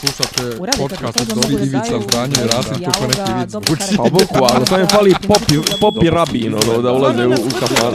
[0.00, 3.96] Slušate podcast od da Ivica Zdanje i Rasim kako neki vic karakter.
[3.96, 7.94] Pa bukvalno, samo je fali popi, popi rabin, ono, da ulaze u, u kafan.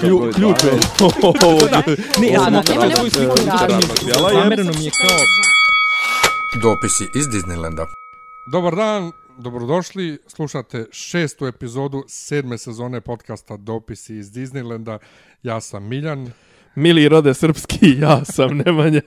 [0.00, 0.72] Klju- Ključ je.
[2.20, 2.62] Ne, ja sam
[2.96, 3.36] svoju sliku.
[4.32, 5.18] Zamereno mi je kao...
[6.62, 7.86] Dopisi iz Disneylanda.
[8.52, 10.18] Dobar dan, dobrodošli.
[10.26, 14.98] Slušate šestu epizodu sedme sezone podcasta Dopisi iz Disneylanda.
[15.42, 16.32] Ja sam Miljan.
[16.74, 19.00] Mili rode srpski, ja sam Nemanja.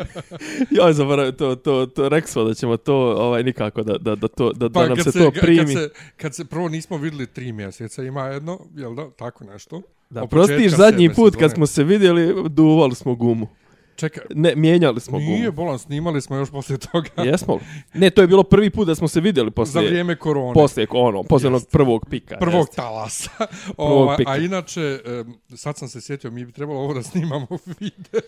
[0.78, 4.28] ja zaboravim to, to, to, rekli smo da ćemo to ovaj, nikako da, da, da,
[4.28, 5.74] to, da, da nam se, to ka- primi.
[5.74, 9.44] Pa Kad se, kad se prvo nismo vidjeli tri mjeseca, ima jedno, jel da, tako
[9.44, 9.82] nešto?
[10.10, 13.48] Da, prostiš zadnji put kad smo se vidjeli, duvali smo gumu.
[13.96, 15.52] Čekaj, Ne, mijenjali smo nije gumu.
[15.52, 17.08] bolan, snimali smo još poslije toga.
[17.22, 17.60] Jesmo li?
[17.94, 20.54] Ne, to je bilo prvi put da smo se vidjeli Za poslije, vrijeme korone.
[20.54, 21.70] poslije ono, poslije onog Jest.
[21.70, 22.36] prvog pika.
[22.36, 22.76] prvog jeste.
[22.76, 23.30] talasa.
[23.76, 24.30] Prvog Ova, pika.
[24.30, 24.98] a inače,
[25.48, 27.46] sad sam se sjetio, mi bi trebalo ovo da snimamo
[27.80, 28.20] video.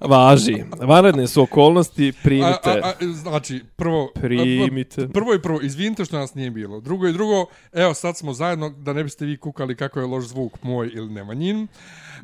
[0.00, 0.56] Važi.
[0.80, 2.70] Vanredne su okolnosti, A, primite.
[2.70, 4.10] a, a, znači, prvo...
[4.14, 5.08] Primite.
[5.08, 6.80] Prvo i prvo, izvinite što nas nije bilo.
[6.80, 10.24] Drugo i drugo, evo sad smo zajedno, da ne biste vi kukali kako je loš
[10.24, 11.66] zvuk moj ili Nemanjin.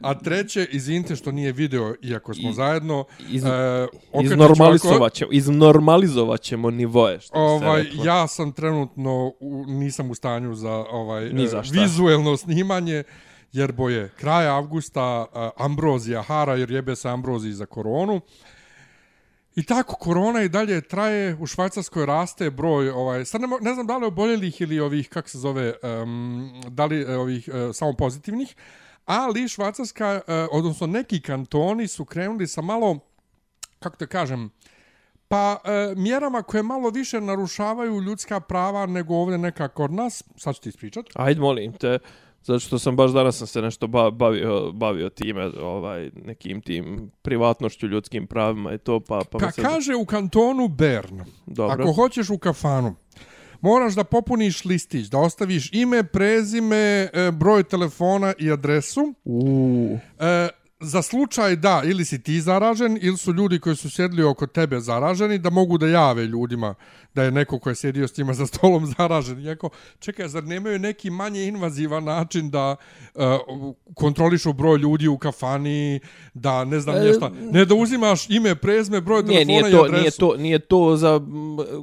[0.01, 3.05] A treće, izvinite što nije video, iako smo I- zajedno.
[3.21, 9.65] iz- e, okreću ovako- Iznormalizovat ćemo, iznormalizovat ćemo nivoje, što Ovaj, ja sam trenutno u,
[9.67, 11.81] nisam u stanju za ovaj Ni e, za šta.
[11.81, 13.03] vizuelno snimanje
[13.53, 18.21] jer boje kraj avgusta uh, Ambrozija hara jer jebe se Ambroziji za koronu.
[19.57, 23.87] I tako korona i dalje traje, u Švajcarskoj raste broj ovaj sad ne, ne znam
[23.87, 27.93] da li oboljelih ili ovih kako se zove um, da li e, ovih e, samo
[27.93, 28.57] pozitivnih,
[29.05, 32.99] ali Švajcarska e, odnosno neki kantoni su krenuli sa malo
[33.79, 34.51] kako te kažem
[35.29, 40.55] Pa e, mjerama koje malo više narušavaju ljudska prava nego ovdje neka kod nas, sad
[40.55, 41.07] ću ti ispričat.
[41.15, 41.99] Ajde, molim te,
[42.43, 47.11] zato što sam baš danas sam se nešto ba- bavio, bavio time, ovaj, nekim tim
[47.23, 49.21] privatnošću, ljudskim pravima i to, pa...
[49.31, 51.77] pa Ka kaže u kantonu Bern, Dobro.
[51.83, 52.95] ako hoćeš u kafanu,
[53.65, 59.15] moraš da popuniš listić, da ostaviš ime, prezime, e, broj telefona i adresu.
[59.25, 60.49] Uuu, E,
[60.85, 64.81] za slučaj da ili si ti zaražen ili su ljudi koji su sjedli oko tebe
[64.81, 66.75] zaraženi da mogu da jave ljudima
[67.15, 69.41] da je neko ko je sjedio s njima za stolom zaražen.
[69.47, 72.77] Iako, čekaj, zar nemaju neki manje invazivan način da
[73.15, 73.23] uh,
[73.95, 76.01] kontrolišu broj ljudi u kafani,
[76.35, 79.73] da ne znam E, nešto, ne da uzimaš ime, prezme, broj nije, telefona nije i
[79.73, 80.01] to, adresu.
[80.01, 81.21] nije to, nije to za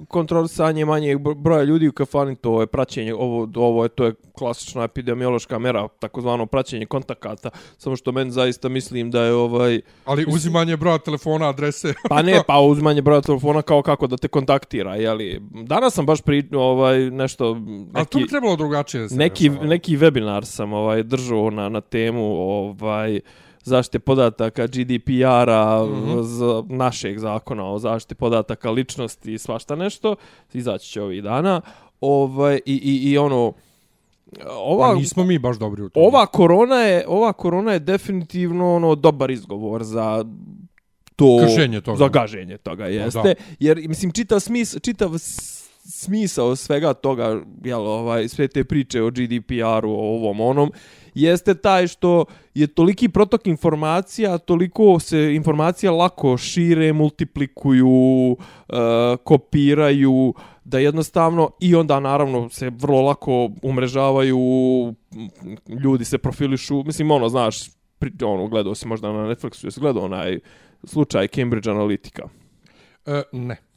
[0.08, 4.14] kontrolisanje manjeg bro- broja ljudi u kafani, to je praćenje, ovo, ovo je, to je
[4.34, 10.26] klasična epidemiološka mera, takozvano praćenje kontakata, samo što meni zaista mislim da je ovaj, Ali
[10.28, 11.94] uzimanje broja telefona, adrese.
[12.10, 15.42] Pa ne, pa uzimanje broja telefona kao kako da te kontaktira, jeli.
[15.52, 17.46] Danas sam baš pri, ovaj, nešto,
[17.94, 19.10] Ali to bi neki, trebalo drugačije.
[19.10, 19.68] se neki, rešava.
[19.68, 23.20] neki webinar sam ovaj, držao na, na temu ovaj,
[23.64, 25.90] zaštite podataka GDPR-a, mm.
[25.90, 26.66] -hmm.
[26.70, 30.16] našeg zakona o zaštiti podataka ličnosti i svašta nešto,
[30.54, 31.62] izaći će ovih dana.
[32.02, 33.54] Ovaj, i, i, I ono,
[34.50, 36.08] ova, Pa nismo mi baš dobri u tome.
[36.08, 40.26] ova korona je ova korona je definitivno ono dobar izgovor za
[41.16, 41.98] to Kršenje toga.
[41.98, 45.12] za gaženje toga jeste jer mislim čitav smis čitav
[45.84, 50.72] smisao svega toga jel ovaj sve te priče o GDPR-u o ovom onom
[51.14, 58.38] jeste taj što je toliki protok informacija, toliko se informacija lako šire, multiplikuju,
[58.70, 58.74] e,
[59.24, 60.34] kopiraju,
[60.72, 64.38] da jednostavno i onda naravno se vrlo lako umrežavaju,
[65.84, 70.04] ljudi se profilišu, mislim ono, znaš, pri, ono, gledao si možda na Netflixu, jesi gledao
[70.04, 70.40] onaj
[70.84, 72.28] slučaj Cambridge Analytica?
[73.06, 73.71] E, ne.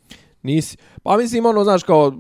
[0.45, 0.77] Nisi.
[1.03, 2.13] Pa mislim, ono, znaš, kao,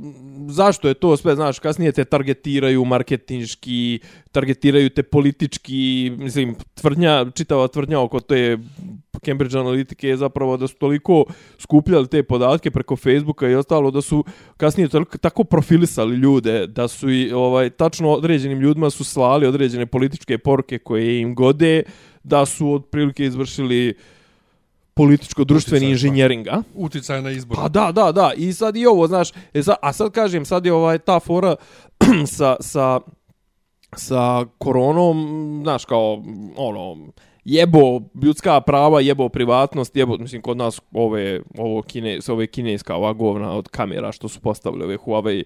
[0.48, 3.98] zašto je to sve, znaš, kasnije te targetiraju marketinški,
[4.32, 8.58] targetiraju te politički, mislim, tvrdnja, čitava tvrdnja oko te
[9.24, 11.24] Cambridge Analytica je zapravo da su toliko
[11.58, 14.24] skupljali te podatke preko Facebooka i ostalo, da su
[14.56, 19.86] kasnije toliko, tako profilisali ljude, da su i, ovaj, tačno određenim ljudima su slali određene
[19.86, 21.82] političke poruke koje im gode,
[22.22, 23.94] da su otprilike izvršili
[24.94, 25.90] političko-društveni pa.
[25.90, 26.62] inženjering, a?
[26.74, 27.56] Uticaj na izbor.
[27.56, 28.32] Pa da, da, da.
[28.36, 31.56] I sad i ovo, znaš, e, za, a sad kažem, sad je ovaj ta fora
[32.36, 33.00] sa, sa,
[33.96, 36.22] sa koronom, znaš, kao,
[36.56, 36.96] ono,
[37.44, 43.12] jebo ljudska prava, jebo privatnost, jebo, mislim, kod nas ove, ovo kine, ove kineska ova
[43.12, 45.42] govna od kamera što su postavili ove Huawei,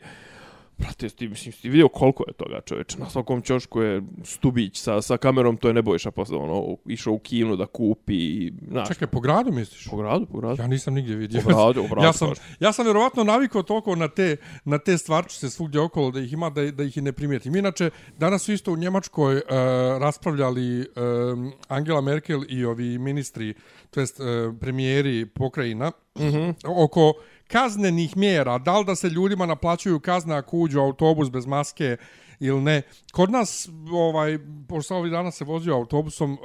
[0.79, 2.99] Brate, ti, mislim, ti vidio koliko je toga čoveče.
[2.99, 7.19] Na svakom ćošku je stubić sa, sa kamerom, to je Nebojša posle, ono, išao u
[7.19, 9.89] kinu da kupi, i, znaš, Čekaj, po gradu misliš?
[9.91, 10.63] po gradu, po gradu.
[10.63, 11.41] Ja nisam nigdje vidio.
[11.41, 14.99] Po gradu, po gradu, ja sam, ja sam vjerovatno navikao toliko na te, na te
[14.99, 17.57] stvarčice svugdje okolo da ih ima, da, da ih i ne primijetim.
[17.57, 19.43] Inače, danas su isto u Njemačkoj uh,
[20.01, 23.55] raspravljali um, Angela Merkel i ovi ministri,
[23.91, 24.27] to jest uh,
[24.61, 26.55] premijeri pokrajina, -hmm.
[26.65, 27.15] oko
[27.49, 31.97] kaznenih mjera, da li da se ljudima naplaćuju kazne ako uđu autobus bez maske
[32.41, 32.83] ili ne.
[33.13, 36.39] Kod nas, ovaj, pošto ovih dana se vozio autobusom, uh,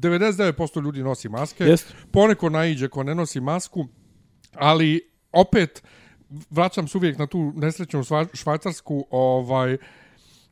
[0.00, 1.94] 99% ljudi nosi maske, Jest.
[2.12, 3.86] poneko naiđe ko ne nosi masku,
[4.54, 5.00] ali
[5.32, 5.82] opet
[6.50, 9.76] vraćam se uvijek na tu nesrećnu Šva- švajcarsku, ovaj,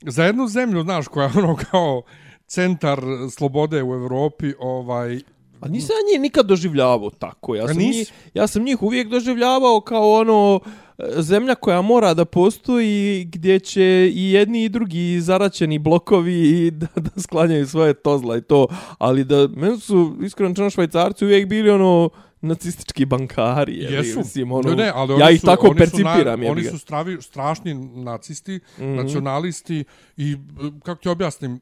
[0.02, 2.02] za jednu zemlju, znaš, koja je ono kao
[2.46, 3.00] centar
[3.30, 5.20] slobode u Evropi, ovaj,
[5.60, 7.54] A nisam ja njih nikad doživljavao tako.
[7.54, 10.60] Ja sam, njih, ja sam njih uvijek doživljavao kao ono
[10.98, 13.82] e, zemlja koja mora da postoji gdje će
[14.14, 18.66] i jedni i drugi zaraćeni blokovi i da, da sklanjaju svoje tozla i to.
[18.98, 22.10] Ali da, meni su iskreno čano švajcarci uvijek bili ono
[22.40, 23.76] nacistički bankari.
[23.78, 24.18] je li, Jesu.
[24.18, 26.40] Mislim, ono, Ne, ne, ali ja ih su- tako oni su percipiram.
[26.40, 28.82] naj- jebi Oni su stravi, strašni nacisti, mm.
[28.82, 28.96] -hmm.
[28.96, 29.84] nacionalisti
[30.16, 30.36] i, e,
[30.82, 31.60] kako ti objasnim,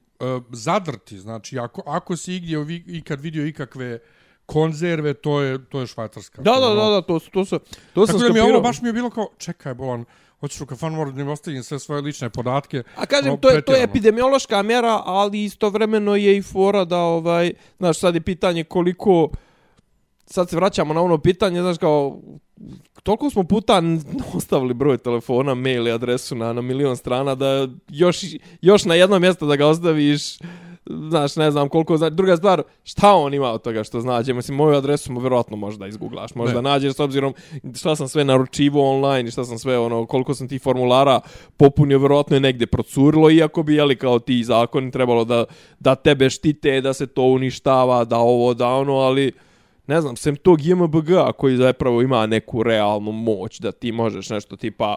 [0.50, 1.18] zadrti.
[1.18, 3.98] Znači, ako, ako si igdje vi- ikad vidio ikakve
[4.46, 6.42] konzerve, to je, to je švajcarska.
[6.42, 6.74] Da, da, Ono.
[6.76, 7.58] da, da, to, to, to,
[7.94, 8.48] to sam Tako da mi je skapirao.
[8.48, 10.04] ovo baš mi je bilo kao, čekaj, bolan,
[10.40, 12.82] hoćeš u kafan, moram da im ostavim sve svoje lične podatke.
[12.96, 16.98] A kažem, Ono, to je, to je epidemiološka mjera, ali istovremeno je i fora da,
[16.98, 19.28] ovaj, znaš, sad je pitanje koliko,
[20.26, 22.20] sad se vraćamo na ono pitanje, znaš, kao,
[23.06, 23.82] toliko smo puta
[24.34, 28.18] ostavili broj telefona, mail i adresu na, na milion strana, da još,
[28.60, 30.22] još na jedno mjesto da ga ostaviš,
[30.86, 34.56] znaš, ne znam koliko, znači, druga stvar, šta on ima od toga što znađe, mislim,
[34.56, 36.70] moju adresu mu vjerojatno možda izgooglaš, možda Ne.
[36.70, 37.34] nađeš s obzirom
[37.74, 41.20] šta sam sve naručivo online i šta sam sve, ono, koliko sam ti formulara
[41.56, 45.44] popunio, vjerojatno je negdje procurilo, iako bi, jeli, kao ti zakoni trebalo da,
[45.78, 49.32] da tebe štite, da se to uništava, da ovo, da ono, ali
[49.86, 54.56] ne znam, sem tog JMBG-a koji zapravo ima neku realnu moć da ti možeš nešto
[54.56, 54.96] tipa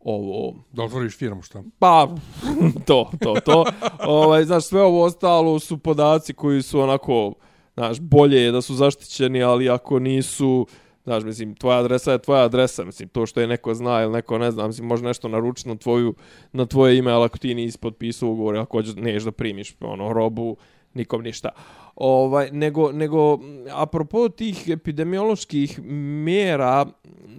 [0.00, 1.62] ovo, Da otvoriš firmu, šta?
[1.78, 2.08] pa
[2.86, 3.64] to, to, to.
[4.06, 7.32] ovaj, znaš, sve ovo ostalo su podaci koji su onako,
[7.74, 10.66] znaš, bolje je da su zaštićeni, ali ako nisu,
[11.04, 14.38] znaš, mislim, tvoja adresa je tvoja adresa, mislim, to što je neko zna ili neko
[14.38, 16.14] ne zna, mislim, može nešto naručiti na, tvoju,
[16.52, 20.12] na tvoje ime, ali ako ti nisi potpisao ugovor, ako hoćeš, neš da primiš ono,
[20.12, 20.56] robu,
[20.96, 21.48] nikom ništa.
[21.96, 23.38] Ovaj, nego, nego,
[23.72, 25.80] apropo tih epidemioloških
[26.24, 26.86] mjera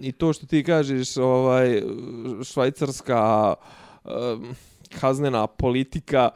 [0.00, 1.82] i to što ti kažeš, ovaj,
[2.44, 3.54] švajcarska
[4.04, 4.10] eh,
[5.00, 6.30] kaznena politika,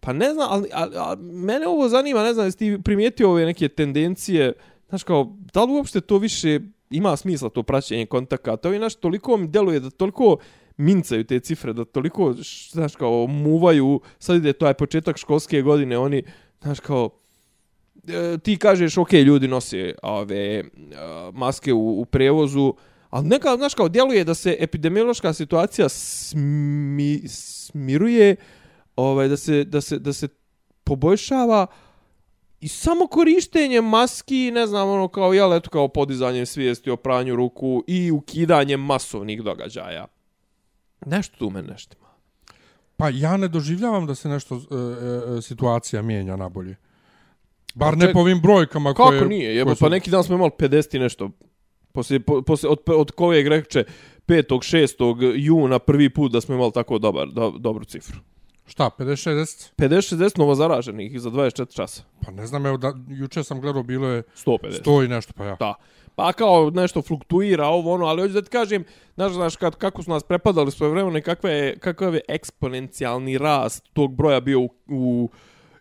[0.00, 3.44] pa ne znam, ali, ali, ali mene ovo zanima, ne znam, jesi ti primijetio ove
[3.44, 4.52] neke tendencije,
[4.88, 9.36] znaš kao, da li uopšte to više ima smisla to praćenje kontakata, ovi naš toliko
[9.36, 10.36] mi deluje da toliko
[10.76, 12.34] mincaju te cifre, da toliko,
[12.70, 16.22] znaš kao, muvaju, sad ide to je početak školske godine, oni,
[16.62, 17.10] znaš kao,
[18.08, 20.64] e, ti kažeš, ok, ljudi nose ove e,
[21.32, 22.74] maske u, u prevozu,
[23.10, 28.36] ali neka, znaš, kao djeluje da se epidemiološka situacija smi, smiruje,
[28.96, 30.28] ovaj, da, se, da, se, da se
[30.84, 31.66] poboljšava
[32.60, 37.36] i samo korištenje maski, ne znam, ono kao, jel, eto, kao podizanjem svijesti o pranju
[37.36, 40.06] ruku i ukidanjem masovnih događaja.
[41.06, 41.96] Nešto tu me nešto.
[43.00, 44.58] Pa ja ne doživljavam da se nešto e,
[45.38, 46.76] e, situacija mijenja na bolje.
[47.74, 49.26] Bar Pa ne po ovim brojkama Kako koje...
[49.26, 49.56] nije?
[49.56, 51.30] Jebo, koje su- pa neki dan smo imali 50 i nešto.
[51.92, 53.84] Poslije, po, poslije, od, od kojeg reče
[54.26, 54.44] 5.
[54.98, 55.32] 6.
[55.36, 58.18] juna prvi put da smo imali tako dobar, do, dobru cifru.
[58.66, 59.70] Šta, 50-60?
[59.78, 62.02] 50-60 novo zaraženih za 24 časa.
[62.24, 64.82] Pa ne znam, evo, da, juče sam gledao, bilo je 150.
[64.84, 65.56] 100 i nešto, pa ja.
[65.60, 65.74] Da.
[66.20, 70.02] Pa kao nešto fluktuira ovo ono, ali hoću da ti kažem, znaš, znaš kad, kako
[70.02, 74.70] su nas prepadali svoje vremena, kakve je, kakav je eksponencijalni rast tog broja bio u,
[74.88, 75.28] u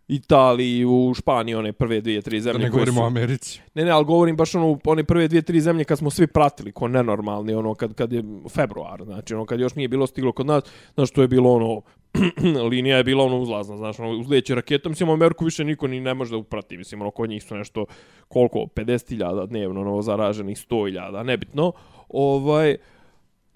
[0.09, 2.59] Italiji, u Španiji, one prve dvije, tri Da zemlje.
[2.59, 3.61] ne koje govorimo su- o Americi.
[3.73, 6.71] Ne, ne, ali govorim baš ono, one prve dvije, tri zemlje kad smo svi pratili,
[6.71, 10.45] ko nenormalni, ono, kad, kad je februar, znači, ono, kad još nije bilo stiglo kod
[10.45, 10.63] nas,
[10.93, 11.81] znaš, to je bilo, ono,
[12.69, 16.13] linija je bila, ono, uzlazna, znaš, ono, uzleće raketom, mislim, Ameriku više niko ni ne
[16.13, 17.85] može da uprati, mislim, ono, kod njih su nešto,
[18.27, 21.71] koliko, 50.000 dnevno, ono, zaraženih, 100.000, nebitno,
[22.09, 22.75] ovaj,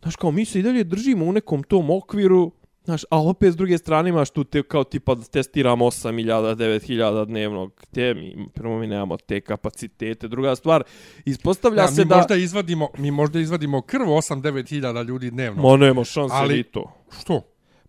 [0.01, 2.51] znaš, kao, mi se i dalje držimo u nekom tom okviru,
[2.83, 7.25] Znaš, a opet s druge strane imaš tu te, kao tipa da testiramo 8.000, 9.000
[7.25, 10.27] dnevno, gdje mi, prvo mi nemamo te kapacitete.
[10.27, 10.83] Druga stvar,
[11.25, 12.15] ispostavlja Ja, se mi da...
[12.15, 15.61] možda izvadimo, mi možda izvadimo krv 8-9 hiljada ljudi dnevno.
[15.69, 16.59] Ma nema šanse Ali- ali...
[16.59, 16.91] i to.
[17.21, 17.41] Što?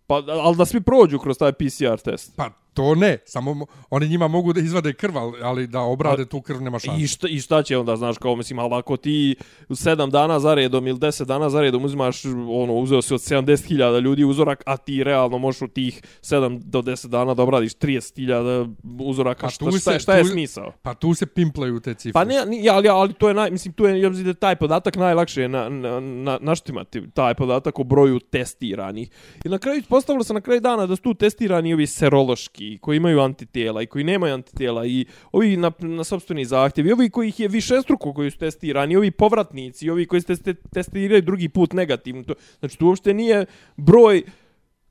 [0.07, 2.33] Pa, ali da svi prođu kroz taj PCR test.
[2.35, 6.25] Pa to ne, samo mo- oni njima mogu da izvade krv, ali, ali da obrade
[6.25, 7.01] tu krv nema šanse.
[7.01, 9.35] I šta, I šta će onda, znaš, kao, mislim, ali ako ti
[9.69, 13.65] 7 dana za redom ili 10 dana za redom uzimaš, ono, uzeo si od 70.000
[13.99, 18.75] ljudi uzorak, a ti realno možeš u tih 7 do 10 dana da obradiš 30.000
[18.99, 20.71] uzoraka, Pa šta, šta, se- šta je tu- smisao?
[20.81, 22.13] Pa tu se pimplaju te cifre.
[22.13, 24.33] Pa ne, ni- ali, ali to je naj, mislim, tu je, ja mislim da je
[24.35, 29.09] taj podatak najlakše je na, na, na, naštimati, taj podatak o broju testiranih.
[29.45, 32.77] I na kraju, postavilo se na kraju dana da su tu testirani ovi serološki i
[32.77, 37.09] koji imaju antitijela i koji nemaju antitijela i ovi na, na sobstveni zahtjev i ovi
[37.09, 40.27] koji ih je više struko koji su testirani, i ovi povratnici i ovi koji se
[40.27, 42.23] teste, testiraju drugi put negativno.
[42.23, 43.45] To, znači tu uopšte nije
[43.77, 44.23] broj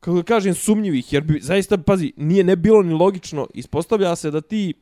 [0.00, 4.40] kako kažem sumnjivih jer bi zaista pazi nije ne bilo ni logično ispostavlja se da
[4.40, 4.74] ti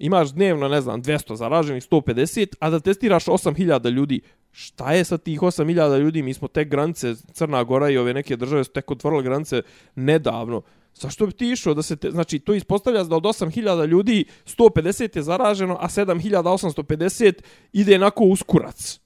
[0.00, 4.20] imaš dnevno, ne znam, 200 zaraženih, 150, a da testiraš 8000 ljudi,
[4.50, 6.22] šta je sa tih 8000 ljudi?
[6.22, 9.62] Mi smo te granice, Crna Gora i ove neke države su tek otvorile granice
[9.94, 10.62] nedavno.
[10.94, 15.16] Zašto bi ti išao da se, te, znači, to ispostavlja da od 8000 ljudi 150
[15.16, 17.32] je zaraženo, a 7850
[17.72, 19.00] ide onako uskurac.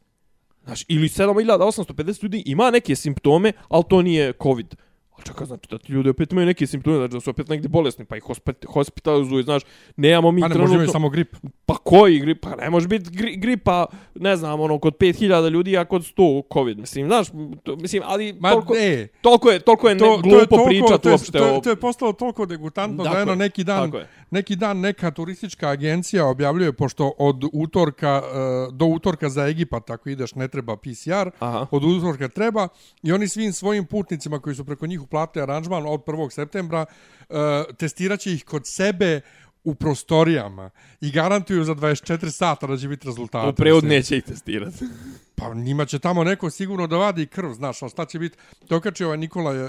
[0.65, 4.75] Znači, ili 7850 ljudi ima neke simptome, ali to nije COVID.
[5.19, 7.69] A čekaj, znači da ti ljudi opet imaju neke simptome, znači da su opet negdje
[7.69, 8.23] bolesni, pa ih
[8.67, 9.63] hospitalizuju, znaš,
[9.97, 10.79] nemamo mi pa ne trenutno...
[10.79, 11.37] može samo grip.
[11.67, 12.41] Pa koji grip?
[12.43, 16.43] Pa ne može biti gri, gripa, ne znam, ono, kod 5000 ljudi, a kod 100
[16.53, 17.29] COVID, mislim, znaš,
[17.63, 19.09] to, mislim, ali Ma toliko, ne.
[19.21, 21.63] toliko je, toliko je To, ne, to glupo je pričati to je, uopšte to, je,
[21.63, 23.93] to je postalo toliko degutantno Tako da eno je, neki dan,
[24.31, 30.09] neki dan neka turistička agencija objavljuje, pošto od utorka uh, do utorka za Egipat, ako
[30.09, 31.67] ideš, ne treba PCR, Aha.
[31.71, 32.69] od utorka treba,
[33.03, 36.31] i oni svim svojim putnicima koji su preko njih uplatili aranžman od 1.
[36.31, 36.87] septembra,
[37.29, 37.37] uh,
[37.79, 39.21] testirat ih kod sebe
[39.65, 40.71] u prostorijama
[41.01, 43.63] i garantuju za 24 sata da će biti rezultati.
[43.63, 44.85] U Mislim, neće ih testirati.
[45.37, 48.37] Pa njima će tamo neko sigurno da vadi krv, znaš, ali šta će biti?
[48.69, 49.69] Dokači ovaj Nikola uh,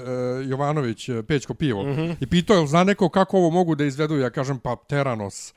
[0.50, 2.14] Jovanović, uh, Pećko pivo, mm -hmm.
[2.20, 4.16] i pitao je, zna neko kako ovo mogu da izvedu?
[4.16, 5.54] Ja kažem, pa Teranos.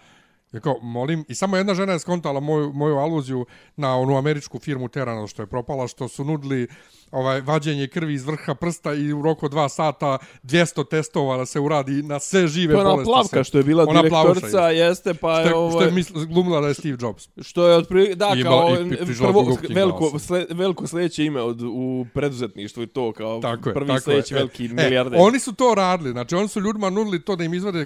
[0.51, 3.45] Ja kao, molim, i samo jedna žena je skontala moju, moju aluziju
[3.75, 6.67] na onu američku firmu Teranos što je propala, što su nudili
[7.11, 11.59] ovaj vađenje krvi iz vrha prsta i u roku dva sata 200 testova da se
[11.59, 13.09] uradi na sve žive To je ona bolesti.
[13.09, 13.43] plavka sve.
[13.43, 15.71] što je bila Ona plavuša, direktorica, jeste, pa Što je je, ovo...
[15.71, 17.29] što je misl, glumila da je Steve Jobs.
[17.41, 22.05] Što je otprilike, da, I kao i prvo, veliko, sle, veliko sljedeće ime od, u
[22.13, 24.37] preduzetništvu i to, kao Tako je, prvi tako sljedeći je.
[24.37, 25.19] veliki E, milijarder.
[25.21, 27.85] oni su to radili, znači oni su ljudima nudili to da im izvade e,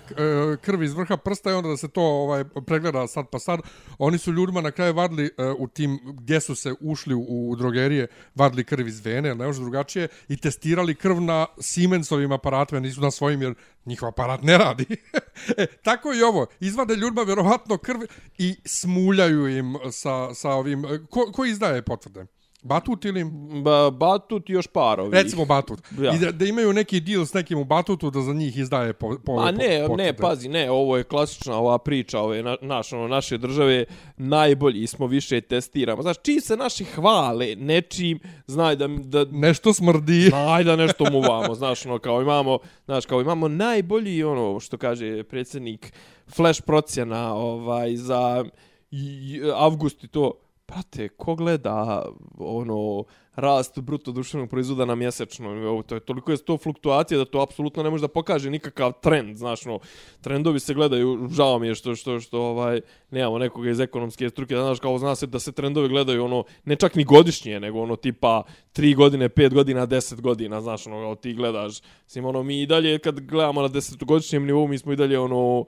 [0.61, 3.59] krv iz vrha prsta i onda da se to ovaj pregleda sad pa sad.
[3.97, 7.55] Oni su ljudima na kraju vadili e, u tim gdje su se ušli u, u
[7.55, 12.79] drogerije, vadili krv iz vene, jer ne može drugačije, i testirali krv na Siemensovim aparatima,
[12.79, 13.53] nisu na svojim jer
[13.85, 14.85] njihov aparat ne radi.
[15.57, 17.99] e, tako i ovo, izvade ljudima vjerovatno krv
[18.37, 22.25] i smuljaju im sa, sa ovim, e, ko, ko izdaje potvrde?
[22.63, 23.25] Batut ili...
[23.63, 25.13] Ba, batut i još par ovih.
[25.13, 25.79] Recimo Batut.
[25.99, 26.15] Ja.
[26.15, 29.17] I da, da imaju neki deal s nekim u Batutu da za njih izdaje po,
[29.25, 32.93] po, A ne, po, ne, pazi, ne, ovo je klasična ova priča ove na, naš,
[32.93, 33.85] ono, naše države,
[34.17, 36.01] najbolji smo više testiramo.
[36.01, 40.21] Znaš, čiji se naši hvale nečim, znaj da, da, Nešto smrdi.
[40.29, 45.23] znaj da nešto muvamo, znaš, ono, kao imamo, znaš, kao imamo najbolji, ono, što kaže
[45.23, 45.93] predsjednik,
[46.35, 48.45] flash procjena, ovaj, za
[48.91, 50.31] i- avgust i to,
[50.65, 52.05] Prate, ko gleda
[52.37, 53.03] ono
[53.35, 55.53] rast bruto društvenog proizvoda na mjesečno?
[55.53, 58.91] Nivou, to je toliko je to fluktuacija da to apsolutno ne može da pokaže nikakav
[59.01, 59.79] trend, znaš, no,
[60.21, 64.55] trendovi se gledaju, žao mi je što što što ovaj nemamo nekoga iz ekonomske struke,
[64.55, 67.81] da znaš kao zna se da se trendovi gledaju ono ne čak ni godišnje, nego
[67.81, 68.43] ono tipa
[68.73, 72.65] 3 godine, 5 godina, 10 godina, znaš, ono kao ti gledaš, sim ono mi i
[72.65, 75.65] dalje kad gledamo na 10 godišnjem nivou, mi smo i dalje ono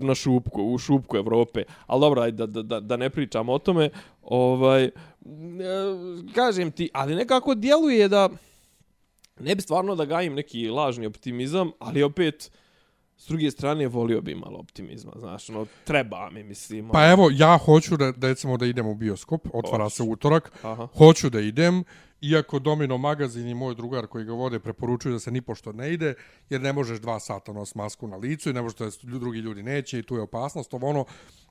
[0.00, 1.62] na šupku, u šupku Evrope.
[1.86, 3.90] Ali dobro, ajde da, da, da ne pričamo o tome.
[4.22, 4.90] Ovaj, e,
[6.34, 8.28] kažem ti, ali nekako djeluje da
[9.40, 12.50] ne bi stvarno da gajim neki lažni optimizam, ali opet
[13.16, 16.88] s druge strane volio bi malo optimizma, znaš, ono, treba mi, mislim.
[16.92, 19.96] Pa evo, ja hoću da, recimo, da idem u bioskop, otvara Hoćeš.
[19.96, 20.88] se utorak, Aha.
[20.96, 21.84] hoću da idem,
[22.20, 25.92] iako Domino magazin i moj drugar koji ga vode preporučuju da se ni pošto ne
[25.92, 26.14] ide,
[26.50, 29.62] jer ne možeš dva sata nos masku na licu i ne možeš da drugi ljudi
[29.62, 31.04] neće i tu je opasnost, ovo ono.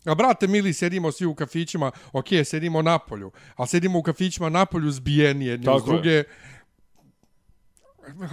[0.05, 4.50] A brate, mili, sedimo svi u kafićima, ok, sedimo na polju, ali sedimo u kafićima
[4.50, 6.24] na polju zbijeni jedni uz Tako je.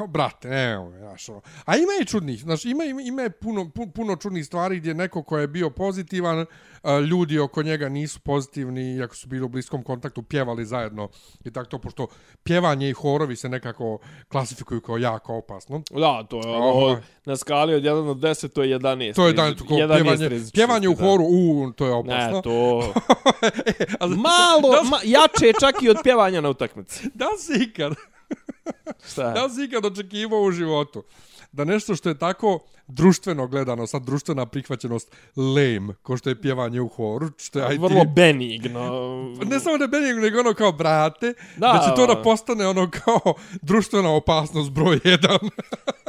[0.08, 1.40] Brate, evo, znaš, ono.
[1.64, 4.94] A ima i čudnih, znaš, ima, ima, ima je puno, pu- puno čudnih stvari gdje
[4.94, 6.46] neko ko je bio pozitivan,
[6.82, 11.08] a, ljudi oko njega nisu pozitivni, iako su bili u bliskom kontaktu, pjevali zajedno
[11.44, 12.06] i tako to, pošto
[12.42, 13.98] pjevanje i horovi se nekako
[14.28, 15.82] klasifikuju kao jako opasno.
[15.90, 19.14] Da, to je ono, na skali od 1 do 10, to je 11.
[19.14, 21.04] To je dan, to, 11 pjevanje, pjevanje u da.
[21.04, 22.32] horu, u, to je opasno.
[22.32, 22.92] Ne, to...
[24.00, 27.10] A za- Malo, ma, jače čak i od pjevanja na utakmici.
[27.14, 27.92] Da si ikad,
[29.10, 29.30] Šta?
[29.30, 31.04] da li si ikad očekivao u životu
[31.52, 36.80] da nešto što je tako društveno gledano, sad društvena prihvaćenost lame, ko što je pjevanje
[36.80, 38.82] u horu, što je IT, Vrlo benigno.
[39.46, 41.86] ne samo da je benigno, nego ono kao brate, da, Da.
[41.88, 45.38] će to da postane ono kao društvena opasnost broj jedan.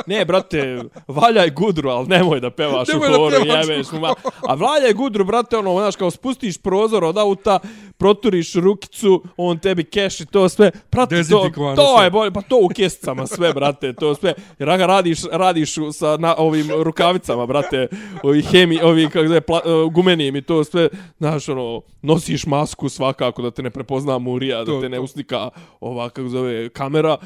[0.08, 4.14] Ne, brate, valjaj gudru, ali nemoj da pevaš Nemoj u horu, jebeš mu ma.
[4.48, 7.60] A valjaj gudru, brate, ono, znaš, kao spustiš prozor od auta,
[7.98, 10.72] proturiš rukicu, on tebi keši to sve.
[10.92, 12.06] Brate, to, to sve.
[12.06, 14.34] je bolje, pa to u kesicama sve, brate, to sve.
[14.60, 17.88] Jer aga radiš, radiš sa na, ovim rukavicama, brate,
[18.24, 22.90] ovi hemi, ovi, kako zove, pla, uh, gumenim i to sve, znaš, ono, nosiš masku
[22.90, 25.04] svakako da te ne prepozna murija, da To, te ne to.
[25.04, 27.18] uslika ova, kako zove, kamera.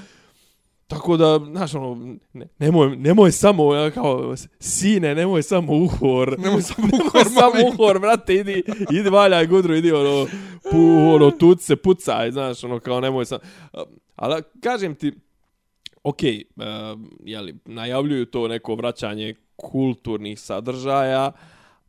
[0.88, 6.36] Tako da, znaš, ono, ne, nemoj, nemoj samo, ja, kao, sine, nemoj samo uhor.
[6.44, 7.70] Nemoj samo Nemoj uhor, samo mami.
[7.74, 10.26] uhor, brate, idi, idi valjaj gudru, idi, ono,
[10.72, 10.78] pu,
[11.16, 13.40] ono, tuc se, pucaj, znaš, ono, kao, nemoj sam.
[14.16, 15.12] Ali, kažem ti,
[16.06, 21.32] okay, uh, jeli, najavljuju to neko vraćanje kulturnih sadržaja,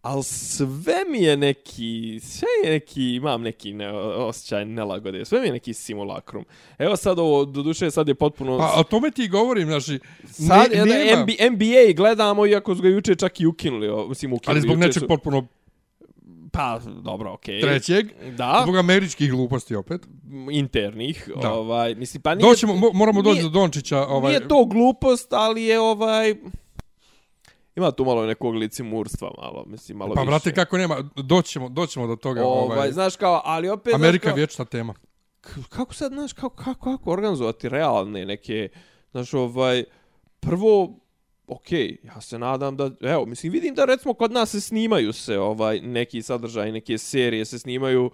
[0.02, 5.46] ali sve mi je neki, sve je neki, imam neki ne, osjećaj nelagode, sve mi
[5.46, 6.44] je neki simulakrum.
[6.78, 8.58] Evo sad ovo, do duše sad je potpuno...
[8.58, 12.74] Pa, a o tome ti govorim, znači, sad, ne, ne, nema, NBA, NBA gledamo, iako
[12.74, 14.58] su ga juče čak i ukinuli, mislim ukinuli.
[14.58, 15.46] ali zbog nečeg su- potpuno
[16.56, 17.60] Pa, dobro, okej.
[17.60, 20.06] trećeg, Da, zbog američkih gluposti opet.
[20.50, 21.52] internih, Da.
[21.52, 22.48] ovaj, mislim, pa nije...
[22.48, 24.06] Doćemo, mo, moramo doći do Dončića.
[24.06, 26.34] Ovaj, Nije to glupost, ali je ovaj...
[27.76, 30.30] Ima tu malo nekog licimurstva, malo, mislim, malo Pa, više.
[30.30, 32.44] brate, kako nema, doćemo, doćemo do toga.
[32.44, 33.94] Ovaj, Ovaj, znaš kao, ali opet...
[33.94, 34.94] Amerika kao, vječna tema.
[35.68, 38.68] kako sad, znaš, kako, kako, kako organizovati realne neke,
[39.10, 39.84] znaš, ovaj,
[40.40, 40.98] prvo,
[41.48, 45.38] okej, ja se nadam da, evo, mislim, vidim da recimo kod nas se snimaju se,
[45.38, 48.10] ovaj, neki sadržaj, neke serije se snimaju,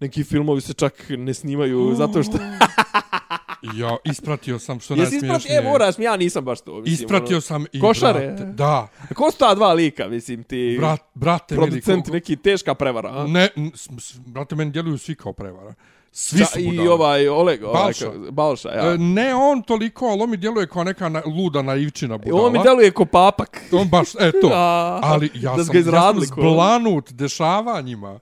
[0.00, 2.38] neki filmovi se čak ne snimaju zato što...
[3.74, 5.58] Ja, ispratio sam što Jesi najsmiješnije.
[5.58, 6.74] e, moraš ja nisam baš to.
[6.74, 8.26] Mislim, Ispratio ono, sam i Košare?
[8.26, 8.44] brate.
[8.44, 13.08] Da, Ko su ta dva lika, mislim, ti brat, brate, producenti, koliko- neki teška prevara,
[13.10, 13.26] a?
[13.26, 13.48] Ne,
[14.18, 15.74] brate, meni djeluju svi kao prevara.
[16.12, 16.90] Svi su I budale.
[16.90, 18.04] ovaj Oleg, ovaj, Balša.
[18.04, 18.92] kako- Balša, ja.
[18.92, 22.42] E, Ne on toliko, ali on mi djeluje kao neka na, luda naivčina budala.
[22.42, 23.62] On mi deluje ko papak.
[23.72, 24.48] On baš, e to.
[24.52, 28.18] A, Ali ja da sam, ja sam ko- zblanut dešavanjima.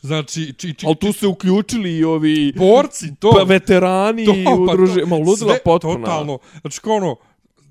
[0.00, 3.30] Znači, či, či, Ali tu se uključili i ovi borci, to.
[3.30, 5.06] pa, veterani to, i pa udruže, to.
[5.06, 5.94] ma ludila Sve potpuna.
[5.96, 6.38] Totalno.
[6.60, 7.16] Znači, kao ono,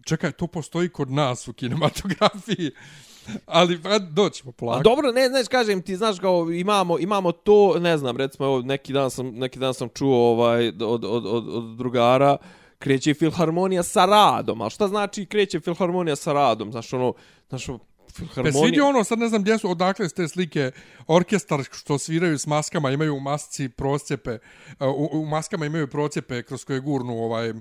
[0.04, 2.72] čekaj, to postoji kod nas u kinematografiji.
[3.46, 4.80] Ali, pa, doćemo polako.
[4.80, 8.62] A dobro, ne, znaš, kažem ti, znaš, kao imamo, imamo to, ne znam, recimo, evo,
[8.62, 12.38] neki dan sam, neki dan sam čuo ovaj, od, od, od, od drugara,
[12.80, 16.72] kreće filharmonija sa radom, ali šta znači kreće filharmonija sa radom?
[16.72, 17.14] Znaš, ono,
[17.50, 17.68] znaš,
[18.20, 20.72] ono, Pa vidio ono, sad ne znam gdje su, odakle su te slike,
[21.08, 24.38] orkestar što sviraju s maskama, imaju u masci procjepe,
[24.80, 27.54] u, u maskama imaju procjepe kroz koje gurnu ovaj,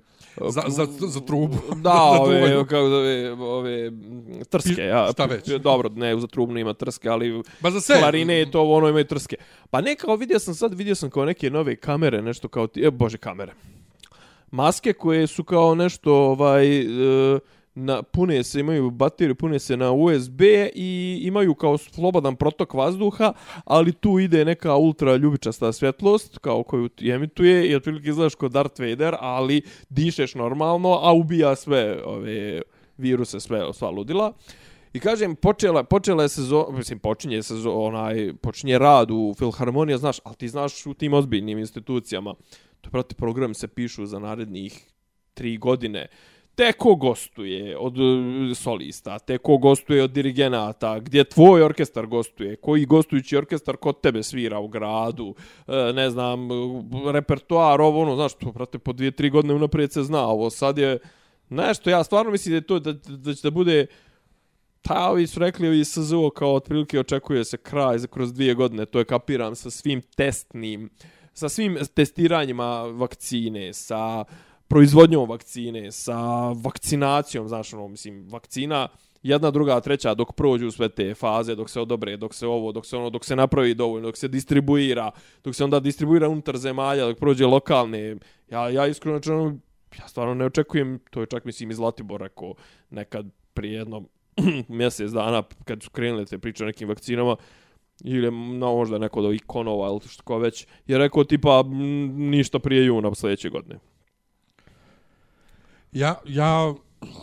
[0.49, 1.57] za, za, za trubu.
[1.77, 2.77] Da, ove, kako
[3.41, 5.09] ove, m, trske, ja.
[5.13, 5.49] šta već.
[5.49, 7.99] Dobro, ne, za trubnu ima trske, ali Ba za sve.
[7.99, 9.37] klarine i to ono imaju trske.
[9.71, 12.83] Pa ne kao vidio sam sad, vidio sam kao neke nove kamere, nešto kao ti,
[12.85, 13.53] e, bože, kamere.
[14.51, 17.39] Maske koje su kao nešto, ovaj, e,
[17.75, 20.41] na, pune se, imaju bateriju, pune se na USB
[20.75, 23.33] i imaju kao slobodan protok vazduha,
[23.65, 28.49] ali tu ide neka ultra ljubičasta svjetlost, kao koju ti emituje i otprilike izgledaš kao
[28.49, 32.63] Darth Vader, ali dišeš normalno, a ubija sve ove
[32.97, 34.33] viruse, sve, sva ludila.
[34.93, 40.19] I kažem, počela, počela je sezon, mislim, počinje sezon, onaj, počinje rad u Filharmonija, znaš,
[40.25, 42.35] ali ti znaš u tim ozbiljnim institucijama,
[42.81, 44.91] to prati program se pišu za narednih
[45.35, 46.07] tri godine,
[46.61, 52.57] te ko gostuje od e, solista, te ko gostuje od dirigenata, gdje tvoj orkestar gostuje,
[52.57, 55.35] koji gostujući orkestar kod tebe svira u gradu,
[55.67, 56.55] e, ne znam, e,
[57.13, 60.79] repertoar, ovo ono, znaš, to prate po dvije, tri godine unaprijed se zna, ovo sad
[60.79, 60.99] je
[61.49, 63.87] nešto, ja stvarno mislim da je to, da, da će da bude
[64.83, 68.87] Pa ovi su rekli ovi SZO kao otprilike očekuje se kraj za kroz dvije godine,
[68.87, 70.91] to je kapiram sa svim testnim,
[71.33, 74.25] sa svim testiranjima vakcine, sa
[74.71, 78.89] proizvodnjom vakcine, sa vakcinacijom, znaš ono, mislim, vakcina
[79.23, 82.87] jedna, druga, treća, dok prođu sve te faze, dok se odobre, dok se ovo, dok
[82.87, 85.11] se ono, dok se napravi dovoljno, dok se distribuira,
[85.45, 88.17] dok se onda distribuira unutar zemalja, dok prođe lokalne,
[88.51, 89.59] ja, ja iskreno ono,
[89.99, 92.55] ja stvarno ne očekujem, to je čak mislim iz Zlatibora ko
[92.91, 94.09] nekad prije jednom
[94.69, 97.37] mjesec dana kad su krenule te priče o nekim vakcinama
[98.05, 102.59] ili no, možda neko od ikonova ili što ko već je rekao tipa m, ništa
[102.59, 103.90] prije juna sljedeće godine.
[105.93, 106.75] Ja, ja,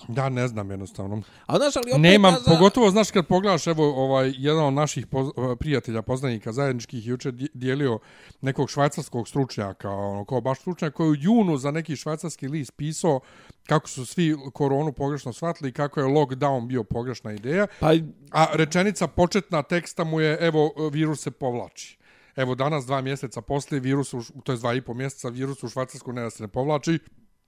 [0.09, 1.21] ja ne znam jednostavno.
[1.45, 4.73] A znaš, ali opet Nemam, ja za- pogotovo, znaš, kad pogledaš, evo, ovaj, jedan od
[4.73, 5.27] naših poz,
[5.59, 7.99] prijatelja, poznanika zajedničkih juče di- dijelio
[8.41, 13.19] nekog švajcarskog stručnjaka, ono, kao baš stručnjak koji u junu za neki švajcarski list pisao
[13.67, 17.67] kako su svi koronu pogrešno shvatili i kako je lockdown bio pogrešna ideja.
[17.79, 17.91] Pa,
[18.31, 21.97] A rečenica početna teksta mu je, evo, virus se povlači.
[22.35, 25.69] Evo, danas, dva mjeseca poslije, virus, u, to je dva i po mjeseca, virus u
[25.69, 26.99] Švajcarsku ne da se ne povlači,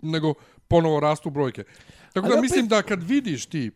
[0.02, 0.34] nego
[0.68, 1.64] ponovo rastu brojke.
[2.14, 3.72] Tako da opet- mislim da kad vidiš ti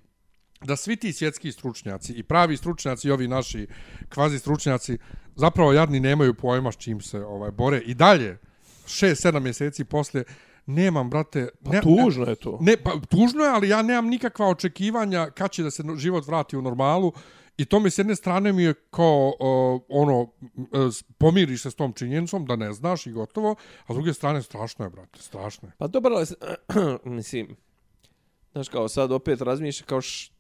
[0.66, 3.68] da svi ti svjetski stručnjaci i pravi stručnjaci i ovi naši
[4.10, 4.98] kvazi stručnjaci
[5.36, 8.38] zapravo jadni nemaju pojma s čim se ovaj bore i dalje
[8.86, 10.24] 6-7 mjeseci poslije
[10.66, 12.58] nemam brate Pa ne, tužno je to.
[12.62, 16.58] Ne, pa tužno je, ali ja nemam nikakva očekivanja kad će da se život vrati
[16.58, 17.14] u normalu
[17.58, 20.28] i to mi s jedne strane mi je kao uh, ono,
[20.92, 23.56] s- pomiriš se s tom činjenicom da ne znaš i gotovo,
[23.88, 25.74] a s druge strane strašno je, brate, strašno je.
[25.78, 26.26] Pa dobro, ali,
[27.16, 27.56] mislim,
[28.52, 30.32] znaš kao sad opet razmišlja kao š,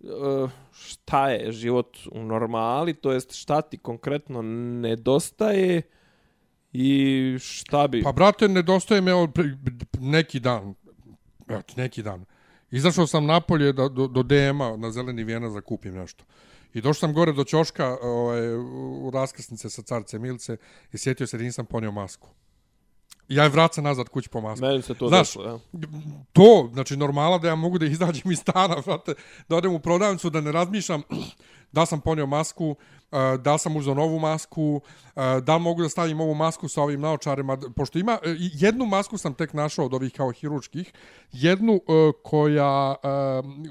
[0.00, 0.06] e,
[0.72, 5.82] šta je život u normali, to jest šta ti konkretno nedostaje
[6.72, 8.02] i šta bi...
[8.02, 9.12] Pa, brate, nedostaje me
[10.00, 10.74] neki dan,
[11.48, 12.24] evo neki dan.
[12.70, 16.24] Izašao sam napolje da, do, do DM-a na zeleni vijena da kupim nešto.
[16.74, 18.54] I došao sam gore do ćoška ovaj,
[19.06, 20.56] u raskrsnice sa carce Milce
[20.92, 22.28] i sjetio se da nisam ponio masku.
[23.28, 24.66] I ja je vracam nazad kući po masku.
[24.66, 25.58] Meni se to Znaš, desilo, ja.
[26.32, 29.14] to, znači normala da ja mogu da izađem iz stana, vrate,
[29.48, 31.02] da odem u prodavnicu, da ne razmišljam
[31.72, 32.76] da sam ponio masku,
[33.38, 34.80] da li sam uzeo novu masku,
[35.14, 38.86] uh, da li mogu da stavim ovu masku sa ovim naočarima, pošto ima, uh, jednu
[38.86, 40.92] masku sam tek našao od ovih kao hiručkih,
[41.32, 41.80] jednu
[42.22, 42.94] koja,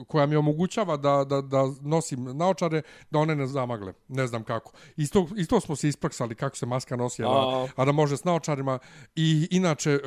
[0.07, 2.81] koja mi omogućava da, da, da nosim naočare,
[3.11, 4.71] da one ne zamagle, ne znam kako.
[4.97, 7.31] Isto, isto smo se ispraksali kako se maska nosi, a, A.
[7.31, 8.79] da, a da može s naočarima.
[9.15, 9.99] I inače,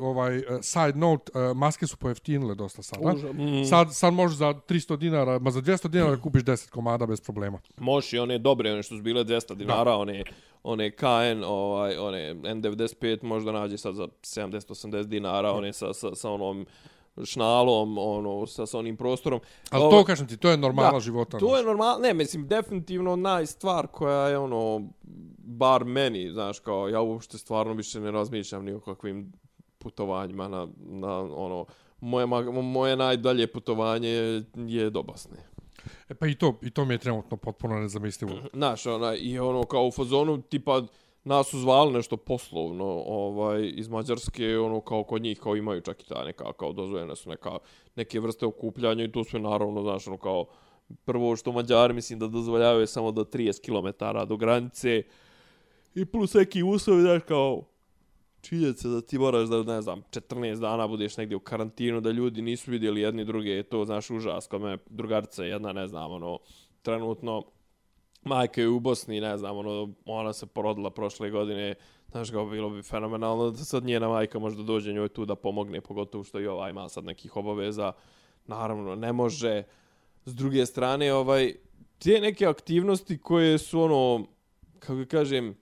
[0.00, 3.12] ovaj, side note, maske su pojeftinile dosta sada.
[3.12, 3.64] Mm.
[3.64, 7.58] Sad, sad možeš za 300 dinara, ma za 200 dinara kupiš 10 komada bez problema.
[7.76, 10.24] Možeš i one dobre, one što su bile 200 dinara, one,
[10.62, 16.30] one KN, ovaj, one N95 možda nađe sad za 70-80 dinara, one sa, sa, sa
[16.30, 16.66] onom
[17.24, 19.40] šnalom, ono, sa, sa onim prostorom.
[19.70, 21.38] Ali Ovo- to, kažem ti, to je normala života.
[21.38, 24.88] To je normalno, ne, mislim, definitivno najstvar koja je, ono,
[25.38, 29.32] bar meni, znaš, kao, ja uopšte stvarno više ne razmišljam ni o kakvim
[29.78, 31.66] putovanjima na, na ono,
[32.00, 32.26] moje,
[32.62, 35.36] moje najdalje putovanje je, je do Bosne.
[36.08, 38.32] E, pa i to, i to mi je trenutno potpuno nezamislivo.
[38.52, 40.82] Znaš, ona, i ono, kao u fazonu, tipa,
[41.24, 46.02] nas su zvali nešto poslovno, ovaj, iz Mađarske, ono, kao kod njih, kao imaju čak
[46.02, 47.50] i ta neka, kao dozvoljene su neka,
[47.96, 50.46] neke vrste okupljanja i to sve naravno, znaš, ono, kao,
[51.04, 55.02] prvo što Mađari, mislim, da dozvoljavaju samo do 30 km do granice,
[55.94, 57.62] i plus neki uslovi, znaš, kao,
[58.40, 62.42] činjenica da ti moraš da, ne znam, 14 dana budeš negdje u karantinu, da ljudi
[62.42, 64.46] nisu vidjeli jedni druge, je to, znaš, užas.
[64.46, 66.38] Kod mene drugarica jedna, ne znam, ono,
[66.82, 67.44] trenutno,
[68.22, 71.74] majka je u Bosni, ne znam, ono, ona se porodila prošle godine,
[72.10, 75.80] znaš, kao bilo bi fenomenalno da sad njena majka možda dođe njoj tu da pomogne,
[75.80, 77.92] pogotovo što i ova ima sad nekih obaveza.
[78.46, 79.62] Naravno, ne može.
[80.24, 81.54] S druge strane, ovaj,
[81.98, 84.26] te neke aktivnosti koje su, ono,
[84.78, 85.56] kako kažem,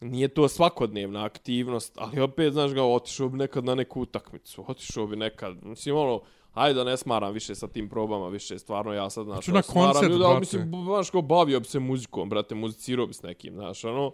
[0.00, 5.06] nije to svakodnevna aktivnost, ali opet, znaš ga, otišao bi nekad na neku utakmicu, otišao
[5.06, 6.20] bi nekad, mislim, ono,
[6.52, 9.56] ajde da ne smaram više sa tim probama, više stvarno ja sad, znaš, Hoću na
[9.56, 10.40] ono, smaram koncert, ali brate.
[10.40, 14.12] mislim, znaš, kao bavio bi se muzikom, brate, muzicirao bi s nekim, znaš, ono,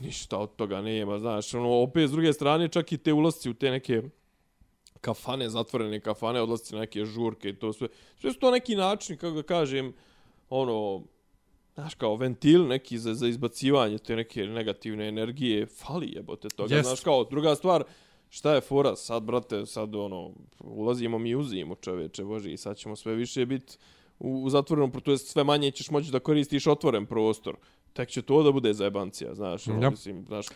[0.00, 3.54] ništa od toga nema, znaš, ono, opet s druge strane, čak i te ulasci u
[3.54, 4.02] te neke
[5.00, 7.88] kafane, zatvorene kafane, odlasci na neke žurke i to sve,
[8.20, 9.92] sve su to neki način, kako da kažem,
[10.50, 11.02] ono,
[11.74, 16.88] znaš, kao ventil neki za, za izbacivanje te neke negativne energije, fali jebote toga, Jest.
[16.88, 17.84] znaš, kao, druga stvar,
[18.30, 20.30] šta je fora, sad, brate, sad, ono,
[20.60, 23.76] ulazimo mi u zimu, čoveče, boži, i sad ćemo sve više biti
[24.18, 27.56] u, u zatvorenom, to jest sve manje ćeš moći da koristiš otvoren prostor,
[27.92, 29.90] tek će to da bude zajebancija, znaš, ono, Ja.
[29.90, 30.46] mislim, znaš,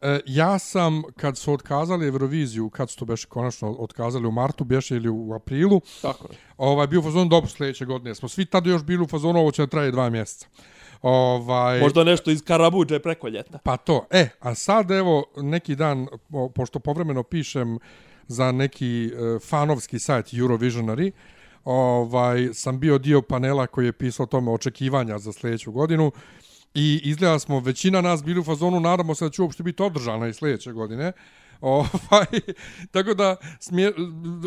[0.00, 4.64] E, ja sam, kad su otkazali Euroviziju, kad su to beše konačno otkazali u martu,
[4.64, 6.38] beše ili u aprilu, tako je.
[6.56, 8.14] ovaj, bio u fazonu dobro sljedeće godine.
[8.14, 10.46] Smo svi tada još bili u fazonu, ovo će da traje dva mjeseca.
[11.02, 13.58] Ovaj, Možda nešto iz Karabuđe preko ljeta.
[13.58, 14.06] Pa to.
[14.10, 17.78] E, a sad evo neki dan, po- pošto povremeno pišem
[18.28, 21.12] za neki e, fanovski sajt Eurovisionary,
[21.64, 26.12] ovaj, sam bio dio panela koji je pisao tome očekivanja za sljedeću godinu
[26.74, 30.28] i izgleda smo, većina nas bili u fazonu, nadamo se da će uopšte biti održana
[30.28, 31.12] i sljedeće godine.
[31.60, 32.26] Ovaj,
[32.90, 33.92] tako da, smje,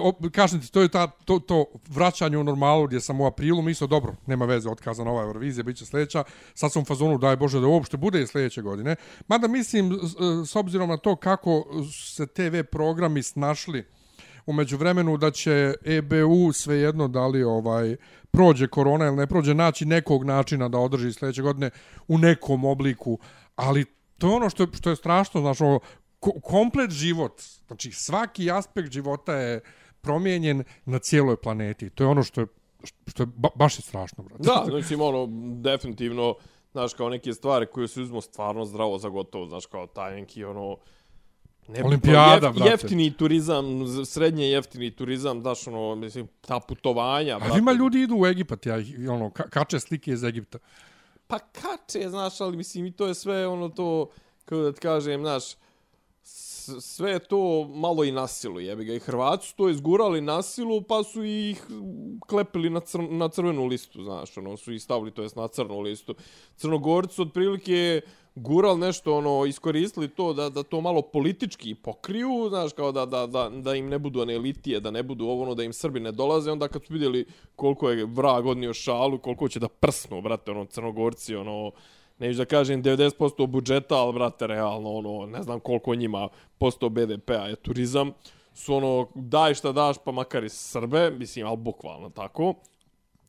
[0.02, 3.62] o, kažem ti, to je ta, to, to vraćanje u normalu gdje sam u aprilu
[3.62, 6.24] mislio, dobro, nema veze, otkazana ova Eurovizija, bit će sljedeća.
[6.54, 8.96] Sad sam u fazonu, daj Bože, da uopšte bude i sljedeće godine.
[9.28, 10.00] Mada mislim,
[10.46, 13.86] s, obzirom na to kako se TV programi snašli
[14.46, 17.96] umeđu vremenu da će EBU svejedno da li ovaj
[18.32, 21.70] prođe korona ili ne prođe naći nekog načina da održi sljedeće godine
[22.08, 23.20] u nekom obliku,
[23.56, 23.86] ali
[24.18, 25.80] to je ono što je, što je strašno, znači ovo,
[26.44, 29.62] komplet život, znači svaki aspekt života je
[30.02, 31.90] promijenjen na cijeloj planeti.
[31.90, 32.48] To je ono što je
[33.08, 34.44] što je ba, baš je strašno, brate.
[34.44, 35.28] Da, mislim, ono,
[35.62, 36.36] definitivno,
[36.72, 40.44] znaš, kao neke stvari koje se uzmo stvarno zdravo za gotovo, znaš, kao taj neki,
[40.44, 40.78] ono,
[41.70, 42.70] Ne, Olimpijada, jef- brate.
[42.72, 47.60] Jeftini turizam, z- srednje jeftini turizam, daš ono, mislim, ta putovanja, A brate.
[47.60, 48.76] ima ljudi idu u Egipat, ja,
[49.10, 50.58] ono, ka, kače slike iz Egipta.
[51.28, 54.10] Pa kače, znaš, ali mislim i to je sve ono to,
[54.46, 55.44] kako da ti kažem, znaš,
[56.80, 58.94] sve to malo i nasilu, jebi ga.
[58.94, 61.64] I Hrvati su to izgurali nasilu, pa su ih
[62.22, 65.80] klepili na, cr na crvenu listu, znaš, ono, su ih stavili, to jest na crnu
[65.80, 66.16] listu.
[66.58, 68.02] Crnogorci su otprilike
[68.36, 73.28] gural nešto, ono, iskoristili to da, da to malo politički pokriju, znaš, kao da, da,
[73.28, 76.00] da, da im ne budu one elitije, da ne budu ovo, ono, da im Srbi
[76.00, 80.22] ne dolaze, onda kad su vidjeli koliko je vrag odnio šalu, koliko će da prsnu,
[80.22, 81.72] brate, ono, Crnogorci, ono,
[82.20, 87.48] neću da kažem 90% budžeta, ali, brate, realno, ono, ne znam koliko njima posto BDP-a
[87.48, 88.12] je turizam,
[88.54, 92.54] su ono, daj šta daš, pa makar i Srbe, mislim, ali bukvalno tako.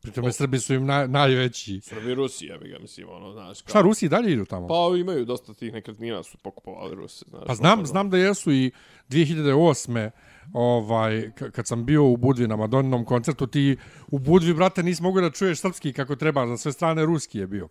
[0.02, 1.80] Pri tome Srbi su im naj, najveći.
[1.80, 3.70] Srbi Rusi, jebi ga, mislim, ono, znaš, kao...
[3.70, 4.68] Šta, Rusi dalje idu tamo?
[4.68, 7.42] Pa imaju dosta tih nekretnina su pokupovali Rusi, znaš.
[7.46, 7.86] Pa znam, ono.
[7.86, 8.70] znam da jesu i
[9.08, 10.10] 2008.
[10.52, 13.76] ovaj kad sam bio u Budvi na Madoninom koncertu ti
[14.10, 17.46] u Budvi brate nisi mogao da čuješ srpski kako treba za sve strane ruski je
[17.46, 17.68] bio.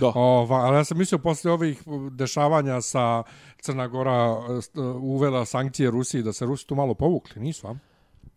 [0.00, 0.12] Da.
[0.14, 3.22] Ova, ali ja sam mislio posle ovih dešavanja sa
[3.60, 4.36] Crna Gora
[5.00, 7.74] uvela sankcije Rusiji da se Rusi tu malo povukli, nisu, a?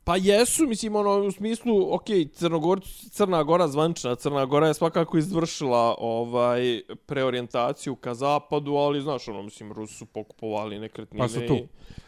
[0.09, 2.79] Pa jesu, mislim, ono, u smislu, ok, Crnogor,
[3.11, 6.61] Crna Gora zvančna, Crna Gora je svakako izvršila ovaj
[7.05, 11.19] preorijentaciju ka zapadu, ali, znaš, ono, mislim, Rusi su pokupovali nekretnine.
[11.19, 11.53] Pa su tu.
[11.55, 11.67] i-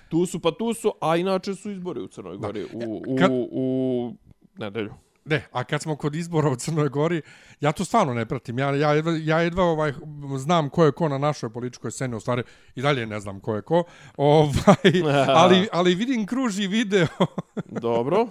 [0.09, 2.67] Tu su, pa tu su, a inače su izbori u Crnoj Gori, u,
[3.07, 4.13] u, Kad- u, u
[4.55, 4.93] nedelju.
[5.25, 7.21] Ne, a kad smo kod izbora u Crnoj Gori,
[7.59, 8.59] ja to stvarno ne pratim.
[8.59, 9.93] Ja, ja, jedva, ja jedva ovaj,
[10.37, 12.43] znam ko je ko na našoj političkoj sceni, u stvari
[12.75, 13.83] i dalje ne znam ko je ko.
[14.17, 15.01] Ovaj,
[15.41, 17.07] ali, ali vidim kruži video,
[17.81, 18.27] Dobro.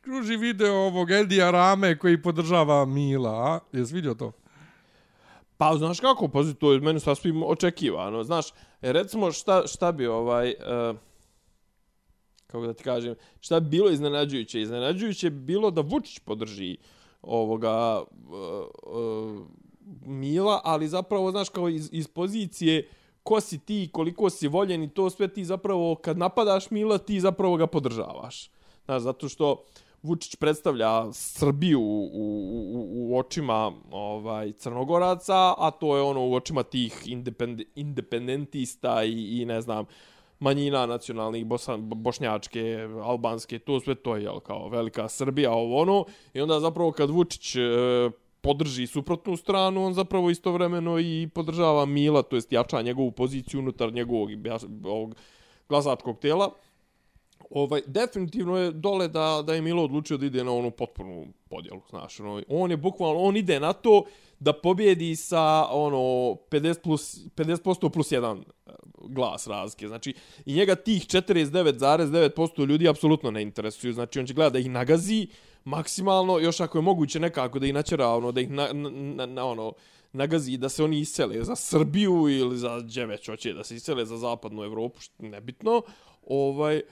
[0.00, 3.58] kruži video ovog Eldija Rame koji podržava Mila, a?
[3.72, 4.32] Jesi vidio to?
[5.56, 8.24] Pa, znaš kako, pazi, to je meni sasvim očekivano.
[8.24, 8.46] Znaš,
[8.80, 10.54] recimo, šta, šta bi ovaj...
[10.90, 11.09] Uh,
[12.50, 14.60] kako da ti kažem, šta bi bilo iznenađujuće?
[14.60, 16.76] Iznenađujuće bi bilo da Vučić podrži
[17.22, 18.36] ovoga uh,
[18.94, 19.46] uh,
[20.06, 22.88] Mila, ali zapravo, znaš, kao iz, iz pozicije
[23.22, 27.20] ko si ti, koliko si voljen i to sve ti zapravo, kad napadaš Mila, ti
[27.20, 28.50] zapravo ga podržavaš.
[28.84, 29.64] Znaš, zato što
[30.02, 36.62] Vučić predstavlja Srbiju u, u, u, očima ovaj Crnogoraca, a to je ono u očima
[36.62, 39.84] tih independ, independentista i, i ne znam,
[40.40, 46.04] manjina nacionalnih, bosan, bošnjačke, albanske, to sve to je jel, kao velika Srbija, ovo ono.
[46.34, 47.60] I onda zapravo kad Vučić e,
[48.40, 53.92] podrži suprotnu stranu, on zapravo istovremeno i podržava Mila, to jest jača njegovu poziciju unutar
[53.92, 54.30] njegovog
[54.84, 55.14] ovog
[55.68, 56.50] glasačkog tela.
[57.50, 61.80] Ovaj, definitivno je dole da, da je Milo odlučio da ide na onu potpunu podjelu,
[61.90, 64.04] znaš, ono, on je bukvalno, on ide na to
[64.40, 65.98] da pobjedi sa ono
[66.50, 68.70] 50 plus 50% plus 1 e,
[69.08, 69.88] glas razlike.
[69.88, 73.92] Znači i njega tih 49,9% ljudi apsolutno ne interesuju.
[73.92, 75.26] Znači on će gledati da ih nagazi
[75.64, 79.26] maksimalno, još ako je moguće nekako da ih načera, ono da ih na, na, na,
[79.26, 79.72] na ono
[80.12, 84.04] nagazi da se oni isele za Srbiju ili za gdje već hoće da se isele
[84.04, 85.82] za zapadnu Evropu, što nebitno.
[86.26, 86.82] Ovaj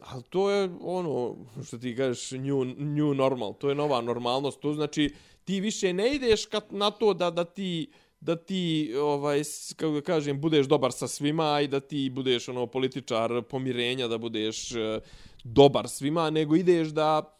[0.00, 4.72] Ali to je ono, što ti kažeš, new, new normal, to je nova normalnost, to
[4.72, 9.42] znači ti više ne ideš kad, na to da, da ti da ti ovaj
[9.76, 14.18] kako da kažem budeš dobar sa svima i da ti budeš ono političar pomirenja da
[14.18, 15.00] budeš eh,
[15.44, 17.35] dobar svima nego ideš da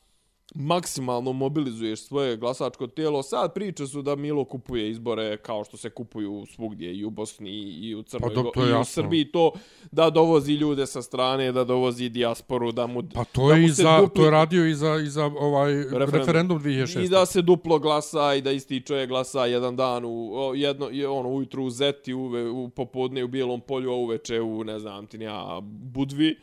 [0.54, 3.22] maksimalno mobilizuješ svoje glasačko tijelo.
[3.22, 7.50] Sad priče su da Milo kupuje izbore kao što se kupuju svugdje i u Bosni
[7.50, 8.84] i u Crnoj Pa dok to i u.
[8.84, 9.52] Srbiji to
[9.92, 13.68] da dovozi ljude sa strane, da dovozi dijasporu, da mu Pa to da je, i
[13.68, 17.04] za, dupli- to je radio i za, i za ovaj referendum, referendum 2006.
[17.04, 21.08] I da se duplo glasa i da isti čovjek glasa jedan dan u jedno je
[21.08, 25.06] ono ujutru u Zeti, uve, u popodne u Bijelom polju, a uveče u ne znam
[25.06, 26.36] ti ja Budvi.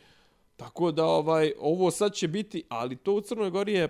[0.56, 3.88] Tako da ovaj ovo sad će biti, ali to u Crnoj Gori je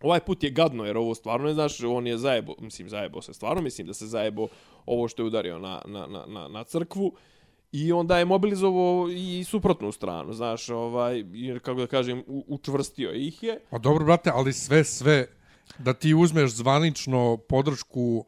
[0.00, 3.34] ovaj put je gadno jer ovo stvarno ne znaš, on je zajebo, mislim zajebo se
[3.34, 4.48] stvarno, mislim da se zajebo
[4.86, 7.12] ovo što je udario na, na, na, na, na crkvu.
[7.72, 13.12] I onda je mobilizovao i suprotnu stranu, znaš, ovaj, jer kako da kažem, u, učvrstio
[13.12, 13.60] ih je.
[13.70, 15.26] Pa dobro, brate, ali sve, sve,
[15.78, 18.24] da ti uzmeš zvanično podršku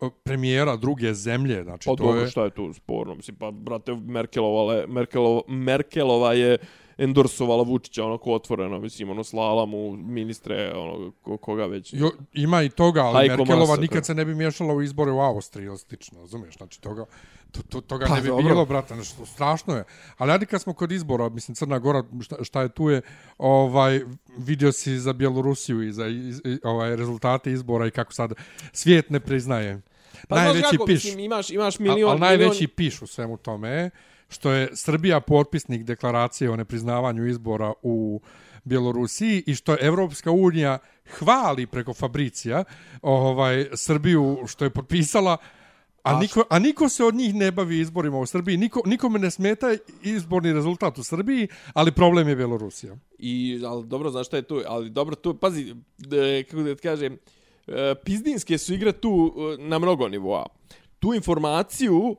[0.00, 2.28] e, premijera druge zemlje, znači Pa to dobro, je...
[2.28, 3.14] šta je tu sporno?
[3.14, 6.58] Mislim, pa, brate, Merkelova, Merkelova, Merkelova je
[7.00, 11.92] endorsovala Vučića onako otvoreno, mislim, ono, slala mu ministre, ono, ko, koga već.
[11.92, 15.10] Jo, ima i toga, ali Hajko Merkelova Masa, nikad se ne bi miješala u izbore
[15.10, 16.56] u Austriji ili slično, razumiješ?
[16.56, 17.04] Znači, toga,
[17.52, 18.44] to, to, toga Pa, ne bi dobro.
[18.44, 19.84] bilo, brate, nešto strašno je.
[20.18, 23.02] Ali ajde kad smo kod izbora, mislim, Crna Gora, šta, šta je tu je,
[23.38, 24.00] ovaj,
[24.38, 28.32] vidio si za Bjelorusiju i za iz, i, ovaj, rezultate izbora i kako sad
[28.72, 29.80] svijet ne priznaje.
[30.28, 33.68] Pa, najveći kako, piš, Mislim, imaš, imaš milion, milion, ali najveći piš u svemu tome
[33.68, 33.90] je
[34.30, 38.20] što je Srbija potpisnik deklaracije o nepriznavanju izbora u
[38.64, 40.78] Bjelorusiji i što je Evropska unija
[41.18, 42.64] hvali preko Fabricija
[43.02, 45.36] ovaj Srbiju što je potpisala
[46.02, 49.30] A niko, a niko se od njih ne bavi izborima u Srbiji, niko, nikome ne
[49.30, 52.96] smeta izborni rezultat u Srbiji, ali problem je Bjelorusija.
[53.18, 55.74] I, ali dobro, znaš šta je tu, ali dobro, tu, pazi,
[56.12, 57.18] e, kako da ti kažem,
[57.66, 60.46] e, pizdinske su igre tu e, na mnogo nivoa.
[60.98, 62.16] Tu informaciju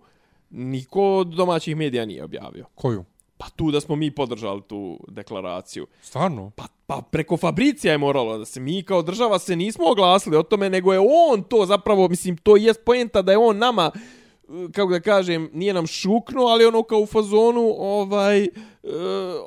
[0.52, 2.66] niko od domaćih medija nije objavio.
[2.76, 3.06] Koju?
[3.38, 5.88] Pa tu da smo mi podržali tu deklaraciju.
[6.02, 6.52] Stvarno?
[6.56, 10.44] Pa, pa preko Fabricija je moralo da se mi kao država se nismo oglasili o
[10.44, 13.92] tome, nego je on to zapravo, mislim, to je poenta da je on nama,
[14.72, 18.48] kako da kažem, nije nam šukno, ali ono kao u fazonu, ovaj,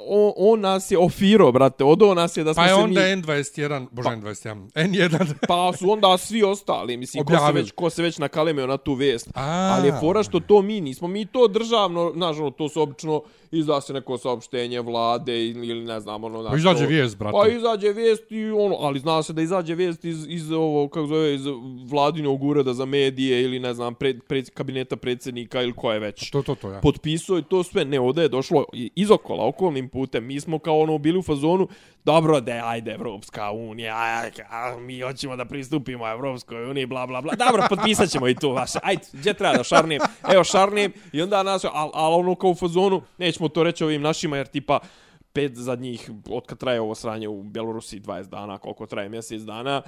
[0.07, 2.83] on, on nas je ofiro, brate, odo nas je da smo pa se je mi...
[2.83, 5.35] onda N21, bože Pa- N21, N1.
[5.49, 8.95] Pa su onda svi ostali, mislim, ko se, već, ko se već nakalemio na tu
[8.95, 9.29] vest.
[9.35, 9.75] A.
[9.77, 13.23] Ali je fora što to mi nismo, mi to državno, znaš, ono, to su obično,
[13.51, 17.39] izda se neko saopštenje vlade ili, ili ne znam, ono, znaš, Pa izađe vijest, brate.
[17.39, 21.07] Pa izađe vijest i ono, ali zna se da izađe vijest iz, iz ovo, kako
[21.07, 21.43] zove, iz
[21.91, 26.31] vladinog ureda za medije ili ne znam, pred, pred, kabineta predsjednika ili ko je već
[26.31, 26.81] To, to, to, ja.
[26.81, 27.85] potpisao i to sve.
[27.85, 30.27] Ne, ovdje je došlo iz okola, okolnim putem.
[30.27, 31.69] Mi smo kao ono bili u fazonu,
[32.05, 37.21] dobro da ajde, Evropska unija, aj, aj, mi hoćemo da pristupimo Evropskoj uniji, bla, bla,
[37.21, 37.35] bla.
[37.35, 38.79] Dobro, potpisat ćemo i to vaše.
[38.83, 40.01] Ajde, gdje treba da šarnim?
[40.33, 40.93] Evo, šarnim.
[41.13, 44.47] I onda nas, ali al ono kao u fazonu, nećemo to reći ovim našima, jer
[44.47, 44.79] tipa,
[45.35, 49.83] pet zadnjih, od kad traje ovo sranje u Bjelorusiji 20 dana, koliko traje mjesec dana,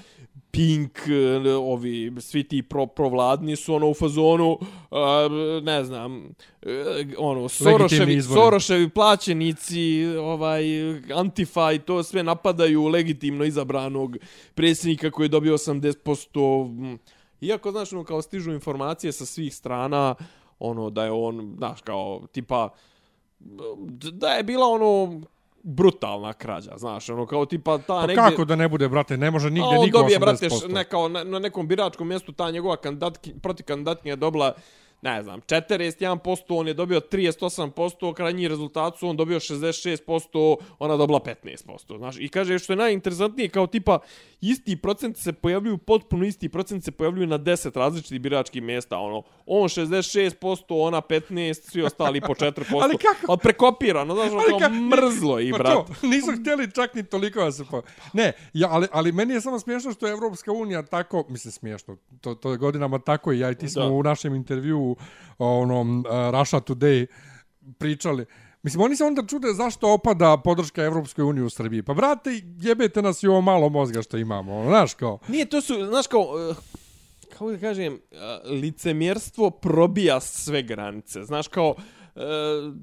[0.51, 4.59] Pink, e, ovi, svi ti pro, provladni su ono u fazonu,
[4.91, 5.29] a,
[5.63, 6.29] ne znam,
[6.63, 8.23] e, ono, Soroševi.
[8.23, 10.65] Soroševi plaćenici, ovaj,
[11.15, 14.17] Antifa i to sve napadaju legitimno izabranog
[14.55, 16.69] predsjednika koji je dobio 80%.
[16.69, 16.99] mm.
[17.41, 20.15] Iako, znaš, ono, kao stižu informacije sa svih strana,
[20.59, 22.69] ono, da je on, znaš, kao, tipa,
[24.13, 25.21] da je bila ono
[25.67, 28.17] brutalna krađa, znaš, ono kao tipa ta Pa negdje...
[28.17, 30.01] kako da ne bude, brate, ne može A nigde on niko 80%.
[30.01, 34.55] dobije, brate, ne, kao na, na nekom biračkom mjestu ta njegova kandidatki, proti kandidatkinja dobila
[35.03, 36.17] ne znam, 41%,
[36.49, 37.67] on je dobio 38%,
[38.15, 42.17] krajnji rezultat su on dobio 66%, ona dobila 15%, znaš.
[42.19, 43.99] I kaže, što je najinteresantnije, kao tipa,
[44.41, 49.23] isti procent se pojavljuju, potpuno isti procent se pojavljuju na 10 različitih biračkih mjesta, ono,
[49.47, 50.35] on 66%,
[50.71, 53.27] ona 15%, svi ostali po 4%, Ali kako?
[53.29, 55.73] ali prekopirano, znaš, ono, kao ka- mrzlo i, Pa brat.
[55.75, 57.83] to, nisu htjeli čak ni toliko da se pa...
[58.13, 61.97] Ne, ja, ali, ali meni je samo smiješno što je Evropska unija tako, mislim smiješno,
[62.21, 63.89] to, to je godinama tako i ja i ti smo Da.
[63.89, 64.96] u našem intervjuu
[65.39, 67.07] o onom e, Russia Today
[67.79, 68.27] pričali.
[68.63, 71.83] Mislim, oni se onda čude zašto opada podrška Evropskoj uniji u Srbiji.
[71.83, 72.31] Pa, brate,
[72.61, 74.57] jebete nas i ovo malo mozga što imamo.
[74.57, 75.19] ono, Znaš, kao...
[75.29, 76.57] Nije, to su, znaš kao, uh,
[77.29, 81.25] kako da kažem, uh, licemjerstvo probija sve granice.
[81.25, 81.75] Znaš kao,
[82.15, 82.23] uh,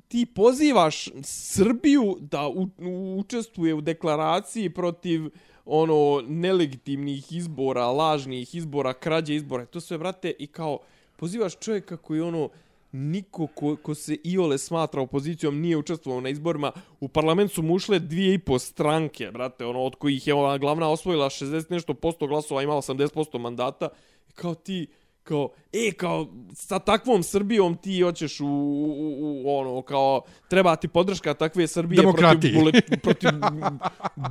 [0.07, 5.21] ti pozivaš Srbiju da u, u, učestvuje u deklaraciji protiv
[5.65, 9.65] ono nelegitimnih izbora, lažnih izbora, krađe izbora.
[9.65, 10.79] To sve, brate, i kao
[11.23, 12.49] pozivaš čovjeka koji ono
[12.91, 16.71] niko ko, ko se iole smatra opozicijom nije učestvovao na izborima.
[16.99, 20.57] U parlament su mu ušle dvije i po stranke, brate, ono, od kojih je ona
[20.57, 23.89] glavna osvojila 60 nešto posto glasova, imala 80% mandata.
[24.29, 24.87] I kao ti,
[25.23, 30.87] kao, e, kao, sa takvom Srbijom ti hoćeš u, u, u ono, kao, treba ti
[30.87, 32.51] podrška takve Srbije Demokratiji.
[32.51, 33.29] protiv, bule, protiv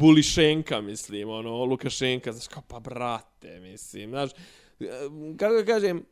[0.01, 4.31] Bulišenka, mislim, ono, Lukašenka, znaš, kao, pa brate, mislim, znaš,
[4.81, 4.87] e,
[5.39, 6.05] kako kažem,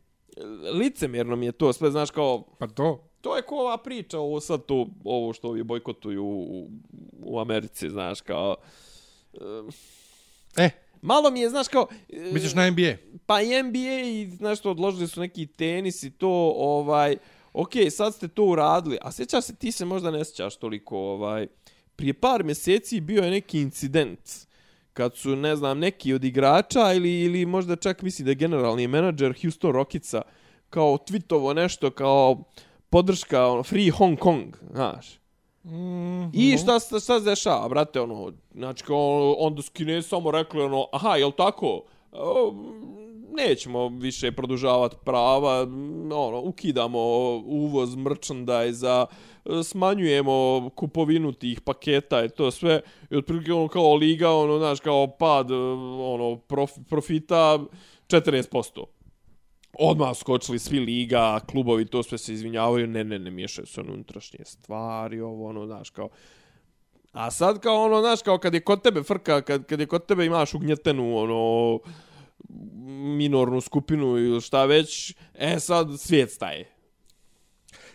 [0.73, 4.41] licemjerno mi je to sve, znaš, kao, Pa to, to je ko ova priča, ovo
[4.41, 6.71] sad to, ovo što ovi bojkotuju u,
[7.23, 8.57] u Americi, znaš, kao,
[10.57, 10.71] e,
[11.03, 12.95] malo mi je, znaš, kao, e, misliš na NBA?
[13.27, 17.17] pa i NBA i nešto odložili su neki tenis i to, ovaj,
[17.53, 21.47] ok, sad ste to uradili, a sjećaš se, ti se možda ne sjećaš toliko, ovaj,
[21.97, 24.50] prije par mjeseci bio je neki incident
[24.93, 28.89] kad su, ne znam, neki od igrača ili, ili možda čak misli da je generalni
[28.89, 30.23] menadžer Houston Rocketsa
[30.71, 32.45] kao twitovo nešto kao
[32.91, 35.21] podrška ono, Free Hong Kong, znaš.
[35.65, 40.31] Mm, I šta, šta, šta se dešava, brate, ono, znači, kao, onda su kinezi samo
[40.31, 41.83] rekli, ono, aha, jel tako?
[42.13, 42.55] O,
[43.33, 45.61] nećemo više produžavati prava,
[46.13, 46.99] ono, ukidamo
[47.45, 49.07] uvoz merchandise-a,
[49.45, 54.81] E, smanjujemo kupovinu tih paketa i to sve, i otprilike ono kao liga, ono, znaš,
[54.81, 57.59] kao pad, e, ono, prof, profita
[58.09, 58.85] 40%.
[59.79, 63.93] Odmah skočili svi liga, klubovi, to sve se izvinjavaju, ne, ne, ne, miješaju se ono
[63.93, 66.09] unutrašnje stvari, ovo, ono, znaš, kao...
[67.13, 70.07] A sad kao ono, znaš, kao kad je kod tebe frka, kad, kad je kod
[70.07, 71.79] tebe imaš ugnjetenu, ono,
[73.17, 76.80] minornu skupinu ili šta već, e sad svijet staje.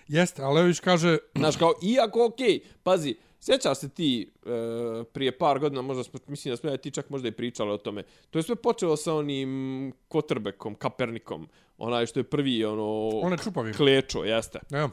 [0.08, 5.60] Jeste, ali Lević kaže, Znaš, kao, iako, okej, pazi, sjećaš se ti e, prije par
[5.60, 8.40] godina, možda smo, mislim da smo ja ti čak možda i pričali o tome, to
[8.40, 11.48] je sve počelo sa onim Kotrbekom, Kapernikom,
[11.78, 13.74] onaj što je prvi, ono, on je čupavi.
[13.74, 14.60] klečo, jeste.
[14.70, 14.90] Ja.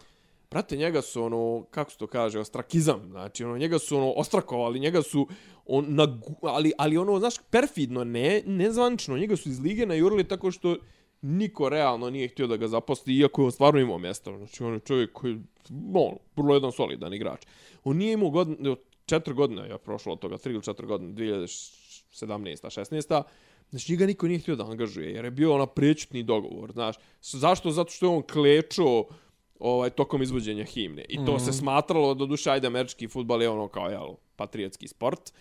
[0.51, 4.81] Brate, njega su ono, kako se to kaže, ostrakizam, znači ono, njega su ono, ostrakovali,
[4.81, 5.29] njega su,
[5.67, 10.51] on, na, ali, ali ono, znaš, perfidno, ne, nezvančno, njega su iz lige najurili tako
[10.51, 10.77] što
[11.23, 14.75] niko realno nije htio da ga zaposli, iako je on stvarno imao mjesto, znači on
[14.75, 15.39] je čovjek koji,
[15.95, 17.47] ono, vrlo jedan solidan igrač.
[17.85, 22.11] On nije imao godine, četiri godine je prošlo od toga, tri ili četiri godine, 2017.
[22.11, 23.23] 16.
[23.71, 26.97] Znači, njega niko nije htio da angažuje, jer je bio ona prečutni dogovor, znaš.
[27.23, 27.71] Zašto?
[27.71, 29.05] Zato što je on klečao
[29.59, 31.05] ovaj tokom izvođenja himne.
[31.09, 31.41] I to mm.
[31.41, 35.33] se smatralo do duše ajde američki fudbal je ono kao jel patriotski sport.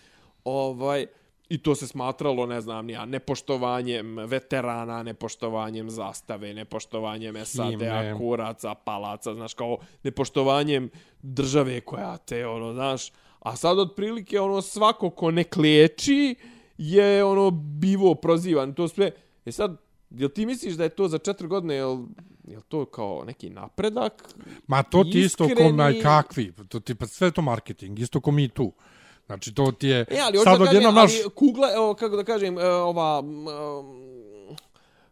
[0.43, 1.05] Ovaj
[1.51, 9.33] i to se smatralo, ne znam, nija, nepoštovanjem veterana, nepoštovanjem zastave, nepoštovanjem SAD-a, kuraca, palaca,
[9.33, 10.89] znaš, kao nepoštovanjem
[11.21, 16.35] države koja te, ono, znaš, a sad otprilike, ono, svako ko ne kleči
[16.77, 19.11] je, ono, bivo prozivan, to sve,
[19.45, 19.77] e sad,
[20.09, 21.97] jel ti misliš da je to za četiri godine, jel,
[22.47, 24.23] je to kao neki napredak?
[24.67, 28.31] Ma to ti isto ko naj kakvi, to ti pa sve to marketing, isto ko
[28.31, 28.71] mi tu.
[29.25, 31.11] Znači to ti je e, ali sad odjednom naš...
[31.23, 33.23] Ali kugla, evo, kako da kažem, e, ova...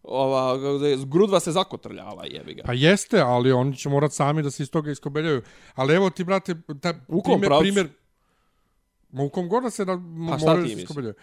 [0.03, 0.57] ova
[1.05, 2.63] grudva se zakotrljava jebi ga.
[2.65, 5.41] Pa jeste, ali oni će morat sami da se iz toga iskobeljaju.
[5.75, 7.89] Ali evo ti brate, ta u kom primjer, primjer
[9.11, 9.99] Ma u kom god da se da pa
[10.37, 11.13] moraju se iskobeljaju.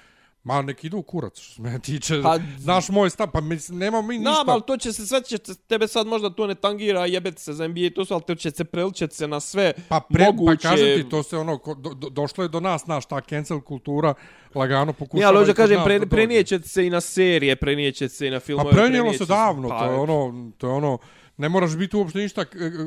[0.47, 2.23] Ma nek idu u kurac, što se mene tiče.
[2.23, 4.33] Pa, znaš moj stav, pa mislim, nema mi ništa.
[4.33, 7.53] Znam, ali to će se, sve će tebe sad možda to ne tangira, jebeti se
[7.53, 10.33] za NBA, to su, ali to će se preličet se na sve pa pre, pa
[10.33, 10.63] moguće.
[10.63, 13.61] Pa kažem ti, to se ono, do, do, došlo je do nas, znaš, ta cancel
[13.61, 14.15] kultura,
[14.55, 15.23] lagano pokušava.
[15.23, 18.71] Ja, ali hoće kažem, pre, prenijeće se i na serije, prenijeće se i na filmove.
[18.71, 20.99] Pa prenijelo se davno, pa, to je ono, to je ono,
[21.37, 22.45] ne moraš biti uopšte ništa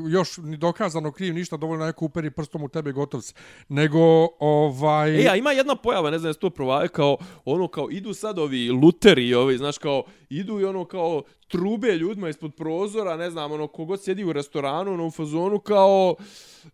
[0.10, 3.34] još ni dokazano kriv ništa dovoljno neko uperi prstom u tebe gotov si.
[3.68, 4.00] nego
[4.40, 8.14] ovaj E a ima jedna pojava ne znam jesi to provaje kao ono kao idu
[8.14, 13.32] sad ovi luteri ovi znaš kao idu i ono kao trube ljudima ispod prozora ne
[13.32, 16.16] znam ono kogod sjedi u restoranu ono u fazonu kao
[16.64, 16.72] uh,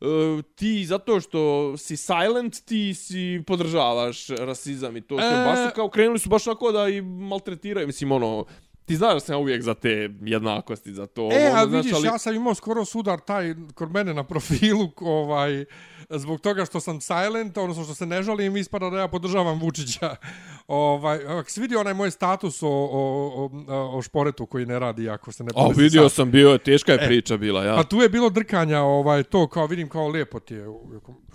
[0.56, 5.46] ti zato što si silent ti si podržavaš rasizam i to e...
[5.46, 8.46] baš su kao krenuli su baš onako da i maltretiraju mislim ono
[8.86, 11.30] Ti znaš da sam ja uvijek za te jednakosti, za to.
[11.32, 12.08] E, a vidiš, ali...
[12.08, 15.66] ja sam imao skoro sudar taj kod mene na profilu, ovaj,
[16.10, 20.16] zbog toga što sam silent, odnosno što se ne žalim, ispada da ja podržavam Vučića.
[20.68, 25.10] Ovaj, ako si vidio onaj moj status o, o, o, o šporetu koji ne radi,
[25.10, 27.76] ako se ne O, vidio sam, bio, teška je e, priča bila, ja.
[27.76, 30.66] Pa tu je bilo drkanja, ovaj, to, kao vidim, kao lijepo ti je,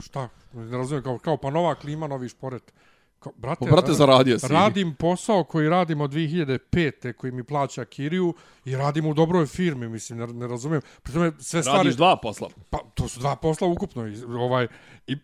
[0.00, 2.72] šta, ne razumijem, kao, kao pa nova klima, novi šporet.
[3.20, 4.48] Ko, brate, brate, zaradio si.
[4.48, 7.12] Radim posao koji radim od 2005.
[7.12, 10.82] koji mi plaća Kiriju i radim u dobroj firmi, mislim, ne, ne razumijem.
[11.02, 11.78] Pri tome sve stvari...
[11.78, 12.48] Radiš dva posla.
[12.70, 14.06] Pa, to su dva posla ukupno.
[14.06, 14.68] I, ovaj,
[15.06, 15.16] i,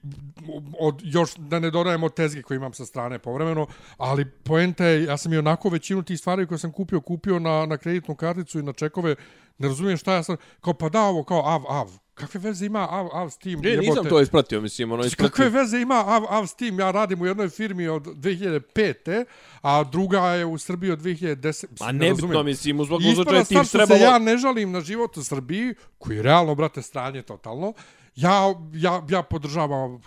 [0.80, 3.66] od, još da ne dodajemo tezge koje imam sa strane povremeno,
[3.96, 7.66] ali poenta je, ja sam i onako većinu tih stvari koje sam kupio, kupio na,
[7.66, 9.14] na kreditnu karticu i na čekove,
[9.58, 12.88] ne razumijem šta ja sam, kao pa da ovo, kao av, av, kakve veze ima
[12.90, 13.60] Av, Av s tim?
[13.60, 15.30] Ne, nisam to ispratio, mislim, ono ispratio.
[15.30, 16.78] Kakve veze ima Av, Av s tim?
[16.80, 19.24] Ja radim u jednoj firmi od 2005.
[19.62, 21.64] A druga je u Srbiji od 2010.
[21.80, 24.00] Ma ne bitno, mislim, uzbog slučaja tim trebalo...
[24.00, 27.72] ja ne žalim na život u Srbiji, koji je realno, brate, stranje totalno.
[28.14, 30.00] Ja, ja, ja podržavam,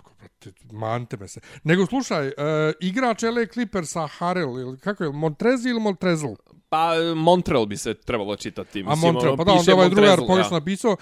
[0.72, 1.40] mante me se.
[1.64, 2.32] Nego, slušaj, uh,
[2.80, 6.34] igrač LA Clippersa Harrell, ili kako je, Montrezi ili Montrezl?
[6.68, 8.82] Pa, Montreal bi se trebalo čitati.
[8.82, 10.96] Mislim, A Montreal, ono, pa da, onda ovaj drugar pogrešno napisao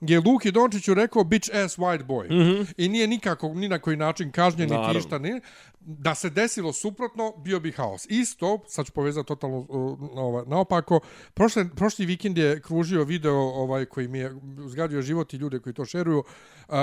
[0.00, 2.30] je Luki Dončiću rekao bitch ass white boy.
[2.30, 2.74] Mm -hmm.
[2.76, 5.40] I nije nikako, ni na koji način kažnjen, niti išta ni.
[5.80, 8.06] Da se desilo suprotno, bio bi haos.
[8.08, 11.00] Isto, sad ću povezati totalno uh, ovaj, naopako,
[11.34, 14.36] prošle, prošli vikend je kružio video ovaj koji mi je
[14.66, 16.18] zgadio život i ljude koji to šeruju.
[16.18, 16.74] Uh,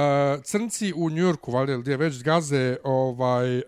[0.43, 3.63] crnci u Njujorku, valjda, gdje već zgaze ovaj, uh,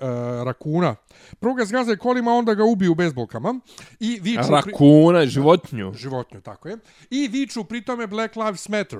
[0.45, 0.95] rakuna.
[1.39, 3.59] Prvo ga zgaze kolima, onda ga ubiju bezbolkama.
[3.99, 5.27] I viču rakuna, pri...
[5.27, 5.93] životnju.
[5.95, 6.77] Životnju, tako je.
[7.09, 8.99] I viču pri tome Black Lives Matter.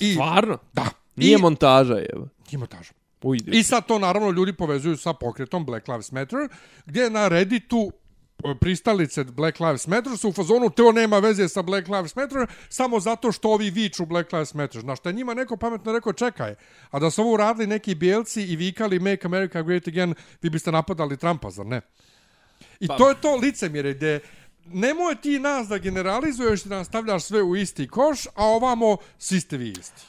[0.00, 0.58] I, Stvarno?
[0.72, 0.86] Da.
[1.16, 2.10] Nije I, montaža, je.
[2.46, 2.92] Nije montaža.
[3.22, 3.58] Ujde.
[3.58, 6.38] I sad to naravno ljudi povezuju sa pokretom Black Lives Matter,
[6.86, 7.92] gdje na Redditu
[8.44, 12.46] e, pristalice Black Lives Matter su u fazonu to nema veze sa Black Lives Matter
[12.68, 14.80] samo zato što ovi viču Black Lives Matter.
[14.80, 16.54] Znaš, te njima neko pametno rekao čekaj,
[16.90, 20.72] a da su ovo uradili neki bijelci i vikali Make America Great Again, vi biste
[20.72, 21.80] napadali Trumpa, zar ne?
[22.80, 22.96] I pa.
[22.96, 24.20] to je to licemjere gdje
[24.66, 29.40] nemoj ti nas da generalizuješ da nam stavljaš sve u isti koš, a ovamo svi
[29.40, 30.02] ste vi isti.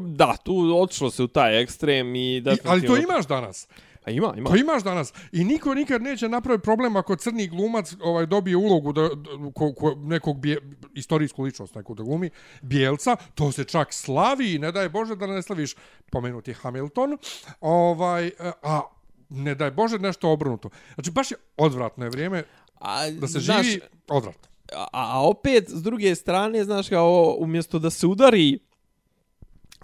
[0.00, 2.56] Da, tu odšlo se u taj ekstrem i da...
[2.64, 3.68] Ali to imaš danas.
[4.04, 4.50] A ima, ima.
[4.50, 5.12] Ko imaš danas.
[5.32, 9.72] I niko nikad neće napraviti problem ako crni glumac ovaj dobije ulogu da, da ko,
[9.72, 10.58] ko, nekog bije,
[10.94, 12.30] istorijsku ličnost nekog da glumi,
[12.62, 15.74] bijelca, to se čak slavi i ne daj Bože da ne slaviš
[16.10, 17.18] pomenuti Hamilton,
[17.60, 18.30] ovaj,
[18.62, 18.80] a
[19.28, 20.70] ne daj Bože nešto obrnuto.
[20.94, 22.44] Znači, baš je odvratno je vrijeme
[22.82, 24.48] A, da se znaš, živi odvratno.
[24.76, 28.58] a, a opet, s druge strane, znaš, kao, umjesto da se udari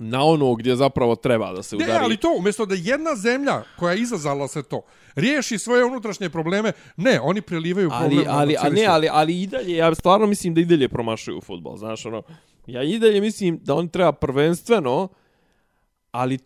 [0.00, 1.92] na ono gdje zapravo treba da se udari.
[1.92, 4.82] Ne, ali to, umjesto da jedna zemlja koja je izazala se to,
[5.14, 9.42] riješi svoje unutrašnje probleme, ne, oni prelivaju ali, problem ali, na a ne, ali, ali
[9.42, 12.22] i dalje, ja stvarno mislim da i dalje promašuju futbol, znaš, ono,
[12.66, 15.08] ja i dalje mislim da on treba prvenstveno,
[16.10, 16.38] ali,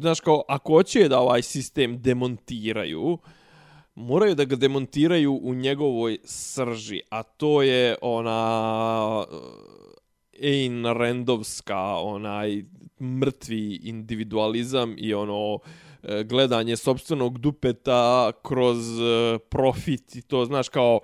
[0.00, 3.18] znaš, kao, ako hoće da ovaj sistem demontiraju,
[3.96, 12.64] moraju da ga demontiraju u njegovoj srži, a to je ona eh, Ayn Randovska, onaj
[13.00, 15.58] mrtvi individualizam i ono
[16.02, 21.00] eh, gledanje sobstvenog dupeta kroz eh, profit i to, znaš, kao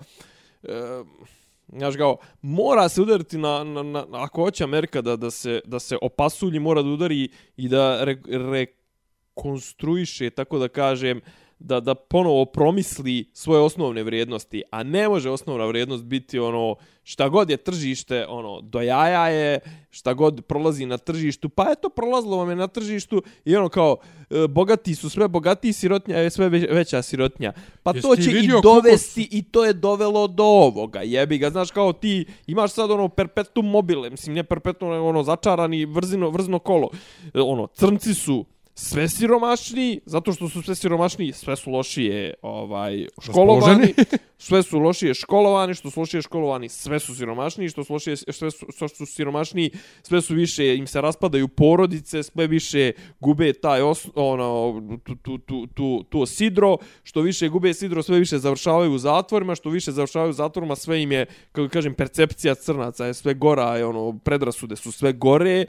[1.68, 5.78] znaš kao, mora se udariti na, na, na ako hoće Amerika da, da, se, da
[5.78, 11.20] se opasulji, mora da udari i da re, rekonstruiše, tako da kažem,
[11.64, 17.28] da, da ponovo promisli svoje osnovne vrijednosti, a ne može osnovna vrijednost biti ono šta
[17.28, 19.60] god je tržište, ono do jaja je,
[19.90, 23.96] šta god prolazi na tržištu, pa eto prolazilo vam je na tržištu i ono kao
[24.30, 27.52] e, bogati su sve bogatiji, sirotnja je sve ve- veća sirotnja.
[27.82, 31.00] Pa Jesi to će i koliko dovesti i to je dovelo do ovoga.
[31.02, 35.84] Jebi ga, znaš kao ti imaš sad ono perpetuum mobile, mislim ne perpetuum, ono začarani
[35.84, 36.88] vrzino, vrzno kolo.
[37.34, 38.44] E, Ono, crnci su
[38.74, 43.94] sve siromašniji, zato što su sve siromašniji, sve su lošije ovaj, školovani,
[44.38, 48.50] sve su lošije školovani, što su lošije školovani, sve su siromašniji, što su lošije, sve
[48.50, 49.70] su, što su siromašniji,
[50.02, 55.38] sve su više, im se raspadaju porodice, sve više gube taj os, ono, tu, tu,
[55.38, 59.92] tu, tu, tu sidro, što više gube sidro, sve više završavaju u zatvorima, što više
[59.92, 64.18] završavaju u zatvorima, sve im je, kako kažem, percepcija crnaca je sve gora, je ono,
[64.24, 65.66] predrasude su sve gore,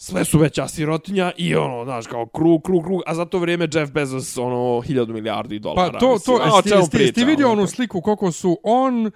[0.00, 3.68] sve su veća sirotinja i ono, znaš, kao krug, krug, krug, a za to vrijeme
[3.72, 5.92] Jeff Bezos, ono, hiljadu milijardi dolara.
[5.92, 7.60] Pa to, mislim, to, a o jesi, čemu jesi, jesi ti pričamo, vidio ono?
[7.60, 9.12] onu sliku koliko su on, uh,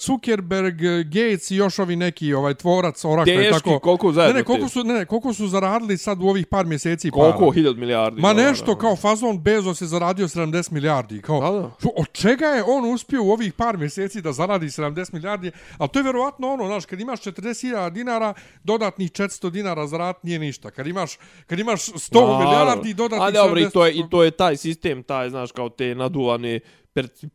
[0.00, 3.78] Zuckerberg, uh, Gates i još ovi neki ovaj tvorac Oracle Teški, tako.
[3.78, 6.66] koliko zajedno Ne, ne, koliko su, ne, ne, koliko su zaradili sad u ovih par
[6.66, 7.38] mjeseci Koliko?
[7.38, 7.52] para.
[7.52, 8.78] Hiljad milijardi Ma dolara, nešto ono.
[8.78, 11.22] kao fazon Bezos je zaradio 70 milijardi.
[11.22, 11.70] Kao, Da, da.
[11.96, 15.50] od čega je on uspio u ovih par mjeseci da zaradi 70 milijardi?
[15.78, 20.38] Ali to je vjerovatno ono, znaš, kad imaš 40.000 dinara, dodatnih 400 dinara zarat nije
[20.38, 20.70] ništa.
[20.70, 22.38] Kad imaš, kad imaš 100 Naravno.
[22.40, 23.68] milijardi, dodatnih A dobro, 70...
[23.68, 26.60] i to, je, i to je taj sistem, taj, znaš, kao te naduvane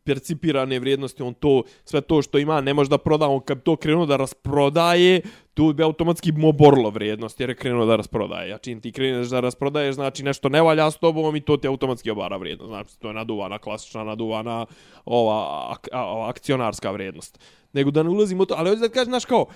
[0.04, 3.76] percipirane vrijednosti, on to, sve to što ima, ne može da proda, on kad to
[3.76, 5.20] krenuo da rasprodaje,
[5.54, 8.54] tu bi automatski moborlo vrijednost, jer je krenuo da rasprodaje.
[8.54, 11.68] A čim ti kreneš da rasprodaješ, znači nešto ne valja s tobom i to ti
[11.68, 12.68] automatski obara vrijednost.
[12.68, 14.66] Znači, to je naduvana, klasična naduvana
[15.04, 17.38] ova ak, a, ova akcionarska vrijednost.
[17.72, 19.46] Nego da ne ulazimo u to, ali hoću da kažem, znaš kao,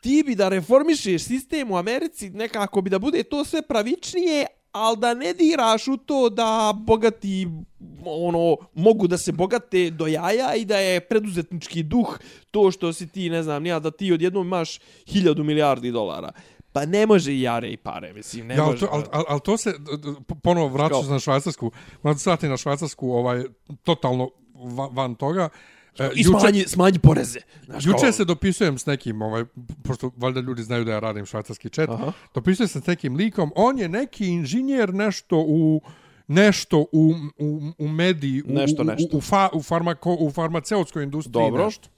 [0.00, 4.96] ti bi da reformišeš sistem u Americi, nekako bi da bude to sve pravičnije, ali
[4.96, 7.48] da ne diraš u to da bogati
[8.04, 12.18] ono mogu da se bogate do jaja i da je preduzetnički duh
[12.50, 16.32] to što si ti, ne znam, nija da ti odjednom imaš hiljadu milijardi dolara.
[16.72, 18.80] Pa ne može i jare i pare, mislim, ne Ja, može.
[18.80, 19.74] to, al, al, al to se,
[20.42, 21.70] ponovo vraćaš na švajcarsku,
[22.02, 23.44] vratiti na švajcarsku, ovaj,
[23.82, 24.30] totalno
[24.92, 25.48] van toga.
[25.98, 27.38] E, I smanji, smanji poreze.
[27.64, 29.44] Znaš, Juče kao- se dopisujem s nekim, ovaj,
[29.82, 32.12] pošto valjda ljudi znaju da ja radim švajcarski chat, Aha.
[32.34, 35.80] dopisujem se s nekim likom, on je neki inženjer nešto u
[36.28, 39.08] nešto u, u, u mediji, u, Nešto, u, nešto.
[39.12, 41.64] u, u, fa, u, farmako, u farmaceutskoj industriji Dobro.
[41.64, 41.88] nešto.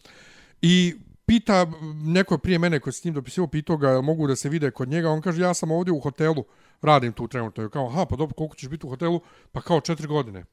[0.62, 0.94] I
[1.26, 4.48] pita neko prije mene koji se s njim dopisivao, pitao ga jel mogu da se
[4.48, 6.44] vide kod njega, on kaže ja sam ovdje u hotelu,
[6.82, 7.68] radim tu trenutno.
[7.68, 9.20] Kao, aha, pa dobro, koliko ćeš biti u hotelu?
[9.52, 10.44] Pa kao četiri godine.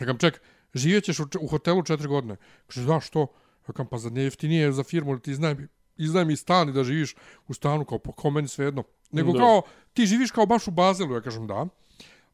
[0.00, 0.40] Ja kam, ček,
[0.74, 1.04] živjet
[1.40, 2.36] u, hotelu četiri godine.
[2.66, 3.26] Kaže, da, što?
[3.68, 7.14] Ja kam, pa za nije jeftinije za firmu, ti iznajmi, iznajmi stan i da živiš
[7.48, 8.82] u stanu, kao, pa kao meni svejedno.
[9.10, 9.38] Nego Da.
[9.38, 9.62] kao,
[9.92, 11.66] ti živiš kao baš u Bazelu, ja kažem, da.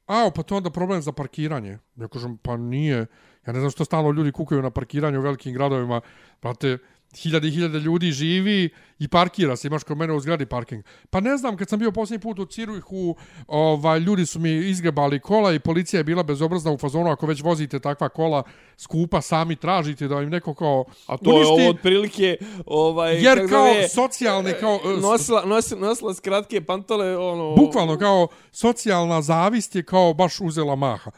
[0.07, 1.79] A, pa to onda problem za parkiranje.
[1.97, 3.07] Ja kažem, pa nije.
[3.47, 6.01] Ja ne znam što stalno ljudi kukaju na parkiranju u velikim gradovima.
[6.43, 6.79] Brate,
[7.17, 10.85] hiljade i hiljade ljudi živi i parkira se, imaš kod mene u zgradi parking.
[11.11, 15.21] Pa ne znam, kad sam bio posljednji put u Ciruhu, ovaj, ljudi su mi izgrebali
[15.21, 18.43] kola i policija je bila bezobrazna u fazonu, ako već vozite takva kola
[18.77, 22.37] skupa, sami tražite da im neko kao A to je uništi, ovo otprilike,
[22.67, 24.81] ovaj, jer kao zove, socijalne, kao...
[24.85, 27.55] e, nosila, nosila, nosila skratke pantole, ono...
[27.55, 31.11] Bukvalno kao socijalna zavist je kao baš uzela maha.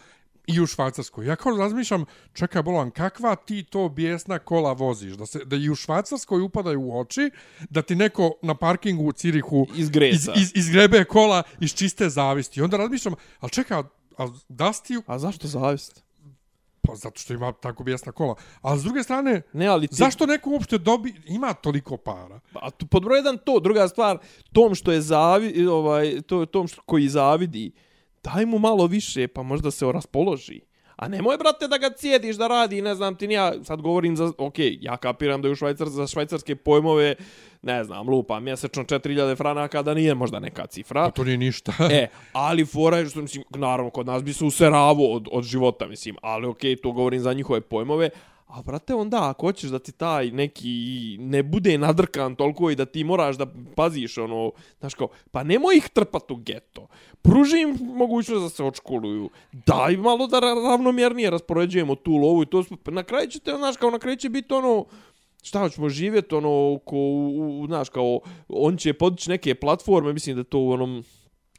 [0.55, 1.26] I u Švajcarskoj.
[1.26, 5.12] Ja kao razmišljam, čekaj bolan, kakva ti to bijesna kola voziš?
[5.12, 7.30] Da, se, da i u Švajcarskoj upadaju u oči,
[7.70, 12.61] da ti neko na parkingu u Cirihu Iz iz, iz, izgrebe kola iz čiste zavisti.
[12.61, 13.78] I onda razmišljam, ali čekaj,
[14.18, 16.03] a Dusty, A zašto zavist?
[16.82, 18.34] pa zato što ima tako bijesna kola.
[18.62, 19.94] A s druge strane, Ne, ali ti...
[19.94, 22.40] zašto neko uopšte dobi, ima toliko para?
[22.55, 24.18] A tu- pod broj jedan to, druga stvar,
[24.53, 27.72] tom što je zavi, ovaj, to, tom što, koji zavidi,
[28.22, 30.60] daj mu malo više, pa možda se raspoloži.
[31.00, 34.16] A nemoj, brate, da ga cijediš da radi, ne znam ti ni ja, sad govorim
[34.16, 37.14] za, ok, ja kapiram da je u Švajcar, za švajcarske pojmove,
[37.62, 41.04] ne znam, lupa, mjesečno 4000 franaka, da nije možda neka cifra.
[41.04, 41.72] Pa to nije ništa.
[41.90, 45.86] E, ali fora je što, mislim, naravno, kod nas bi se useravo od, od života,
[45.86, 48.10] mislim, ali okej, to govorim za njihove pojmove,
[48.53, 52.84] a brate, onda, ako hoćeš da ti taj neki ne bude nadrkan toliko i da
[52.84, 53.46] ti moraš da
[53.76, 56.86] paziš, ono, znaš kao, pa nemoj ih trpat u geto.
[57.22, 59.30] Pruži im mogućnost da se očkoluju.
[59.53, 63.90] Daj malo da ravnomjernije raspoređujemo tu lovu i to, na kraju će te, znaš, kao
[63.90, 64.84] na kraju će biti ono,
[65.42, 70.36] šta hoćemo živjeti ono ko u, u, znaš kao on će podići neke platforme mislim
[70.36, 71.05] da to u onom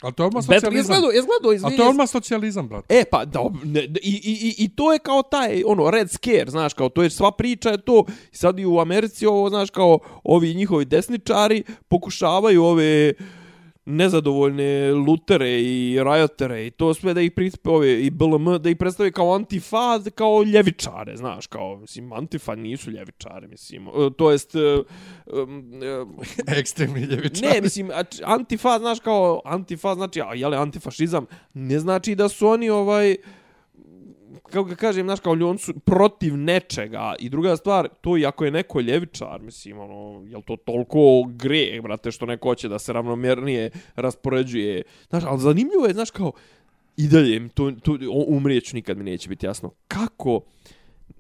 [0.01, 0.79] Ali to je odmah socijalizam.
[0.79, 2.99] izgledao izgledao A izvini to je odmah socijalizam, brate.
[2.99, 6.45] E pa da ne, i, i, i, i to je kao taj ono red scare
[6.47, 9.99] znaš kao to je sva priča je to sad i u Americi ovo znaš kao
[10.23, 13.13] ovi njihovi desničari pokušavaju ove
[13.85, 18.77] nezadovoljne lutere i rajotere i to sve da ih prispe ove i BLM da ih
[18.77, 24.55] predstave kao antifa kao ljevičare znaš kao mislim antifa nisu ljevičare mislim e, to jest
[24.55, 24.59] e,
[25.33, 27.49] um, e, Ekstremni ljevičar.
[27.49, 27.89] Ne, mislim,
[28.23, 33.17] antifa, znaš kao, antifa znači, a jele, antifašizam, ne znači da su oni ovaj,
[34.51, 37.15] kako ga kažem, znaš, kao on su protiv nečega.
[37.19, 41.81] I druga stvar, to i ako je neko ljevičar, mislim, ono, je to toliko gre,
[41.81, 44.81] brate, što neko hoće da se ravnomjernije raspoređuje.
[45.09, 46.31] Znaš, ali zanimljivo je, znaš, kao,
[46.97, 47.97] i dalje, to, to,
[48.27, 49.71] umrijeću nikad mi neće biti jasno.
[49.87, 50.41] Kako,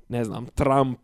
[0.09, 0.99] ne znam, Trump,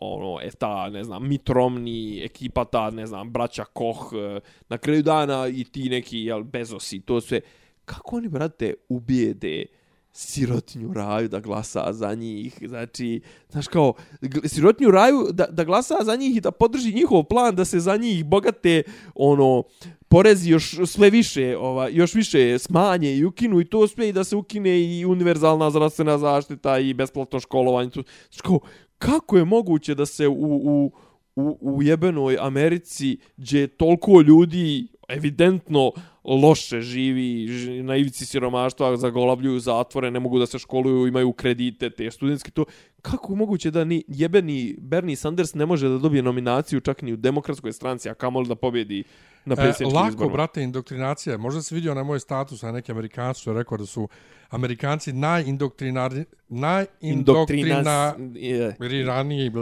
[0.00, 4.78] ono, e ta, ne znam, Mitt Romney, ekipa ta, ne znam, braća Koch, e, na
[4.78, 7.40] kraju dana i ti neki, jel, Bezosi, to sve.
[7.84, 9.66] Kako oni, brate, ubijede
[10.16, 13.92] sirotinju raju da glasa za njih, znači, znaš kao,
[14.44, 17.96] sirotinju raju da, da glasa za njih i da podrži njihov plan da se za
[17.96, 18.82] njih bogate,
[19.14, 19.62] ono,
[20.08, 24.24] porezi još sve više, ova, još više smanje i ukinu i to sve i da
[24.24, 27.90] se ukine i univerzalna zdravstvena zaštita i besplatno školovanje.
[27.90, 28.06] Znači
[28.42, 28.60] kao,
[28.98, 30.92] kako je moguće da se u, u,
[31.36, 35.92] u, u jebenoj Americi gdje toliko ljudi evidentno
[36.26, 37.48] loše živi,
[37.82, 42.64] na ivici siromaštva, zagolabljuju zatvore, ne mogu da se školuju, imaju kredite, te studentski to.
[43.10, 47.16] Kako moguće da ni jebeni Bernie Sanders ne može da dobije nominaciju čak ni u
[47.16, 49.04] demokratskoj stranci, a kamoli da pobjedi
[49.44, 50.32] na E, predsjedničkim lako, izborima?
[50.32, 51.36] brate, indoktrinacija.
[51.36, 54.08] Možda se vidio na moj status, a neki amerikanci su rekao da su
[54.50, 58.76] amerikanci najindoktrinari, najindoktrina, je.
[59.06, 59.52] ranije,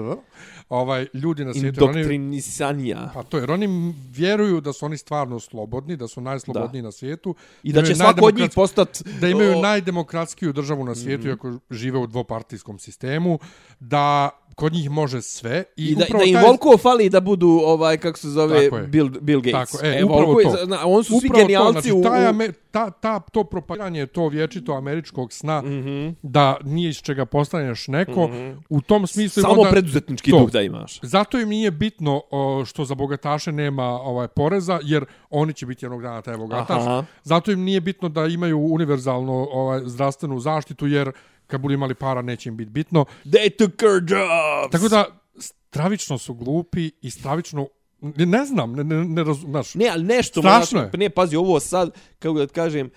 [0.68, 1.80] ovaj, ljudi na svijetu.
[1.80, 3.10] jer Oni, Indoktrinisanija.
[3.14, 7.34] pa to, jer oni vjeruju da su oni stvarno slobodni, da su najslobodniji na svijetu.
[7.62, 9.02] I da će imaju svako od njih najdemokrat- postat...
[9.20, 11.30] da imaju o, najdemokratskiju državu na svijetu, mm -hmm.
[11.30, 13.33] iako žive u dvopartijskom sistemu,
[13.80, 15.64] da kod njih može sve.
[15.76, 18.70] I, I da, upravo da im taj- volko fali da budu, ovaj, kako se zove.
[18.86, 19.70] Bill, Bill Gates.
[19.70, 20.66] Tako, e, upravo Volko je to.
[20.66, 22.02] na, on su svi Upravo genijalci to, znači, u...
[22.02, 25.66] taj ta, ta, to propagiranje, to vječito američkog sna, mm.
[25.66, 26.14] -hmm.
[26.22, 28.56] da nije iz čega postaneš neko, mm -hmm.
[28.68, 29.42] u tom smislu...
[29.42, 30.38] Samo onda, preduzetnički to.
[30.38, 31.00] duh da imaš.
[31.02, 35.84] Zato im nije bitno o, što za bogataše nema ovaj poreza, jer oni će biti
[35.84, 36.82] jednog dana taj bogataš.
[36.82, 37.04] Aha.
[37.22, 41.12] Zato im nije bitno da imaju univerzalno ovaj, zdravstvenu zaštitu, jer
[41.54, 43.04] kad budu imali para neće im biti bitno.
[43.24, 44.72] They took our jobs!
[44.72, 45.04] Tako da,
[45.38, 47.68] stravično su glupi i stravično...
[48.00, 49.74] Ne, ne znam, ne, ne, ne razum, znaš.
[49.74, 50.98] Ne, ali nešto Strašno moraš, je.
[50.98, 52.90] ne, pazi, ovo sad, kako da kažem,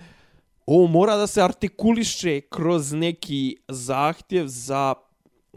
[0.66, 4.94] ovo mora da se artikuliše kroz neki zahtjev za,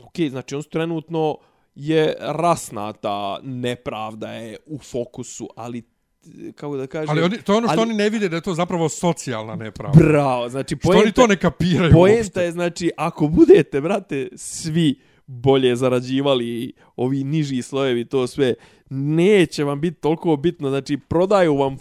[0.03, 1.37] ok, znači on su trenutno
[1.75, 5.81] je rasna ta nepravda je u fokusu, ali
[6.55, 7.09] kako da kažem...
[7.09, 9.55] Ali oni, to je ono što ali- oni ne vide da je to zapravo socijalna
[9.55, 9.99] nepravda.
[9.99, 15.75] Bravo, znači Što oni to ne kapiraju Poenta je, znači, ako budete, brate, svi bolje
[15.75, 18.53] zarađivali ovi niži slojevi, to sve,
[18.89, 20.69] neće vam biti toliko bitno.
[20.69, 21.77] Znači, prodaju vam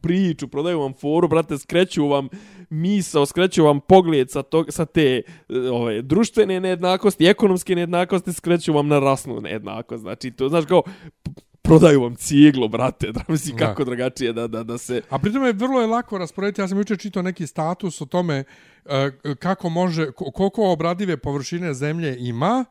[0.00, 2.28] priču, prodaju vam foru, brate, skreću vam
[2.70, 8.72] misao, skreću vam pogled sa, to, sa te e, ove, društvene nejednakosti, ekonomske nejednakosti, skreću
[8.72, 10.00] vam na rasnu nejednakost.
[10.00, 10.82] Znači, to, znaš, kao,
[11.68, 13.58] prodaju vam cijeglo, brate, da misli Da.
[13.58, 15.02] kako drugačije da, da, da se...
[15.10, 16.60] A pritom je vrlo je lako rasporediti.
[16.60, 18.44] Ja sam jučer čitao neki status o tome
[18.84, 22.64] e, kako može, ko- koliko obradive površine zemlje ima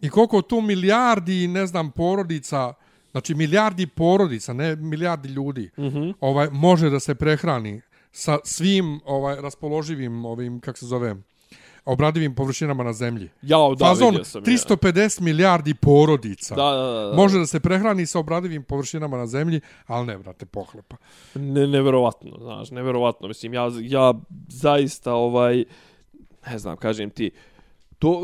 [0.00, 2.72] i koliko tu milijardi, ne znam, porodica,
[3.10, 6.14] znači milijardi porodica, ne milijardi ljudi, mm -hmm.
[6.20, 7.80] ovaj, može da se prehrani
[8.12, 11.14] sa svim ovaj raspoloživim ovim, kako se zove,
[11.86, 13.28] obradivim površinama na zemlji.
[13.42, 14.42] Jao, da, Fazon vidio sam.
[14.42, 16.54] 350 milijardi porodica.
[16.54, 17.10] Da, da, da.
[17.10, 17.16] da.
[17.16, 20.96] Može da se prehrani sa obradivim površinama na zemlji, ali ne, brate, pohlepa.
[21.34, 23.28] Ne, neverovatno, znaš, neverovatno.
[23.28, 24.14] Mislim, ja, ja
[24.48, 25.64] zaista, ovaj,
[26.46, 27.30] ne znam, kažem ti,
[27.98, 28.22] to,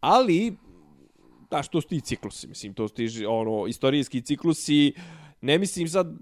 [0.00, 0.56] ali,
[1.50, 4.92] da, što su ti ciklusi, mislim, to su ti, ono, istorijski ciklusi,
[5.40, 6.16] ne mislim sad,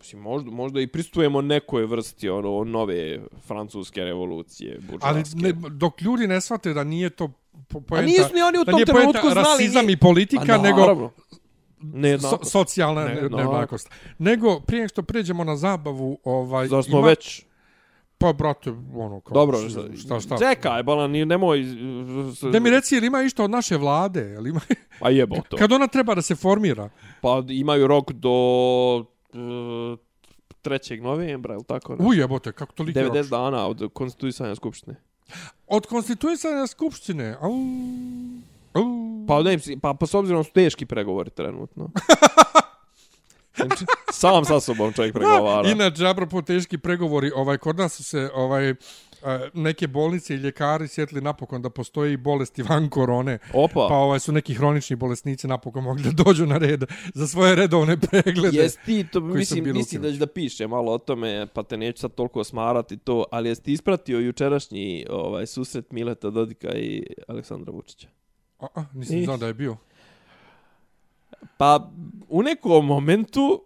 [0.00, 5.36] mislim, možda, možda i pristujemo nekoj vrsti, ono, nove francuske revolucije, Ali buržoaske.
[5.36, 7.32] ne, dok ljudi ne shvate da nije to
[7.68, 11.10] po, poenta, nisu ni oni u tom trenutku znali rasizam i politika, A, nego naravno.
[11.30, 11.36] so,
[11.82, 12.52] Nejednakost.
[12.52, 13.36] socijalna Ne, ne, no.
[13.36, 13.90] nejednakost.
[14.18, 17.42] Nego, prije što pređemo na zabavu, ovaj, Zar smo već...
[18.18, 20.36] Pa, brate, ono, kao, Dobro, šta, šta, šta?
[20.38, 21.64] Čekaj, balan, ni- nemoj...
[22.52, 24.20] Da mi reci, jel ima išto od naše vlade?
[24.20, 24.60] Jel ima...
[25.00, 25.56] Pa jebo to.
[25.56, 26.88] Kad ona treba da se formira?
[27.20, 28.30] Pa imaju rok do
[29.32, 31.00] 3.
[31.02, 31.96] novembra, ili tako?
[31.96, 32.06] Ne?
[32.06, 34.96] Uj, jebote, kako to like 90 dana od konstituisanja skupštine.
[35.66, 37.36] Od konstituisanja skupštine.
[37.40, 37.52] Au,
[38.72, 39.26] au.
[39.28, 41.90] Pa ne, pa, pa s obzirom su teški pregovori trenutno.
[43.56, 45.62] Znači, Sam sa sobom čovjek pregovara.
[45.62, 48.74] Da, inače, apropo teški pregovori, ovaj, kod nas su se ovaj, e,
[49.54, 53.38] neke bolnice i ljekari sjetili napokon da postoji bolesti van korone.
[53.54, 57.54] Opa, Pa ovaj su neki hronični bolesnici napokon mogli da dođu na red za svoje
[57.54, 58.58] redovne preglede.
[58.58, 62.00] jes ti to, mislim, mislim da ću da piše malo o tome, pa te neću
[62.00, 67.72] sad toliko smarati to, ali jesi ti ispratio jučerašnji ovaj, susret Mileta Dodika i Aleksandra
[67.72, 68.08] Vučića?
[68.58, 69.24] A, a, nisam Nis.
[69.24, 69.76] znao da je bio.
[71.56, 71.90] Pa
[72.28, 73.64] u nekom momentu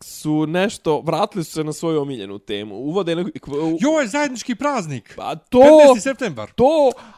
[0.00, 2.74] su nešto, vratili su se na svoju omiljenu temu.
[2.76, 3.50] Uvode neku...
[3.52, 5.14] u- Jo, je zajednički praznik.
[5.16, 5.58] Pa to...
[5.58, 6.00] 15.
[6.00, 6.50] septembar.
[6.52, 6.64] to,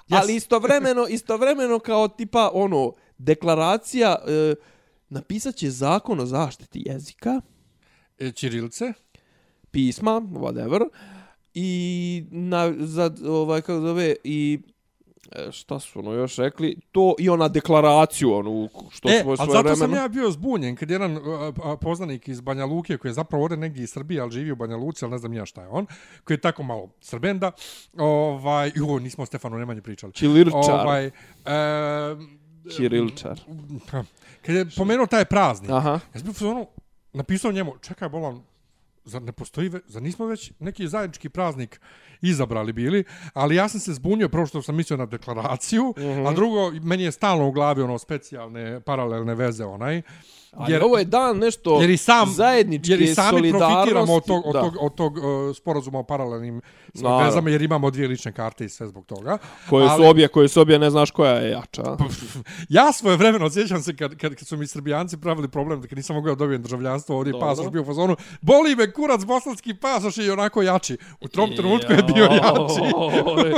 [0.08, 0.16] Yes.
[0.16, 4.54] ali istovremeno, istovremeno kao tipa ono, deklaracija, e,
[5.08, 7.40] napisat će zakon o zaštiti jezika,
[8.18, 8.92] E, Ćirilice.
[9.70, 10.88] pisma, whatever,
[11.54, 11.72] i
[12.30, 14.58] na, za, ovaj, kako zove, i
[15.32, 19.36] e, šta su ono još rekli, to i ona deklaraciju, onu, što E, smo ali
[19.36, 19.76] svoje zato vremeno.
[19.76, 21.20] sam ja bio zbunjen kad jedan a,
[21.64, 24.56] a, poznanik iz Banja Luke koji je zapravo ovdje negdje iz Srbije, ali živi u
[24.56, 25.86] Banja Luci, ali ne znam ja šta je on,
[26.24, 27.52] koji je tako malo srbenda,
[27.98, 30.12] ovaj, jo, nismo o Stefanu Nemanji pričali.
[30.12, 31.10] Čilirčar, Ovaj, e,
[32.70, 33.40] Ćirilčar.
[34.42, 35.90] kad je pomenuo taj praznik, Aha.
[35.90, 36.66] ja sam bio fazonu,
[37.12, 38.42] napisao njemu, čekaj, bolan,
[39.10, 41.80] zar ne postoji, ve, zar nismo već neki zajednički praznik
[42.22, 43.04] izabrali bili,
[43.34, 46.08] ali ja sam se zbunio prvo što sam mislio na deklaraciju, mm Mhm.
[46.08, 46.28] -hmm.
[46.28, 50.02] a drugo, meni je stalno u glavi ono specijalne paralelne veze onaj,
[50.52, 54.42] Ali ovo je dan nešto jer i sam zajedničke jer i sami profitiramo od tog,
[54.46, 55.22] od tog, od tog uh,
[55.56, 56.60] sporazuma o paralelnim
[57.20, 59.38] vezama, jer imamo dvije lične karte i sve zbog toga.
[59.68, 61.96] koje su ali- obje, koje su obje ne znaš koja je jača.
[62.68, 65.98] Ja svoje vremeno osjećam se kad, kad, kad su mi Srbijanci pravili problem, da kad
[65.98, 67.48] nisam mogao da dobijem državljanstvo, ovdje Dobro.
[67.48, 70.96] pasoš bio u fazonu, boli me kurac, bosanski pasoš je onako jači.
[71.20, 72.80] U tom trenutku je bio jači.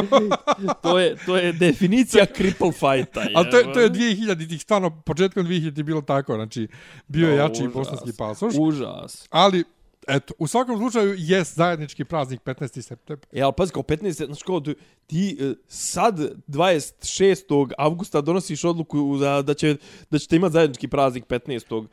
[0.82, 3.22] to je to je definicija cripple fighta.
[3.34, 6.68] Ali to, je- to je 2000-ih, stvarno, početkom 2000-ih bilo tako, znači,
[7.08, 7.72] bio je jači užas.
[7.74, 8.54] bosanski pasoš.
[8.58, 9.26] Užas.
[9.30, 9.64] Ali,
[10.08, 12.82] eto, u svakom slučaju, jest zajednički praznik 15.
[12.82, 13.26] septembar.
[13.32, 14.60] E, ali pazi, kao 15, znači kao
[15.06, 17.72] ti- e, sad 26.
[17.78, 19.76] avgusta donosiš odluku da, da, će,
[20.10, 21.86] da ćete imati zajednički praznik 15.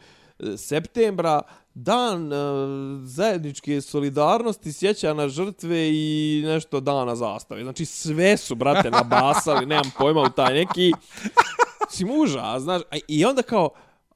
[0.57, 1.41] septembra,
[1.73, 2.35] dan e,
[3.03, 7.63] zajedničke solidarnosti, sjeća na žrtve i nešto dana zastave.
[7.63, 10.91] Znači sve su, brate, nabasali, nemam pojma u taj neki...
[11.91, 13.69] Si muža, znaš, i onda kao,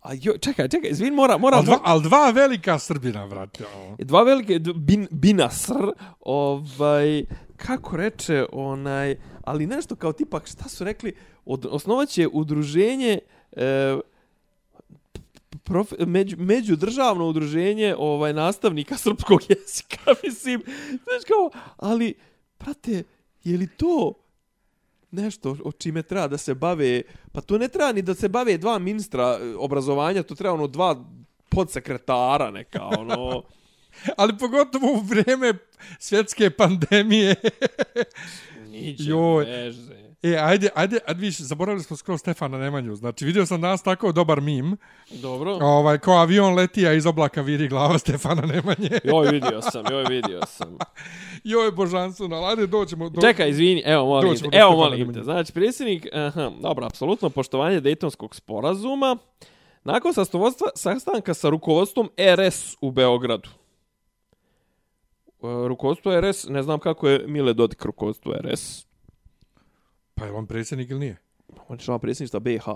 [0.04, 3.64] a jo, čekaj, čekaj, izvin, mora, mora, Al dva, al dva velika Srbina, vrate.
[3.76, 3.96] ono.
[4.00, 7.26] Dva velike, bin, binasr, ovaj,
[7.58, 11.14] kako reče, onaj, ali nešto kao tipak, šta su rekli,
[11.46, 13.20] od, osnovaće udruženje,
[13.52, 13.98] e,
[15.64, 22.14] prof, među, međudržavno udruženje ovaj nastavnika srpskog jezika, mislim, znaš kao, ali,
[22.58, 23.04] prate,
[23.44, 24.14] je li to
[25.22, 27.02] nešto o čime treba da se bave,
[27.32, 30.68] pa to ne treba ni da se bave dva ministra e, obrazovanja, to treba ono
[30.68, 31.06] dva
[31.50, 33.44] podsekretara neka, ono...
[34.18, 35.54] Ali pogotovo u vrijeme
[36.00, 37.36] svjetske pandemije.
[38.68, 39.46] Niđe Joj.
[40.24, 42.96] E, ajde, ajde, ajde, viš, zaboravili smo skoro Stefana Nemanju.
[42.96, 44.78] Znači, vidio sam danas tako dobar mim.
[45.12, 45.52] Dobro.
[45.62, 48.90] Ovaj, kao avion leti, a iz oblaka viri glava Stefana Nemanje.
[49.04, 50.78] Joj, vidio sam, joj, vidio sam.
[51.44, 53.10] Joj, božanstvo, na ajde, doćemo.
[53.10, 53.22] Do...
[53.22, 55.24] Čekaj, izvini, evo molim te, evo molim te.
[55.24, 59.18] Znači, predsjednik, aha, dobro, apsolutno poštovanje Dejtonskog sporazuma.
[59.84, 60.14] Nakon
[60.76, 63.50] sastanka sa rukovodstvom RS u Beogradu.
[65.44, 68.93] E, Rukovodstvo RS, ne znam kako je Mile Dodik rukovodstvo RS.
[70.16, 71.18] Pa je on predsjednik ili nije?
[71.68, 72.68] On je član predsjedništva BiH.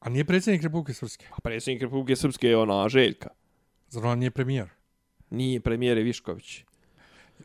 [0.00, 1.26] A nije predsjednik Republike Srpske?
[1.30, 3.28] A predsjednik Republike Srpske je ona Željka.
[3.88, 4.68] Zar on nije premijer?
[5.30, 6.64] Nije premijer je Višković.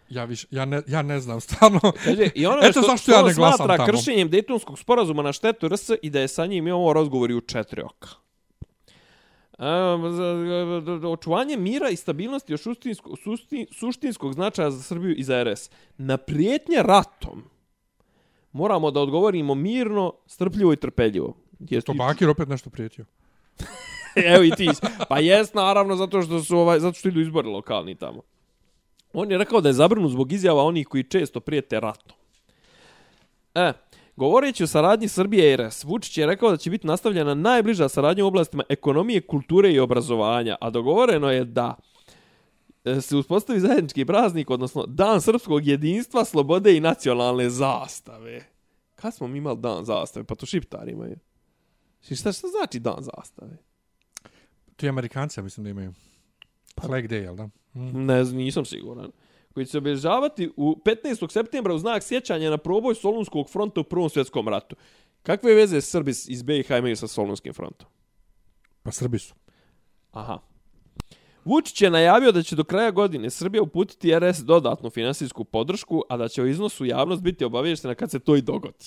[0.10, 1.80] Ja, više, ja, ne, ja ne znam, stvarno.
[2.04, 3.98] Kaže, i ono Eto što, zašto što ja ne glasam smatra tamo.
[3.98, 7.82] kršenjem Dejtonskog sporazuma na štetu RS i da je sa njim imamo razgovori u četiri
[7.82, 8.10] oka.
[9.60, 15.44] Um, za- očuvanje mira i stabilnosti od suštinsko, suštin, suštinskog značaja za Srbiju i za
[15.44, 15.70] RS.
[15.98, 17.44] Na prijetnje ratom
[18.52, 21.36] moramo da odgovorimo mirno, strpljivo i trpeljivo.
[21.60, 23.06] Jesi To Bakir opet nešto prijetio.
[24.34, 24.70] Evo i ti.
[25.10, 28.22] Pa jest naravno zato što su ovaj zato što idu izbori lokalni tamo.
[29.14, 32.18] On je rekao da je zabrinut zbog izjava onih koji često prijete ratom.
[33.56, 33.74] E,
[34.16, 38.24] govoreći o saradnji Srbije i RS, Vučić je rekao da će biti nastavljena najbliža saradnja
[38.26, 41.76] u oblastima ekonomije, kulture i obrazovanja, a dogovoreno je da
[43.02, 48.46] se uspostavi zajednički praznik, odnosno Dan srpskog jedinstva, slobode i nacionalne zastave.
[48.96, 50.24] Kad smo mi imali dan zastave?
[50.24, 51.16] Pa to šiptari imaju.
[52.02, 53.58] Šta, šta znači dan zastave?
[54.76, 55.94] Ti Amerikanci, ja mislim da imaju.
[56.82, 57.46] Flag Day, jel da?
[57.74, 58.06] Mm.
[58.06, 59.12] Ne nisam siguran.
[59.54, 61.32] Koji će se obilježavati u 15.
[61.32, 64.76] septembra u znak sjećanja na proboj Solunskog fronta u Prvom svjetskom ratu.
[65.24, 67.88] Kakve veze Srbi iz BiH imaju sa Solunskim frontom?
[68.84, 69.34] Pa Srbi su.
[70.12, 70.40] Aha.
[71.50, 76.18] Vučić je najavio da će do kraja godine Srbija uputiti RS dodatnu finansijsku podršku, a
[76.18, 78.86] da će o iznosu javnost biti obavještena kad se to i dogodi.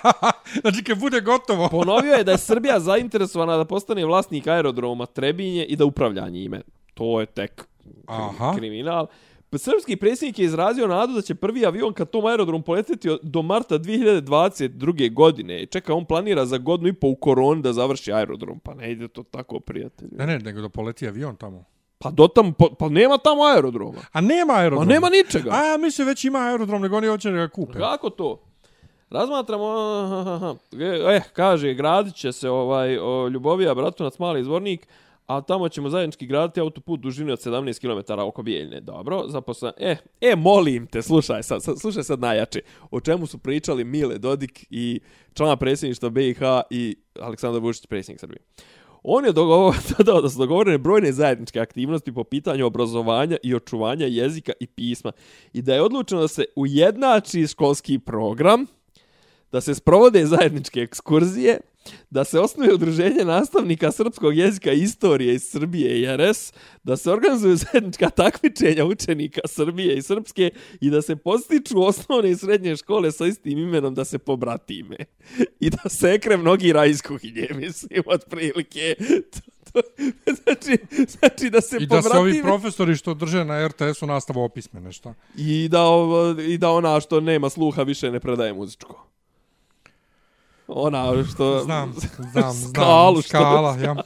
[0.60, 1.68] znači, kad bude gotovo.
[1.78, 6.60] Ponovio je da je Srbija zainteresovana da postane vlasnik aerodroma Trebinje i da upravlja njime.
[6.94, 7.68] To je tek
[8.06, 8.54] Aha.
[8.56, 9.06] kriminal.
[9.54, 13.42] Srpski predsjednik je izrazio nadu da će prvi avion ka tom aerodromu poleteti od- do
[13.42, 15.10] marta 2022.
[15.10, 15.66] godine.
[15.66, 18.60] Čeka, on planira za godinu i po u koroni da završi aerodrom.
[18.60, 20.10] Pa ne ide to tako, prijatelju.
[20.12, 21.64] Ne, ne, nego da poleti avion tamo.
[22.02, 24.00] Pa do tam, pa, pa nema tamo aerodroma.
[24.12, 24.88] A nema Pa aerodrom.
[24.88, 25.50] nema ničega.
[25.52, 27.78] A ja mislim već ima aerodrom, nego oni hoće da ga kupe.
[27.78, 28.42] Kako to?
[29.10, 29.66] Razmatramo,
[31.10, 34.88] eh, kaže, gradit će se ovaj, o, Ljubovija, Bratunac, Mali izvornik,
[35.26, 38.80] a tamo ćemo zajednički graditi autoput dužine od 17 km oko Bijeljne.
[38.80, 39.72] Dobro, zaposlen...
[39.78, 42.60] E, e, molim te, slušaj sad, sad, slušaj sad najjače.
[42.90, 45.00] O čemu su pričali Mile Dodik i
[45.34, 46.40] člana predsjedništva BiH
[46.70, 48.40] i Aleksandar Vučić, predsjednik Srbije.
[49.02, 54.06] On je dogovor, dodao da su dogovorene brojne zajedničke aktivnosti po pitanju obrazovanja i očuvanja
[54.06, 55.12] jezika i pisma.
[55.52, 58.66] I da je odlučeno da se ujednači školski program,
[59.52, 61.60] da se sprovode zajedničke ekskurzije,
[62.10, 66.52] da se osnuje udruženje nastavnika srpskog jezika i istorije iz Srbije i RS,
[66.82, 72.36] da se organizuju zajednička takmičenja učenika Srbije i Srpske i da se postiču osnovne i
[72.36, 74.96] srednje škole sa istim imenom da se pobratime.
[75.60, 78.94] I da se ekre mnogi raj iz kuhinje, mislim, otprilike.
[80.44, 80.78] Znači,
[81.08, 85.14] znači da se I da se ovi profesori što drže na RTS-u nastavu opismene, šta?
[85.36, 89.11] i da, ovo- i da ona što nema sluha više ne predaje muzičko.
[90.68, 91.60] Ona što...
[91.60, 91.94] Znam,
[92.32, 92.72] znam, znam.
[92.74, 93.96] Skalu što- Skala, ja.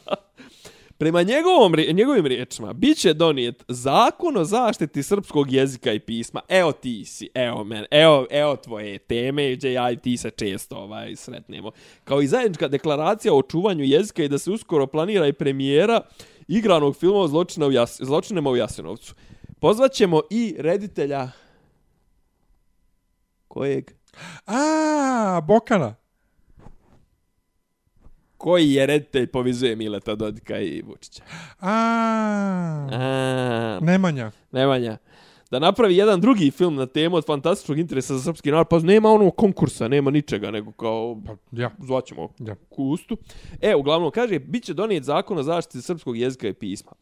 [0.99, 6.41] Prema njegovom, njegovim riječima, bit će donijet zakon o zaštiti srpskog jezika i pisma.
[6.49, 10.77] Evo ti si, evo men, evo, evo tvoje teme, gdje ja i ti se često
[10.77, 11.71] ovaj, sretnemo.
[12.05, 16.01] Kao i zajednička deklaracija o čuvanju jezika i da se uskoro planira i premijera
[16.49, 19.15] igranog filma o zločina u Jas, zločinama u Jasenovcu.
[19.61, 21.31] Pozvaćemo i reditelja
[23.49, 23.91] kojeg?
[24.47, 25.95] A, Bokana.
[28.47, 31.23] Koji je reditelj povizuje Mileta Dodika i Vučića?
[31.61, 31.73] A,
[32.93, 34.31] A, Nemanja.
[34.53, 34.97] Nemanja.
[35.51, 39.11] Da napravi jedan drugi film na temu od fantastičnog interesa za srpski narod, pa nema
[39.11, 41.71] ono konkursa, nema ničega, nego kao Pa, ja.
[41.79, 42.55] zvaćemo Ja.
[42.69, 43.17] kustu.
[43.61, 46.93] E, uglavnom, kaže, bit će donijet zakon o zaštiti srpskog jezika i pisma.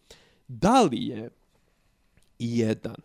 [0.48, 1.30] Da li je
[2.38, 2.96] jedan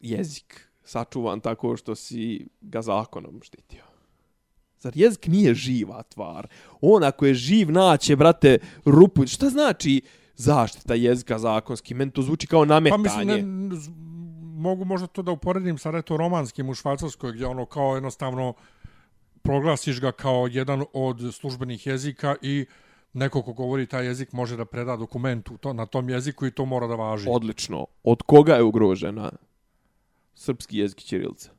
[0.00, 3.87] jezik sačuvan tako što si ga zakonom štitio?
[4.80, 6.46] Zar jezik nije živa tvar?
[6.80, 9.26] On ako je živ naće, brate, rupu.
[9.26, 10.02] Šta znači
[10.34, 11.94] zaštita jezika zakonski?
[11.94, 13.02] Meni to zvuči kao Pa nametanje.
[13.02, 13.76] mislim, ne,
[14.58, 18.54] mogu možda to da uporedim sa retoromanskim u Švajcarskoj, gdje ono kao jednostavno
[19.42, 22.66] proglasiš ga kao jedan od službenih jezika i
[23.12, 26.50] neko ko govori taj jezik može da preda dokument u to, na tom jeziku i
[26.50, 27.26] to mora da važi.
[27.30, 27.86] Odlično.
[28.02, 29.30] Od koga je ugrožena
[30.34, 31.50] srpski jezik i ćirilica?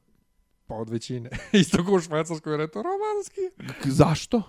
[0.69, 1.29] Pa od većine.
[1.61, 3.41] Isto kao u Švajcarskoj retoromanski.
[3.81, 4.41] K- Zašto?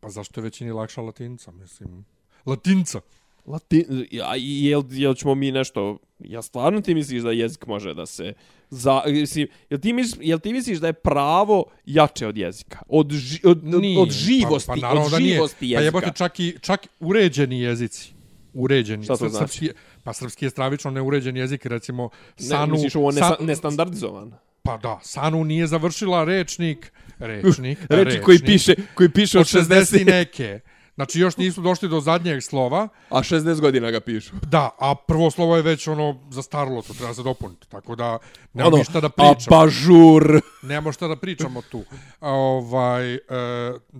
[0.00, 2.04] Pa zašto je većini lakša latinca, mislim.
[2.46, 3.00] Latinca.
[3.46, 5.98] Latin, ja, jel, jel ćemo mi nešto...
[6.18, 8.32] Ja stvarno ti misliš da jezik može da se...
[8.70, 12.78] Za, mislim, jel, ti misliš, jel ti misliš da je pravo jače od jezika?
[12.88, 15.34] Od, ži, od, od, od živosti, pa, pa naravno od da nije.
[15.34, 15.84] živosti Pa jezika.
[15.84, 18.12] jebote, čak i čak uređeni jezici.
[18.54, 19.04] Uređeni.
[19.04, 19.48] Šta to znači?
[19.48, 19.70] Srpski,
[20.04, 22.72] pa srpski je stravično neuređen jezik, recimo ne, Sanu...
[22.72, 24.32] misliš ovo Sa- nesa, nestandardizovan?
[24.68, 30.00] Pa da, Sanu nije završila rečnik, rečnik, Reči koji piše, koji piše od od 60
[30.00, 30.06] i 60.
[30.06, 30.60] neke.
[30.94, 32.88] Znači, još nisu došli do zadnjeg slova.
[33.10, 34.32] A 60 godina ga pišu.
[34.42, 37.68] Da, a prvo slovo je već ono zastarilo, to treba se dopuniti.
[37.68, 38.18] Tako da,
[38.52, 39.56] nema Ono, ništa da pričamo.
[39.56, 40.40] Abažur.
[40.62, 41.84] Nemamo šta da pričamo tu.
[42.20, 43.18] Ovaj, e,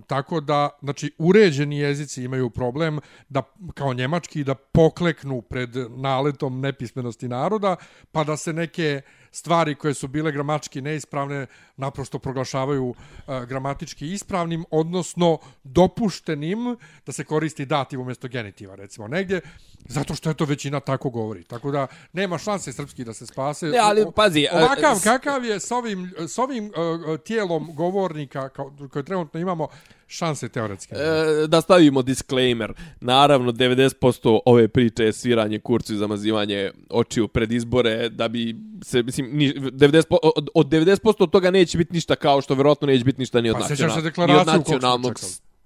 [0.07, 2.99] tako da, znači, uređeni jezici imaju problem
[3.29, 3.41] da,
[3.73, 7.75] kao njemački, da pokleknu pred naletom nepismenosti naroda,
[8.11, 9.01] pa da se neke
[9.31, 12.95] stvari koje su bile gramatički neispravne naprosto proglašavaju
[13.27, 19.41] e, gramatički ispravnim, odnosno dopuštenim da se koristi dativ umjesto genitiva, recimo, negdje,
[19.85, 21.43] zato što je to većina tako govori.
[21.43, 23.65] Tako da, nema šanse srpski da se spase.
[23.65, 28.73] Ne, ali pazi, e, Ovakav kakav je s ovim, s ovim uh, tijelom govornika kao,
[28.91, 29.67] koje trenutno imamo,
[30.09, 30.95] šanse teoretske.
[30.95, 32.73] E, da stavimo disclaimer.
[33.01, 39.03] Naravno, 90% ove priče je sviranje kurcu i zamazivanje očiju pred izbore, da bi se,
[39.03, 43.03] mislim, ni, 90, od, od 90% od toga neće biti ništa kao što verovatno neće
[43.03, 45.19] biti ništa ni od, Pa, nacional, ni od nacionalnog?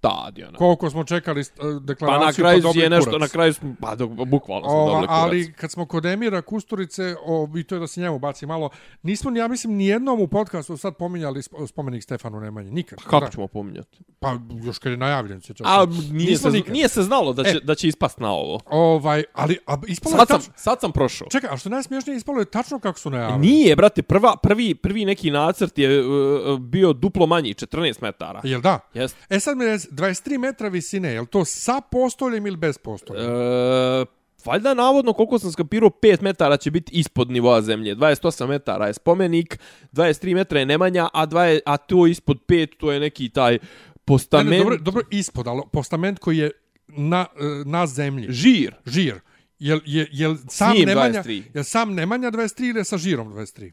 [0.06, 0.58] Stadiona.
[0.58, 3.22] Koliko smo čekali uh, Pa deklaraciju, na kraju dobili je nešto, kurac.
[3.22, 5.22] na kraju smo, pa dok, bukvalno smo Ova, dobili kurac.
[5.22, 8.70] ali kad smo kod Emira Kusturice, o, i to je da se njemu baci malo,
[9.04, 12.72] nismo, ni- ja mislim, nijednom u podcastu sad pominjali sp- spomenik Stefanu Nemanji.
[12.72, 12.99] Nikad.
[12.99, 13.32] Kako Da.
[13.32, 13.97] ćemo pominjati?
[14.20, 16.14] Pa još kad je najavljen, sjećam A se.
[16.14, 16.74] nije Nismo se, nikad.
[16.74, 17.60] nije se znalo da će, E.
[17.60, 18.60] da će ispast na ovo.
[18.68, 20.54] Ovaj, ali a, ispalo Sad sam, tačno...
[20.56, 21.28] sad sam prošao.
[21.28, 23.39] Čekaj, a što je najsmiješnije, ispalo je tačno kako su najavili.
[23.39, 28.41] Nije, brate, prva, prvi, prvi neki nacrt je uh, bio duplo manji, 14 metara.
[28.43, 28.80] Jel da?
[28.93, 29.18] Jest.
[29.30, 33.22] E sad mi reci, 23 metra visine, je li to sa postoljem ili bez postolja?
[33.22, 34.06] E,
[34.46, 37.96] valjda navodno, koliko sam skapirao, 5 metara će biti ispod nivoa zemlje.
[37.96, 39.60] 28 metara je spomenik,
[39.91, 43.60] 23 metra je Nemanja, a, 20, a to ispod 5, to je neki taj Ne,
[44.06, 44.50] postament.
[44.50, 46.52] ne, dobro, dobro ispod, ali postament koji je
[46.88, 48.28] na, e, na zemlji.
[48.30, 48.76] Žir.
[48.86, 49.20] Žir.
[49.60, 51.44] Jel, je, jel sam Nemanja, 23.
[51.54, 53.72] jel sam Nemanja 23 ili je sa žirom 23?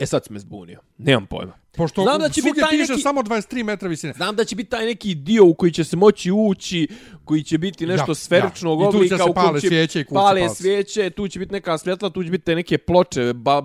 [0.00, 0.80] E sad si me zbunio.
[0.98, 1.52] Nemam pojma.
[1.72, 4.12] Pošto Znam da će biti taj piše neki- samo 23 metra visine.
[4.12, 6.88] Znam da će biti taj neki dio u koji će se moći ući,
[7.24, 8.84] koji će biti nešto Ja, sferičnog ja.
[8.84, 9.16] I tu će oblika.
[9.18, 10.56] se pale svijeće i kurci Pale palci.
[10.56, 13.60] svijeće, tu će biti neka svjetla, tu će biti neke ploče, ba,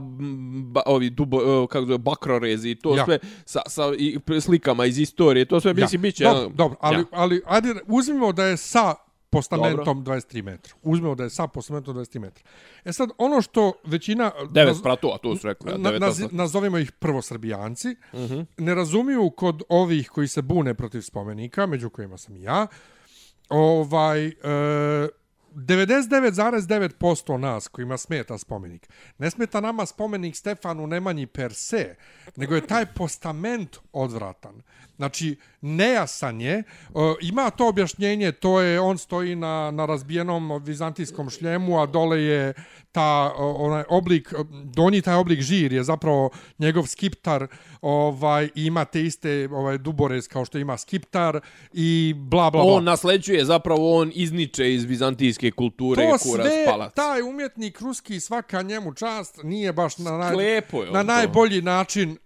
[0.64, 3.06] ba, ovi dubo, eh, kako zove, bakrorezi i to Ja.
[3.06, 5.46] sve sa, sa i, slikama iz istorije.
[5.46, 6.24] To sve, mislim, bit će...
[6.24, 7.06] dobro, dobro, ali, ja.
[7.12, 8.96] ali ajde, uzmimo da je sa
[9.32, 10.76] postamentom 23 metra.
[10.84, 12.44] Uzmimo da je sa postamentom 23 metra.
[12.86, 14.32] E sad, ono što većina...
[14.50, 15.72] Devet naz- spratova, to su rekli.
[15.72, 18.34] Ja, na, naz, nazovimo ih prvosrbijanci, uh Mhm.
[18.34, 18.46] -huh.
[18.58, 22.68] ne razumiju kod ovih koji se bune protiv spomenika, među kojima sam i ja,
[23.50, 24.32] ovaj, e,
[25.56, 28.90] 99,9% nas kojima smeta spomenik.
[29.18, 31.96] Ne smeta nama spomenik Stefanu Nemanji per se,
[32.36, 34.62] nego je taj postament odvratan.
[35.02, 36.54] Znači, nejasan je.
[36.54, 36.64] E,
[37.22, 42.54] ima to objašnjenje, to je, on stoji na, na razbijenom vizantijskom šljemu, a dole je
[42.92, 44.34] ta, onaj oblik,
[44.64, 46.30] donji taj oblik žir je zapravo
[46.60, 47.48] njegov skiptar,
[47.82, 51.40] ovaj, ima te iste ovaj, duborez kao što ima skiptar
[51.74, 52.74] i bla, bla, bla.
[52.74, 56.94] On nasleđuje, zapravo on izniče iz vizantijske kulture to kurac sve, palac.
[56.94, 60.36] taj umjetnik ruski, svaka njemu čast, nije baš na, naj,
[60.92, 61.04] na to.
[61.04, 62.18] najbolji način, uh,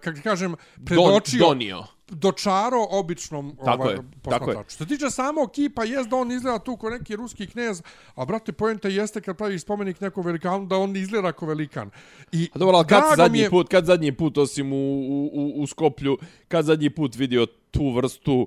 [0.00, 0.54] kako kažem,
[0.84, 1.95] predočio, Don, donio.
[2.08, 4.56] Dočaro običnom Tako ovaj, je, tako je.
[4.68, 7.82] Što se tiče samog kipa, jest da on izgleda tu ko neki ruski knez,
[8.14, 11.90] a brate, pojenta jeste kad pravi spomenik nekom velikanu, da on izgleda ko velikan.
[12.32, 15.62] I A dobro, ali kad zadnji je- put, kad zadnji put, osim u, u, u,
[15.62, 18.46] u Skoplju, kad zadnji put vidio tu vrstu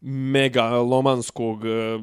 [0.00, 1.98] megalomanskog e,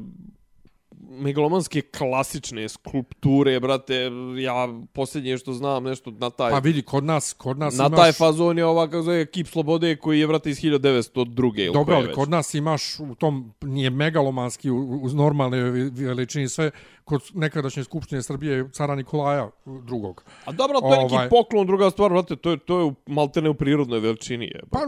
[1.20, 7.32] megalomanske klasične skulpture, brate, ja posljednje što znam nešto na taj Pa vidi, kod nas,
[7.32, 8.00] kod nas na imaš...
[8.00, 11.58] taj fazon je ova kako zove kip slobode koji je brate iz 1902.
[11.58, 15.60] ili Dobro, ali kod nas imaš u tom, nije megalomanski uz normalne
[15.90, 16.70] veličini sve,
[17.04, 20.24] kod nekadašnje Skupštine Srbije cara Nikolaja drugog.
[20.44, 23.50] A dobro, to je neki ovaj- poklon, druga stvar, brate, to je, to je maltene
[23.50, 24.44] u prirodnoj veličini.
[24.44, 24.78] Je, Pa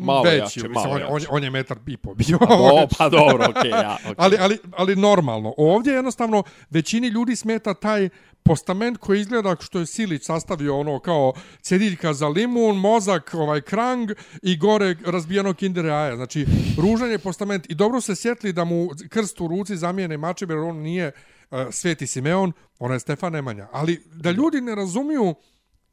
[0.00, 1.26] Malo veći, jače, mislim, malo on, on, jače.
[1.30, 2.38] on je metar i po bio.
[2.38, 4.14] pa, do, pa dobro, okej, okay, ja, okay.
[4.16, 5.54] ali, ali, ali normalno.
[5.74, 8.08] Ovdje jednostavno većini ljudi smeta taj
[8.42, 14.10] postament koji izgleda što je Silić sastavio ono kao cediljka za limun, mozak, ovaj krang
[14.42, 16.16] i gore razbijeno kinder jaja.
[16.16, 16.46] Znači,
[16.78, 20.58] ružan je postament i dobro se sjetli da mu krst u ruci zamijene mačem jer
[20.58, 21.12] on nije
[21.50, 23.68] uh, Sveti Simeon, ona je Stefan Nemanja.
[23.72, 25.34] Ali da ljudi ne razumiju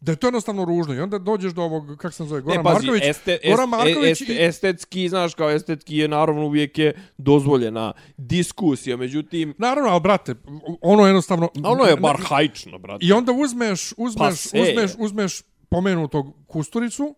[0.01, 2.63] da je to jednostavno ružno i onda dođeš do ovog, kako se zove, Goran ne,
[2.63, 3.03] pazi, Marković.
[3.05, 7.93] este, Goran este, Marković este, i- estetski, znaš, kao estetski je naravno uvijek je dozvoljena
[8.17, 10.35] diskusija, međutim, Naravno, ali brate,
[10.81, 11.49] ono jednostavno...
[11.63, 13.05] ono je bar hajčno, brate.
[13.05, 14.61] I onda uzmeš, uzmeš, je.
[14.63, 17.15] uzmeš, uzmeš pomenutog Kusturicu,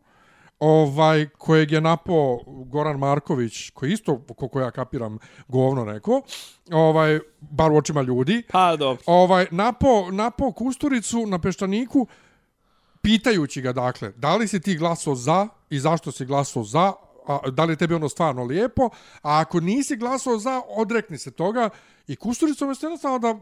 [0.59, 5.17] ovaj, kojeg je napo Goran Marković, koji isto, koliko ja kapiram,
[5.47, 6.21] govno neko,
[6.71, 9.03] ovaj, bar u očima ljudi, Pa, dobro.
[9.05, 12.07] ovaj, napo, napo Kusturicu na Peštaniku,
[13.03, 16.93] pitajući ga, dakle, da li si ti glasao za i zašto si glasao za,
[17.27, 18.89] a, da li je tebi ono stvarno lijepo,
[19.21, 21.69] a ako nisi glasao za, odrekni se toga
[22.07, 23.35] i Kusturica umjesto jednostavno da,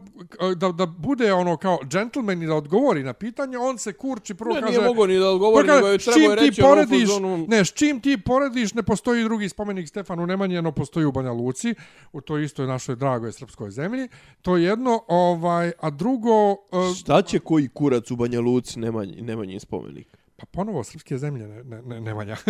[0.54, 4.54] da, da bude ono kao gentleman i da odgovori na pitanje, on se kurči prvo
[4.54, 4.72] Ne, kaže...
[4.72, 7.46] nije mogo ni da odgovori, nego je trebao čim je ti reći ono porediš, fazonu-
[7.48, 11.32] ne, s čim ti porediš, ne postoji drugi spomenik Stefanu Nemanji, jedno postoji u Banja
[11.32, 11.74] Luci,
[12.12, 14.08] u toj istoj našoj dragoj srpskoj zemlji.
[14.42, 19.22] To je jedno, ovaj, a drugo, e, Šta će koji kurac u Banja Luci Nemanji,
[19.22, 20.22] Nemanjin spomenik?
[20.36, 22.36] pa ponovo srpske zemlje ne, ne, ne, Nemanja.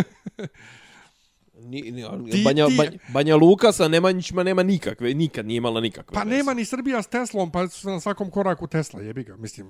[1.63, 5.81] Ni, ni, Ti- Banja, ti- Banja, Banja Luka sa Nemanjićima nema nikakve, nikad nije imala
[5.81, 6.15] nikakve.
[6.15, 6.31] Pa veze.
[6.31, 9.67] nema ni Srbija s Teslom, pa su na svakom koraku Tesla, jebi ga, mislim.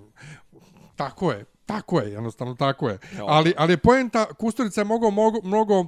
[0.97, 2.99] Tako je, tako je, jednostavno tako je.
[3.20, 5.86] Ali, ali je poenta, Kusturica je mogao mnogo, mnogo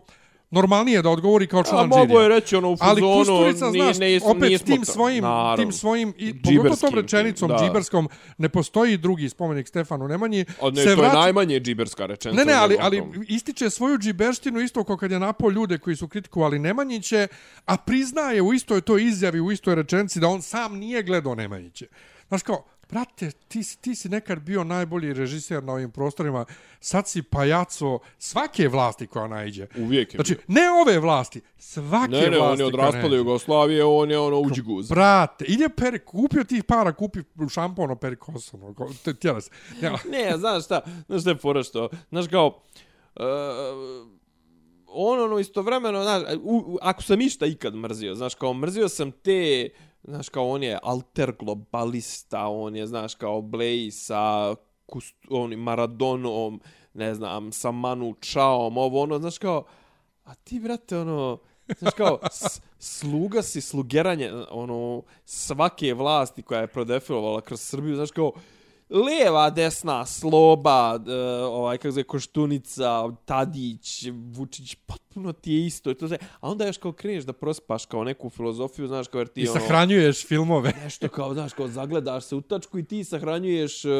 [0.54, 2.22] normalnije da odgovori kao A član mogu žirija.
[2.22, 5.56] je reći ono u Ali fazonu, Kusturica, znaš, nije, opet nije s tim svojim, Naravno.
[5.56, 7.56] tim svojim, i pogotovo tom rečenicom, da.
[7.56, 10.44] džiberskom, ne postoji drugi spomenik Stefanu Nemanji.
[10.62, 12.38] A ne, se to je vraća- najmanje džiberska rečenica.
[12.38, 16.08] Ne, ne, ali, ali ističe svoju džiberštinu isto kao kad je napao ljude koji su
[16.08, 17.28] kritikovali Nemanjiće,
[17.66, 21.86] a priznaje u istoj toj izjavi, u istoj rečenici da on sam nije gledao Nemanjiće.
[22.28, 26.44] Znaš kao, brate, ti, ti si nekad bio najbolji režiser na ovim prostorima,
[26.80, 29.66] sad si pajaco svake vlasti koja najđe.
[29.78, 30.44] Uvijek je Znači, bio.
[30.48, 33.16] ne ove vlasti, svake Ne, ne, on vlasti je od raspada.
[33.16, 34.88] Jugoslavije, on je ono uđiguz.
[34.88, 37.20] Brate, ide peri, kupio tih para, kupi
[37.54, 38.60] šampon o perikosom.
[39.20, 39.50] Tjela se.
[39.82, 39.98] Ja.
[40.10, 42.46] Ne, znaš šta, znaš šta je fora što, znaš kao,
[43.16, 43.22] uh,
[44.86, 49.12] on ono istovremeno, znaš, u, u, ako sam išta ikad mrzio, znaš, kao mrzio sam
[49.12, 49.68] te,
[50.04, 54.54] znaš, kao on je alter globalista, on je, znaš, kao Blej sa
[54.86, 56.60] kust, onim Maradonom,
[56.94, 59.64] ne znam, sa Manu Chaom, ovo ono, znaš, kao,
[60.24, 61.38] a ti, brate, ono,
[61.78, 62.18] znaš, kao,
[62.78, 68.32] sluga si slugeranje, ono, svake vlasti koja je prodefilovala kroz Srbiju, znaš, kao,
[68.94, 71.02] leva, desna, sloba, uh,
[71.54, 75.94] ovaj, kako se zove, Koštunica, Tadić, Vučić, potpuno ti je isto.
[75.94, 76.18] To sve.
[76.40, 79.48] A onda još kao kreneš da prospaš kao neku filozofiju, znaš, kao jer ti I
[79.48, 80.72] ono, sahranjuješ filmove.
[80.84, 83.84] nešto kao, znaš, kao zagledaš se u tačku i ti sahranjuješ...
[83.84, 83.90] Uh,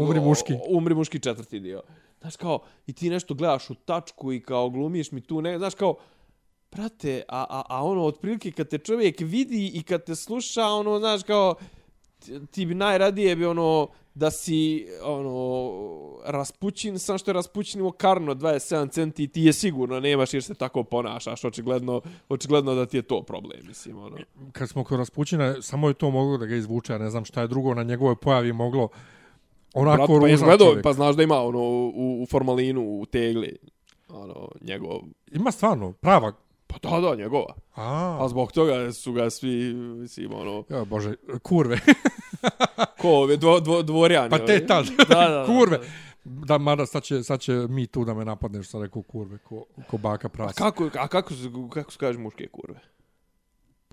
[0.00, 0.52] Umri muški.
[0.52, 1.82] o- Umri muški četvrti dio.
[2.20, 5.74] Znaš, kao, i ti nešto gledaš u tačku i kao glumiš mi tu, ne, znaš,
[5.74, 5.94] kao,
[6.70, 10.98] prate, a, a, a ono, otprilike kad te čovjek vidi i kad te sluša, ono,
[10.98, 11.54] znaš, kao,
[12.50, 15.62] ti- bi najradije bi ono da si ono
[16.24, 18.58] raspućin sam što je raspućinivo karno 27
[18.88, 23.02] centi i ti je sigurno nemaš jer se tako ponašaš očigledno očigledno da ti je
[23.02, 24.16] to problem mislim ono
[24.52, 27.40] kad smo kod Raspućina, samo je to moglo da ga izvuče, ja ne znam šta
[27.40, 28.88] je drugo na njegovoj pojavi moglo
[29.74, 30.82] onako Brat, pa izgledao, čovjek.
[30.82, 33.56] pa znaš da ima ono u, u formalinu u tegli
[34.08, 35.00] ono njegov
[35.32, 36.32] Ima stvarno, prava.
[36.68, 41.14] Pa da da njegova A, a zbog toga su ga svi mislim ono ja, bože,
[41.42, 41.78] kurve.
[43.00, 44.66] ko ove dvo, dvo, dvorjani pa te ovi.
[44.66, 45.78] tad, da, da, da, kurve.
[45.78, 45.84] da.
[46.24, 49.64] Da, mada sad će, sad će mi tu da me napadneš, sad rekao kurve, ko,
[49.90, 50.54] ko baka A prasa.
[50.54, 52.80] kako, a kako se, kako se kaže muške kurve?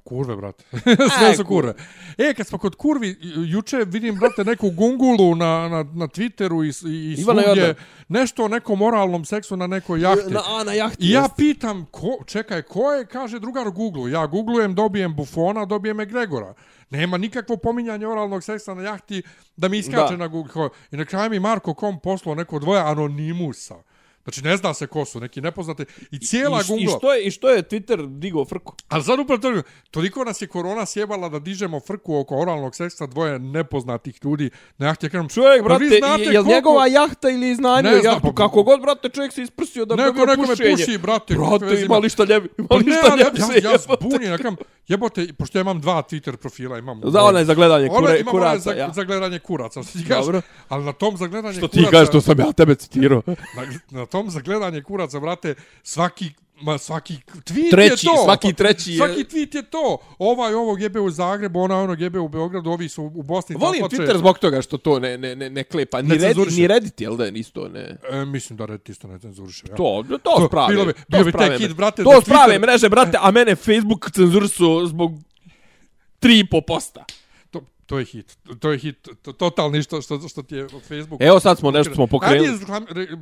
[0.05, 0.63] Kurve, brate.
[1.17, 1.73] Sve Aj, su kurve.
[2.17, 3.15] E, kad smo kod kurvi,
[3.47, 7.63] juče vidim, brate, neku gungulu na, na, na Twitteru i, i, i Ivana svugdje.
[7.63, 7.83] Jordan.
[8.07, 10.33] Nešto o nekom moralnom seksu na nekoj jahti.
[10.33, 11.05] Na, a, na jahti.
[11.05, 11.33] I ja jest.
[11.37, 14.11] pitam, ko, čekaj, ko je, kaže drugar Google.
[14.11, 16.53] Ja googlujem, dobijem Buffona, dobijem Gregora.
[16.89, 19.23] Nema nikakvo pominjanje oralnog seksa na jahti
[19.57, 20.17] da mi iskače Da.
[20.17, 20.69] na Google.
[20.91, 23.75] I na kraju mi Marko Kom poslao neko dvoje anonimusa.
[24.25, 25.85] Znači, ne zna se ko su, neki nepoznati.
[26.11, 26.83] I cijela I, Google...
[26.85, 28.73] I što je, i što je Twitter digao frku?
[28.87, 29.61] Ali sad upravo to,
[29.91, 34.87] toliko nas je korona sjebala da dižemo frku oko oralnog seksa dvoje nepoznatih ljudi na
[34.87, 35.05] jahti.
[35.05, 37.91] Ja kažem, Čovjek, pa brate, vi znate je, je li koliko- njegova jahta ili iznajmio
[37.91, 38.27] Ne znam, jahtu?
[38.27, 40.71] pa- Kako god, brate, čovjek se isprsio da Neko nekome pušenje.
[40.71, 41.35] puši, brate.
[41.35, 43.77] Brate, ima li šta ljebi, ima Pa li ne, šta ali ja, ljepše, ja, ja
[43.77, 44.55] zbunjen, ja kam,
[44.87, 47.01] jebote, pošto ja imam dva Twitter profila, imam...
[47.01, 48.91] Da, onaj za gledanje kure, imam onaj kuraca, za, ja.
[48.93, 50.25] za gledanje kuraca, što ti kažeš.
[50.25, 50.41] Dobro.
[50.69, 51.79] Ali na tom za gledanje Što kuraca...
[51.81, 53.21] ti kažeš, to sam ja tebe citirao.
[53.57, 57.13] Na, na tom za gledanje kuraca, brate, svaki Ma svaki
[57.43, 58.23] tweet Treći, je to.
[58.23, 59.97] svaki treći je- Svaki tweet je to.
[60.19, 63.55] Ovaj ovog jebe u Zagrebu, ona ono jebe u Beogradu, ovi su u Bosni.
[63.55, 63.95] Volim taplače.
[63.97, 66.01] Twitter zbog toga što to ne, ne, ne, ne klepa.
[66.01, 66.57] Ni, Ne Reddit, cenzuriše.
[66.57, 67.97] ni Reddit, jel da je isto ne?
[68.11, 69.63] E, mislim da Reddit isto ne cenzuriše.
[69.69, 69.75] Ja.
[69.75, 70.73] To, to, To, sprave.
[70.73, 71.69] bilo bi- to bio bi hit, mreže.
[71.69, 72.61] brate, To za sprave Twitter.
[72.61, 75.11] mreže, brate, a mene Facebook cenzurisu zbog
[76.19, 77.05] tri i po posta.
[77.51, 78.37] To, to je hit.
[78.59, 79.07] To je hit.
[79.21, 81.21] To, totalni što, što, što ti je od Facebook.
[81.21, 82.49] Evo sad smo nešto smo pokrenuli.
[82.49, 83.17] Ajde,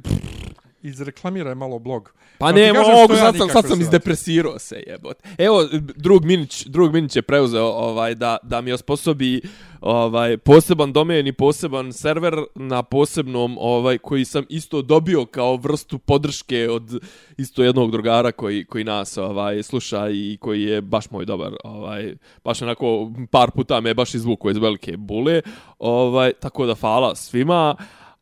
[0.83, 2.13] izreklamiraj malo blog.
[2.37, 5.29] Pa ne mogu, ja sad sam, sad sam izdepresirao se, jebote.
[5.37, 9.41] Evo, drug Minić, drug Minić je preuzeo ovaj, da, da mi osposobi
[9.81, 15.97] ovaj, poseban domen i poseban server na posebnom ovaj koji sam isto dobio kao vrstu
[15.97, 17.03] podrške od
[17.37, 22.15] isto jednog drugara koji, koji nas ovaj sluša i koji je baš moj dobar ovaj
[22.43, 25.41] baš onako par puta me baš izvukao iz velike bule
[25.79, 27.75] ovaj tako da hvala svima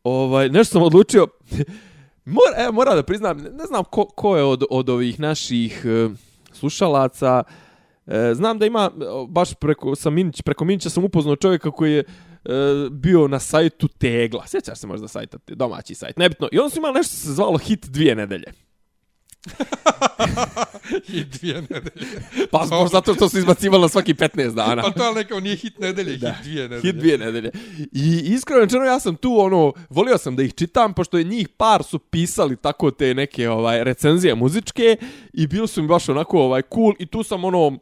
[0.04, 1.28] ovaj nešto sam odlučio
[2.32, 6.10] Mor, e, moram da priznam, ne, znam ko, ko je od, od ovih naših e,
[6.52, 7.44] slušalaca.
[8.08, 11.94] E, znam da ima, e, baš preko, sam Minić, preko Minića sam upoznao čovjeka koji
[11.94, 12.06] je e,
[12.92, 14.48] bio na sajtu Tegla.
[14.48, 16.48] Sjećaš se možda sajta, domaći sajt, nebitno.
[16.52, 18.54] I on su imali nešto se zvalo Hit dvije nedelje.
[21.08, 22.08] I dvije nedelje.
[22.52, 24.82] Pa možda zato što su izbacivali na svaki 15 dana.
[24.82, 26.82] Pa to je nekao nije hit nedelje, hit dvije nedelje.
[26.82, 27.52] Hit dvije nedelje.
[27.92, 31.48] I iskreno rečeno ja sam tu ono, volio sam da ih čitam, pošto je njih
[31.50, 34.98] par su pisali tako te neke ovaj recenzije muzičke
[35.34, 37.78] i bilo su mi baš onako ovaj cool i tu sam ono,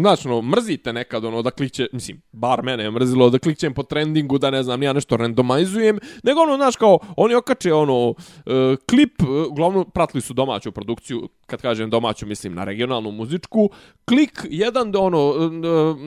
[0.00, 3.82] znači, ono, mrzite nekad, ono, da klikće, mislim, bar mene je mrzilo, da klikćem po
[3.82, 8.14] trendingu, da ne znam, ja nešto randomizujem, nego ono, znaš, kao, oni okače, ono,
[8.46, 13.70] e, klip, e, uglavnom, pratili su domaću produkciju, kad kažem domaću, mislim, na regionalnu muzičku,
[14.04, 15.34] klik, jedan, ono,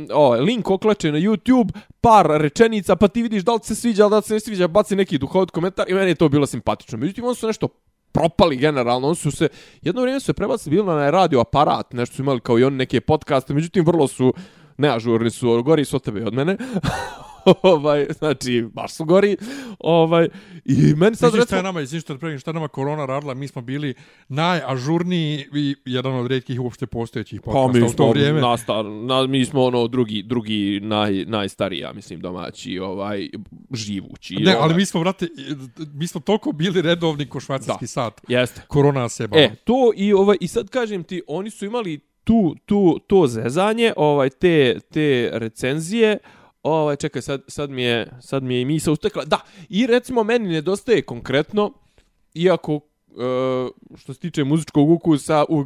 [0.08, 1.70] e, o, link okleče na YouTube,
[2.02, 4.96] par rečenica, pa ti vidiš da li se sviđa, da li se ne sviđa, baci
[4.96, 6.98] neki duhovit komentar i meni je to bilo simpatično.
[6.98, 7.68] Međutim, oni su nešto
[8.12, 9.48] propali generalno, oni su se,
[9.82, 12.78] jedno vrijeme su se prebacili bili na radio aparat, nešto su imali kao i oni
[12.78, 14.34] neke podcaste, međutim vrlo su
[14.78, 16.58] neažurni su, gori su od tebe od mene.
[17.74, 19.38] ovaj, znači, baš su gori.
[19.80, 20.28] Ovaj,
[20.66, 21.46] I meni sad recimo...
[21.46, 23.94] Šta je nama, izvim što da pregim, šta je nama korona radila, mi smo bili
[24.28, 28.42] najažurniji i jedan od redkih uopšte postojećih pa, podcasta pa, u to vrijeme.
[28.42, 33.30] Nastar, na, mi smo ono drugi, drugi naj, najstariji, ja mislim, domaći, ovaj,
[33.72, 34.36] živući.
[34.36, 34.64] Ne, ovaj.
[34.64, 35.28] ali mi smo, vrate,
[35.94, 38.22] mi smo toliko bili redovni ko švajcarski sat.
[38.28, 38.62] Jeste.
[38.68, 43.00] Korona se E, to i, ovaj, i sad kažem ti, oni su imali tu, tu,
[43.08, 46.18] to zezanje, ovaj, te, te recenzije,
[46.64, 49.26] Ovaj čekaj sad sad mi je sad mi je i misa ustekla.
[49.26, 51.74] Da, i recimo meni nedostaje konkretno
[52.34, 52.82] iako uh,
[53.98, 55.66] što se tiče muzičkog ukusa u,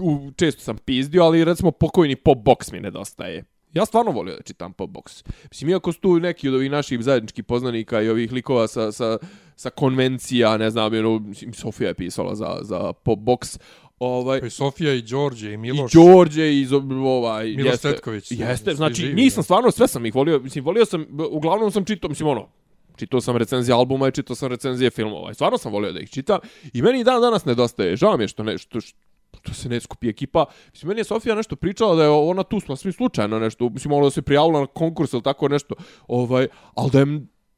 [0.00, 3.44] u, često sam pizdio, ali recimo pokojni pop box mi nedostaje.
[3.72, 5.24] Ja stvarno volio da čitam pop box.
[5.50, 9.18] Mislim, iako su tu neki od ovih naših zajedničkih poznanika i ovih likova sa, sa,
[9.56, 11.20] sa konvencija, ne znam, ono,
[11.52, 13.60] Sofija je pisala za, za pop box,
[14.00, 15.94] Ovaj, pa I Sofija i Đorđe i Miloš.
[15.94, 16.66] I Đorđe i
[17.06, 17.46] ovaj...
[17.46, 18.30] Miloš jeste, Tetković.
[18.30, 22.08] Jeste, znači živi, nisam stvarno, sve sam ih volio, mislim, volio sam, uglavnom sam čitao,
[22.08, 22.48] mislim, ono,
[22.96, 25.30] čitao sam recenzije albuma i čitao sam recenzije filmova.
[25.30, 26.38] I stvarno sam volio da ih čitam.
[26.72, 27.96] I meni dan danas nedostaje.
[27.96, 28.98] Žao mi je što, ne, što, što
[29.42, 30.44] to se ne skupi ekipa.
[30.72, 33.92] Mislim, meni je Sofija nešto pričala da je ona tu smo svi slučajno nešto, mislim,
[33.92, 35.74] ono da se prijavila na konkurs ili tako nešto,
[36.08, 37.06] ovaj, ali da je,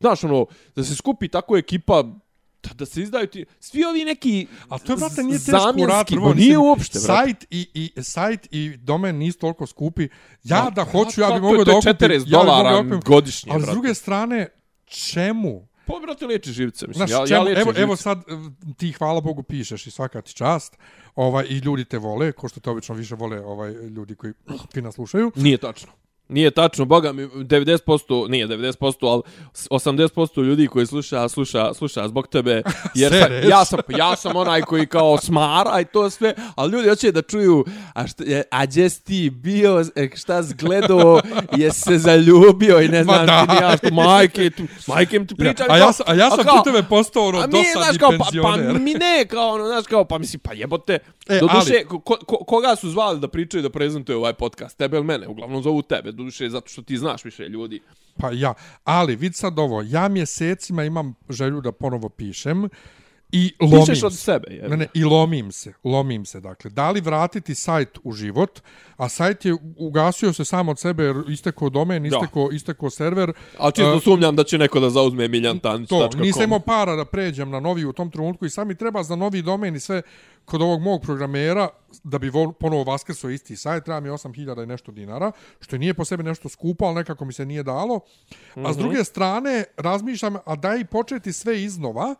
[0.00, 0.46] znaš, ono,
[0.76, 2.04] da se skupi tako ekipa,
[2.62, 6.06] da, da se izdaju ti svi ovi neki a to je brate nije teško rad
[6.06, 7.06] prvo nije uopšte brate.
[7.06, 10.08] sajt i i sajt i domen nisu toliko skupi
[10.44, 13.94] ja da hoću ja bih mogao da okupim 40 dolara ja godišnje ali s druge
[13.94, 14.48] strane
[14.84, 17.06] čemu Pa, brate, liječi živce, mislim.
[17.06, 17.80] Znaš, ja, ja evo, živce.
[17.80, 18.22] evo sad,
[18.76, 20.78] ti, hvala Bogu, pišeš i svaka ti čast.
[21.14, 24.32] Ovaj, I ljudi te vole, ko što te obično više vole ovaj ljudi koji,
[24.72, 25.32] koji nas slušaju.
[25.36, 25.92] Nije tačno.
[26.32, 29.22] Nije tačno, boga mi, 90%, nije 90%, ali
[29.70, 32.62] 80% ljudi koji sluša, sluša, sluša zbog tebe,
[32.94, 36.88] jer sa, ja, sam, ja sam onaj koji kao smara i to sve, ali ljudi
[36.88, 37.64] hoće da čuju,
[37.94, 41.20] a, šta, a gdje ti bio, e, šta zgledao,
[41.56, 45.68] je se zaljubio i ne znam ti nija, što majke, tu, majke mi tu pričali.
[45.68, 48.66] Ja, a, ja sam, a ja sam kao, tebe postao ono dosadni kao, penzioner.
[48.66, 50.98] Pa, pa mi ne, kao ono, znaš, kao, pa mislim, pa jebote,
[51.28, 51.84] e, do duše, ali...
[51.88, 55.62] ko, ko, koga su zvali da pričaju da prezentuje ovaj podcast, tebe ili mene, uglavnom
[55.62, 57.80] zovu tebe, duše zato što ti znaš više ljudi.
[58.16, 58.54] Pa ja,
[58.84, 62.68] ali vid sad ovo, ja mjesecima imam želju da ponovo pišem
[63.32, 64.68] i lomim Pišeš od sebe, je.
[64.68, 66.70] Ne, ne, i lomim se, lomim se, dakle.
[66.70, 68.60] Da li vratiti sajt u život,
[68.96, 73.32] a sajt je ugasio se sam od sebe, jer isteko domen, isteko, isteko server.
[73.58, 75.88] A čisto uh, sumnjam da će neko da zauzme Miljan Tanić.
[75.88, 79.16] To, nisam imao para da pređem na novi u tom trenutku i sami treba za
[79.16, 80.02] novi domen i sve
[80.44, 81.68] kod ovog mog programera,
[82.04, 85.94] da bi vol, ponovo vaskrso isti sajt, treba mi 8000 i nešto dinara, što nije
[85.94, 87.94] po sebi nešto skupo, ali nekako mi se nije dalo.
[87.94, 88.72] A mm -hmm.
[88.72, 88.82] s mhm.
[88.82, 92.14] druge strane, razmišljam, a da i početi sve iznova,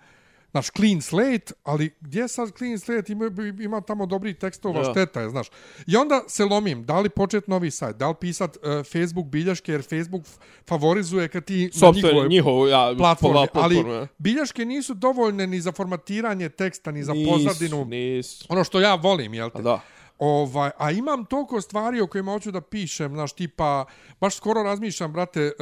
[0.52, 3.30] naš clean slate, ali gdje sad clean slate ima,
[3.60, 4.90] ima tamo dobri tekstova, ja.
[4.90, 5.46] šteta je, znaš.
[5.86, 8.62] I onda se lomim, da li počet novi sajt, da li pisat uh,
[8.92, 10.22] Facebook bilješke, jer Facebook
[10.68, 14.06] favorizuje kad ti Software, na njihov, ja, platformi, platform, ali ja.
[14.18, 17.84] bilješke nisu dovoljne ni za formatiranje teksta, ni za nis, pozadinu.
[17.84, 18.44] Nis.
[18.48, 19.58] Ono što ja volim, jel te?
[19.58, 19.80] A da.
[20.18, 23.84] Ovaj, a imam toliko stvari o kojima hoću da pišem, znaš, tipa,
[24.20, 25.52] baš skoro razmišljam, brate, e,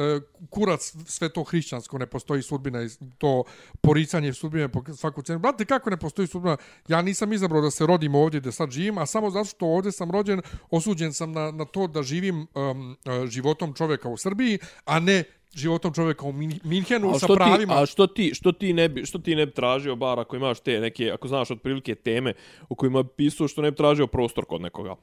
[0.49, 2.87] kurac sve to hrišćansko, ne postoji sudbina i
[3.17, 3.43] to
[3.81, 5.39] poricanje sudbine po svaku cenu.
[5.39, 6.57] Brate, kako ne postoji sudbina?
[6.87, 9.91] Ja nisam izabrao da se rodim ovdje da sad živim, a samo zato što ovdje
[9.91, 12.97] sam rođen, osuđen sam na, na to da živim um,
[13.27, 15.23] životom čovjeka u Srbiji, a ne
[15.53, 16.31] životom čovjeka u
[16.63, 17.73] Minhenu sa pravima.
[17.73, 20.35] Ti, a što ti, što ti ne bi, što ti ne bi tražio bar ako
[20.35, 22.33] imaš te neke, ako znaš otprilike teme
[22.69, 24.95] u kojima pisao što ne bi tražio prostor kod nekoga?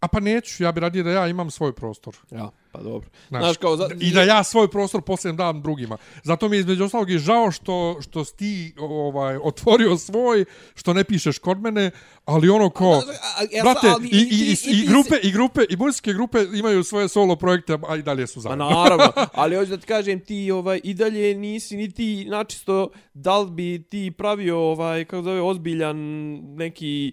[0.00, 2.16] A pa neću, ja bih radio da ja imam svoj prostor.
[2.30, 2.50] Ja.
[2.74, 3.08] Pa dobro.
[3.28, 3.76] Znaš, Znaš, kao...
[3.76, 5.96] Za, I da ja svoj prostor posljedno dam drugima.
[6.22, 10.44] Zato mi je između ostalog i žao što, što si ti ovaj, otvorio svoj,
[10.74, 11.90] što ne pišeš kod mene,
[12.24, 13.02] ali ono ko...
[13.62, 17.36] Brate, ali i, i, i, i, grupe, i grupe, i muzičke grupe imaju svoje solo
[17.36, 18.70] projekte, a i dalje su Pa zajedno.
[18.70, 23.38] naravno, ali hoću da ti kažem, ti ovaj, i dalje nisi ni ti načisto da
[23.38, 25.96] li bi ti pravio ovaj, kako zove, ozbiljan
[26.56, 27.12] neki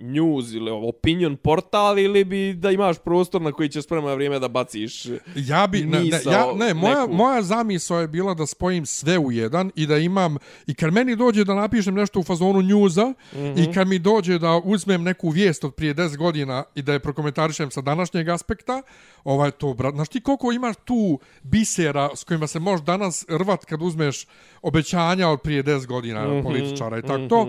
[0.00, 4.47] news ili opinion portal ili bi da imaš prostor na koji će spremno vrijeme da
[4.48, 5.06] baciš
[5.36, 7.14] Ja bi, ne, ne, ja, ne moja, neku.
[7.14, 11.16] moja zamisao je bila da spojim sve u jedan i da imam, i kad meni
[11.16, 13.46] dođe da napišem nešto u fazonu njuza mm Mhm.
[13.46, 13.70] -hmm.
[13.70, 16.98] i kad mi dođe da uzmem neku vijest od prije 10 godina i da je
[16.98, 18.82] prokomentarišem sa današnjeg aspekta,
[19.24, 23.64] ovaj to, brat, znaš ti koliko imaš tu bisera s kojima se možeš danas rvat
[23.64, 24.26] kad uzmeš
[24.62, 26.42] obećanja od prije 10 godina mm -hmm.
[26.42, 27.48] političara i tako to,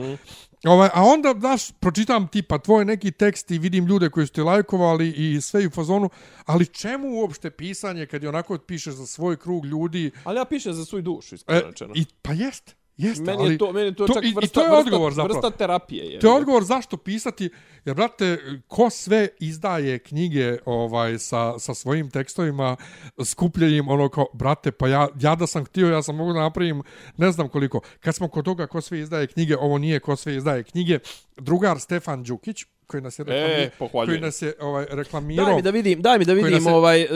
[0.64, 4.42] Ovaj, a onda, daš, pročitam tipa tvoj neki tekst i vidim ljude koji su ti
[4.42, 6.10] lajkovali i sve u fazonu,
[6.46, 10.12] ali čemu uopšte pisanje kad je onako pišeš za svoj krug ljudi?
[10.24, 11.94] Ali ja pišem za svoju dušu, E, iskreno rečeno.
[11.96, 14.34] i, pa jest, jest, Meni ali je to, meni je to, to- čak i- i
[14.34, 15.40] vrsta, to je vrsta, odgovor zapravo.
[15.40, 16.06] vrsta terapije.
[16.06, 16.20] Je.
[16.20, 17.50] To je odgovor zašto pisati,
[17.86, 22.76] jer, brate, ko sve izdaje knjige ovaj sa, sa svojim tekstovima,
[23.20, 26.84] skupljenim ono kao, brate, pa ja, ja da sam htio, ja sam mogu da napravim,
[27.18, 27.80] ne znam koliko.
[28.00, 31.00] Kad smo kod toga ko sve izdaje knjige, ovo nije ko sve izdaje knjige,
[31.38, 34.12] drugar Stefan Đukić, koji nas je, reklami, E, pohvaljujem.
[34.12, 35.46] koji nas je ovaj, reklamirao.
[35.46, 37.10] Daj mi da vidim, daj mi da vidim je- ovaj uh,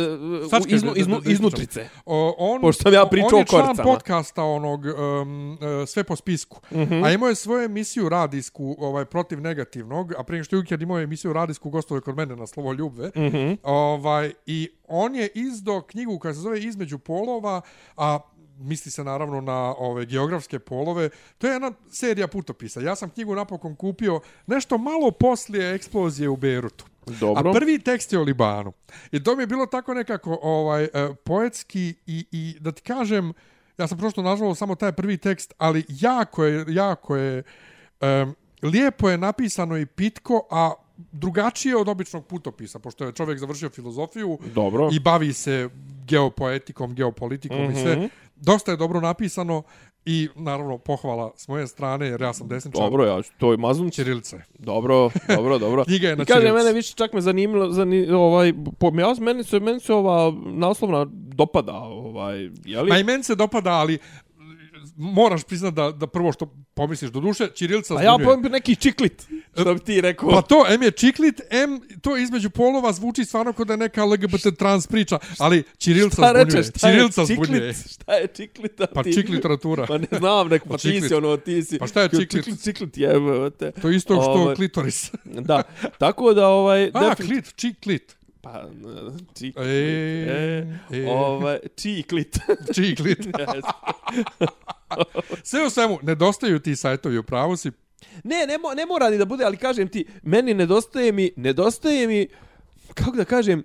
[0.68, 1.32] iznu, iznu, ispričam.
[1.32, 1.90] iznutrice.
[2.06, 6.04] O, on, Pošto sam ja pričao on je o član podcasta onog um, uh, Sve
[6.04, 6.60] po spisku.
[6.72, 6.94] Uh Mhm.
[6.94, 7.06] -huh.
[7.06, 11.04] A imao je svoju emisiju radijsku ovaj, protiv negativnog, a prije što je imao je
[11.04, 13.08] emisiju radijsku gostove kod mene na Slovo Ljubve.
[13.08, 13.36] Uh Mhm.
[13.38, 13.58] -huh.
[13.64, 17.62] ovaj, I on je izdao knjigu koja se zove Između polova,
[17.98, 18.20] a
[18.60, 21.10] misli se naravno na ove geografske polove.
[21.38, 22.82] To je jedna serija putopisa.
[22.82, 26.86] Ja sam knjigu napokon kupio nešto malo poslije eksplozije u Beirutu.
[27.20, 27.50] Dobro.
[27.50, 28.74] A prvi tekst je o Libanu.
[29.12, 30.90] I to mi je bilo tako nekako ovaj e,
[31.24, 33.34] poetski i, i da ti kažem,
[33.78, 37.44] ja sam prosto nažalost samo taj prvi tekst, ali jako je, jako je,
[38.02, 40.74] um, lijepo je napisano i pitko, a
[41.12, 44.90] drugačije od običnog putopisa, pošto je čovjek završio filozofiju Dobro.
[44.94, 45.70] i bavi se
[46.06, 47.78] geopoetikom, geopolitikom mm -hmm.
[47.78, 48.10] i sve.
[48.46, 49.64] Dosta je dobro napisano
[50.06, 52.82] i naravno pohvala s moje strane, jer ja sam desničar.
[52.82, 53.94] Dobro, ja to i maznut.
[53.94, 54.38] Ćirilice.
[54.60, 55.84] Dobro, dobro, dobro.
[55.88, 59.44] Knjiga je na I kaže, mene više čak me zanimalo, zani, ovaj, po, ja, meni,
[59.44, 62.90] se, meni se ova naslovna dopada, ovaj, je li?
[62.90, 64.00] Ma i meni se dopada, ali
[64.96, 68.26] moraš priznat da, da prvo što pomisliš do duše, Ćirilica A ja zbunjuje.
[68.36, 70.30] pojim neki čiklit, što bi ti rekao.
[70.30, 74.04] Pa to, M je čiklit, M to između polova zvuči stvarno kao da je neka
[74.04, 76.64] LGBT trans priča, ali Ćirilica šta zbunjuje.
[76.64, 77.74] šta je Ćirilica zbunjuje.
[77.74, 77.94] čiklit?
[77.94, 78.82] Šta je čiklit?
[78.94, 79.86] Pa ti- čik literatura.
[79.86, 81.08] Pa ne znam, neko, pa ti čiklit.
[81.08, 81.78] si ono, ti si...
[81.80, 82.32] Pa šta je čiklit?
[82.32, 83.10] Čiklit, čiklit je,
[83.52, 83.72] te.
[83.72, 85.12] To je isto što Ovaj, klitoris.
[85.24, 85.64] Da,
[85.98, 86.92] tako da, ovaj...
[86.94, 88.16] A, klit, čiklit.
[88.44, 89.64] Pa, e, čik, E,
[90.92, 91.10] e, e.
[91.10, 92.38] ovaj, čiklit.
[92.76, 93.20] Čiklit.
[95.44, 97.72] Sve u svemu, nedostaju ti sajtovi u pravu si.
[98.24, 102.08] Ne, ne, mo, ne mora ni da bude, ali kažem ti, meni nedostaje mi, nedostaje
[102.08, 102.28] mi,
[102.94, 103.64] kako da kažem, e,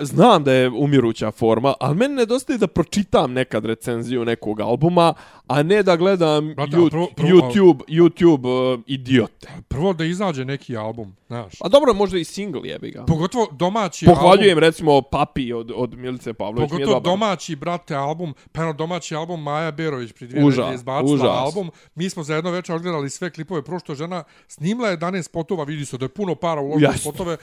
[0.00, 5.14] znam da je umiruća forma, ali meni nedostaje da pročitam nekad recenziju nekog albuma,
[5.46, 9.48] a ne da gledam Brate, Ju- prvo- prvo- YouTube, YouTube uh, idiote.
[9.68, 11.52] Prvo da izađe neki album, znaš.
[11.60, 13.04] A dobro, možda i single jebi ga.
[13.04, 14.60] Pogotovo domaći Pohvaljujem album.
[14.60, 16.62] recimo Papi od, od Milice Pavlović.
[16.62, 20.74] je Pogotovo domaći, brate, album, pa ono domaći album Maja Berović pri dvije Užas, nedelje
[20.74, 21.26] izbacila užas.
[21.30, 21.70] album.
[21.94, 25.64] Mi smo za jedno večer odgledali sve klipove, prvo što je žena snimla 11 spotova,
[25.64, 27.36] vidi se da je puno para uložila spotove.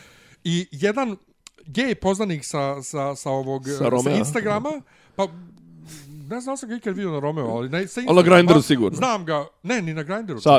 [0.44, 1.18] I jedan
[1.70, 4.18] gej poznanik sa, sa, sa ovog Sa sa.
[4.18, 4.82] Instagrama,
[5.14, 5.30] pa
[6.30, 8.98] ne znam sam ga ikad vidio na Romeo, ali na, sa na Grindru sigurno.
[8.98, 10.40] Znam ga, ne, ni na Grindru.
[10.40, 10.50] Se.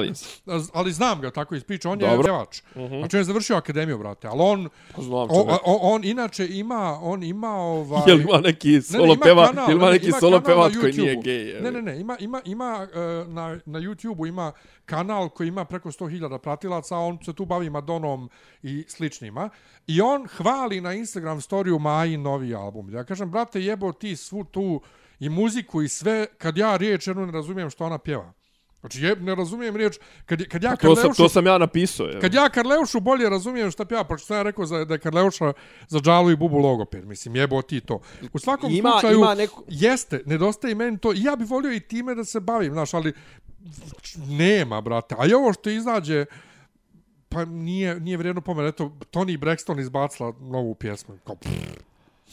[0.73, 2.23] Ali znam ga tako iz priče, on je Dobro.
[2.23, 2.63] pjevač.
[2.75, 6.99] Znači on je završio akademiju, brate, ali on, Pa znam o, o, on inače ima,
[7.03, 8.03] on ima ovaj...
[8.07, 10.73] Jel ima neki solo ima peva, kanal, jel ima ne, neki ima solo kanal pevač
[10.81, 11.49] koji nije gej?
[11.49, 11.83] je Ne, li?
[11.83, 12.99] ne, ne, ima, ima, ima e,
[13.29, 14.53] na, na YouTube-u ima
[14.87, 18.31] kanal koji ima preko 100.000 pratilaca, on se tu bavi Madonom
[18.63, 19.51] i sličnima.
[19.87, 22.95] I on hvali na Instagram storiju Maji novi album.
[22.95, 24.81] Ja kažem, brate, jebo ti svu tu
[25.21, 28.33] i muziku i sve, kad ja riječ jednu ne razumijem što ona pjeva.
[28.81, 31.59] Znači, je, ne razumijem riječ, kad, kad ja Pa To sam, Karleušu- to sam ja
[31.59, 32.07] napisao.
[32.07, 32.21] Je.
[32.21, 35.53] Kad ja Karleušu bolje razumijem šta pjeva, pošto sam ja rekao za, da je Karleuša
[35.89, 38.01] za Džalu i Bubu logoped, mislim, jebo ti to.
[38.33, 41.81] U svakom Ima- slučaju, ima neku- jeste, nedostaje meni to, i ja bih volio i
[41.81, 43.13] time da se bavim, znaš, ali
[44.19, 45.15] nema, brate.
[45.19, 46.25] A i ovo što izađe,
[47.29, 48.69] pa nije, nije vrijedno pomena.
[48.69, 51.19] Eto, Tony Braxton izbacila novu pjesmu.
[51.27, 51.51] Kao, pff,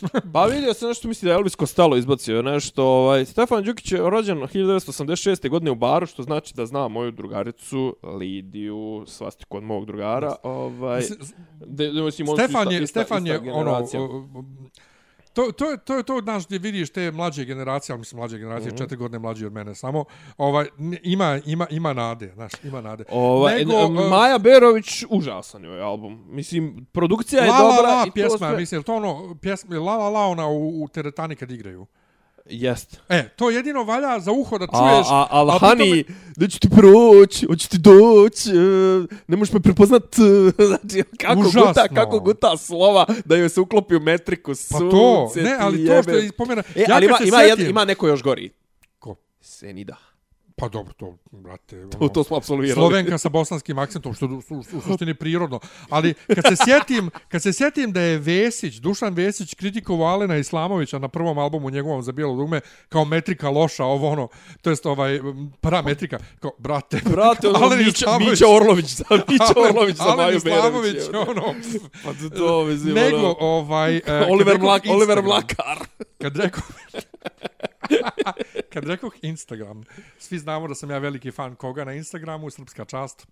[0.34, 2.84] Pa vidio sam nešto misli da je Elvis Costello izbacio nešto.
[2.86, 5.49] Ovaj, Stefan Đukić je rođen 1986.
[5.49, 10.36] godine u Baru, što znači da zna moju drugaricu Lidiju, svastiku od mog drugara.
[10.44, 13.72] Ovaj, s- de, de, mislim, oni su Stefan ista- je, ista- Stefan ista je ono,
[13.72, 14.06] o,
[14.36, 14.44] o,
[15.38, 18.38] to, to, je, to je to, znaš, gdje vidiš te mlađe generacije, ali mislim mlađe
[18.38, 18.77] generacije, mm -hmm.
[18.77, 20.05] četiri godine mlađi od mene samo,
[20.38, 20.68] ovaj,
[21.03, 23.03] ima, ima, ima nade, znaš, ima nade.
[23.09, 26.23] Ova, Nego, Nego, e, Maja Berović, užasan joj album.
[26.27, 27.91] Mislim, produkcija je La La dobra.
[27.91, 30.47] La i to pjesma, sve- mislim, je li to ono, pjesma, La La La ona
[30.47, 31.85] u, u teretani kad igraju.
[32.49, 33.02] Jest.
[33.10, 35.07] E, to jedino valja za uho da A, čuješ.
[35.10, 36.03] a, ali pri tome- Hani,
[36.38, 38.52] da ću ti proć, hoću ti doć, e,
[39.28, 40.22] ne možeš me prepoznat, e,
[40.68, 41.65] znači kako Užasno.
[41.65, 45.88] guta, kako guta slova, da joj se uklopi u metriku, Pa to, sunce ne, ali
[45.88, 46.64] to što je spomena...
[46.76, 48.49] E, ja ali ima, ima, jed, ima neko još gori.
[48.99, 49.15] Ko?
[49.41, 49.95] Senida.
[50.59, 51.79] Pa dobro, to, brate...
[51.79, 52.73] Ono, To, to smo apsolvirali.
[52.73, 55.59] Slovenka sa bosanskim akcentom, što u, u, u suštini prirodno.
[55.89, 60.99] Ali kad se sjetim, kad se sjetim da je Vesić, Dušan Vesić kritikovao Alena Islamovića
[60.99, 62.59] na prvom albumu njegovom za bijelo dugme
[62.89, 64.27] kao metrika loša, ovo ono,
[64.61, 65.19] to jest ovaj
[65.61, 70.38] parametrika, kao brate, Brate, ono, Alen Mića, Islamović- Mića Orlović, za Mića Orlović za Maju
[70.38, 71.19] Islamović, je.
[71.19, 71.53] ono,
[72.03, 73.97] Pa to, to mislim, nego ono, ovaj...
[73.97, 75.77] e, Oliver, Mlak, Oliver Mlakar.
[76.21, 76.63] Kad rekao...
[78.73, 79.84] kad rekao Instagram,
[80.19, 83.27] svi znamo da sam ja veliki fan koga na Instagramu, srpska čast.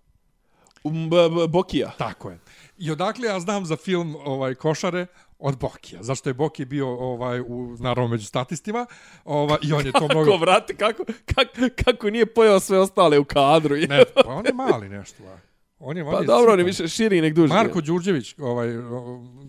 [0.83, 1.09] Um,
[1.49, 1.91] Bokija.
[1.97, 2.39] Tako je.
[2.77, 5.05] I odakle ja znam za film ovaj Košare
[5.39, 6.03] od Bokija.
[6.03, 8.85] Zašto je Boki bio ovaj u naravno među statistima,
[9.25, 11.03] ovaj i on je to Kako, mnogo vrate, kako,
[11.35, 13.75] kako, kako nije pojao sve ostale u kadru.
[13.75, 15.23] ne, pa on je mali nešto.
[15.23, 15.37] a.
[15.79, 17.53] On je on Pa je dobro, on je više širi nek duži.
[17.53, 18.69] Marko Đurđević, ovaj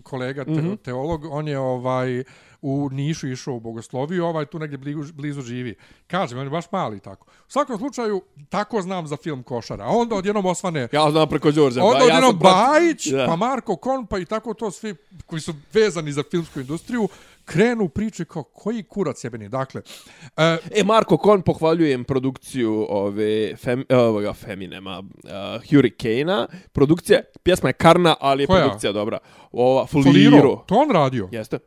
[0.03, 0.55] kolega te, mm.
[0.55, 0.77] -hmm.
[0.77, 2.23] teolog, on je ovaj
[2.61, 5.75] u Nišu išao u Bogosloviju, ovaj tu negdje blizu, blizu živi.
[6.07, 7.25] Kažem, on je baš mali tako.
[7.39, 9.83] U svakom slučaju, tako znam za film Košara.
[9.83, 11.83] A onda odjednom osvane Ja znam preko Đorđa.
[11.83, 13.25] Onda ja odjednom brat- Bajić, Da.
[13.25, 17.07] pa Marko Kon, pa i tako to svi koji su vezani za filmsku industriju,
[17.45, 19.49] krenu priče kao koji kurac jebeni.
[19.49, 19.81] Dakle,
[20.37, 25.29] e, E, Marko Kon, pohvaljujem produkciju ove fem, ovoga Feminema, uh,
[25.71, 26.47] Hurricane-a.
[26.71, 28.61] Produkcija, pjesma je karna, ali je Koja?
[28.61, 29.17] produkcija dobra.
[29.51, 30.63] Ova, Foliro, Foliro.
[30.67, 31.29] to on radio.
[31.31, 31.59] Jeste.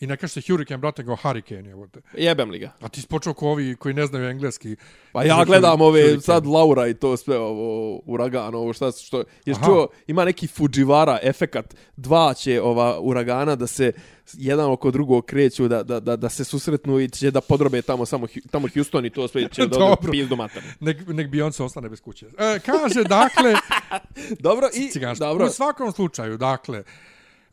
[0.00, 1.70] I ne kaže se Hurricane, brate, go Hurricane.
[1.70, 2.00] Evo te.
[2.14, 2.72] Jebem li ga.
[2.80, 4.76] A ti si počeo ko ovi koji ne znaju engleski.
[5.12, 6.20] Pa ja gledam ove, Hurricane.
[6.20, 11.18] sad Laura i to sve, ovo, uragan, ovo šta, što, jesi čuo, ima neki Fujiwara
[11.22, 13.92] efekat, dva će ova uragana da se
[14.32, 18.06] jedan oko drugog kreću, da, da, da, da se susretnu i će da podrobe tamo
[18.06, 20.12] samo tamo Houston i to sve će da Dobro.
[20.12, 20.62] pizdu mater.
[20.80, 22.26] Nek, nek Beyoncé ostane bez kuće.
[22.26, 23.54] E, kaže, dakle,
[24.38, 26.84] Dobro, i, dobro, U svakom slučaju, dakle,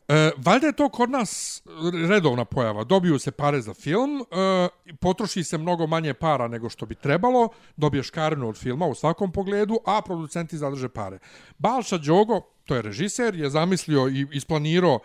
[0.08, 1.62] E, valjda je to kod nas
[2.08, 2.84] redovna pojava.
[2.84, 4.68] Dobiju se pare za film, e,
[5.00, 9.32] potroši se mnogo manje para nego što bi trebalo, dobiješ karenu od filma u svakom
[9.32, 11.18] pogledu, a producenti zadrže pare.
[11.58, 14.98] Balša Đogo, to je režiser, je zamislio i isplanirao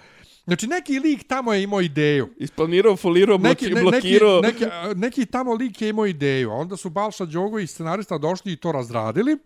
[0.45, 2.29] Znači, neki lik tamo je imao ideju.
[2.37, 4.41] isplanirao, folirao, Neki, ne, blokirao.
[4.41, 8.53] neki, neki, neki tamo lik je imao ideju, onda su Balša Đogo i scenarista došli
[8.53, 9.37] i to razradili.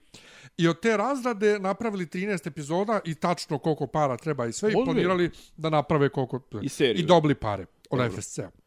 [0.57, 4.75] I od te razrade napravili 13 epizoda i tačno koliko para treba i sve i
[4.75, 4.85] Ozbiljno?
[4.85, 6.39] planirali da naprave koliko...
[6.61, 7.03] I seriju.
[7.03, 8.11] I dobili pare od.
[8.11, 8.62] FSC-a.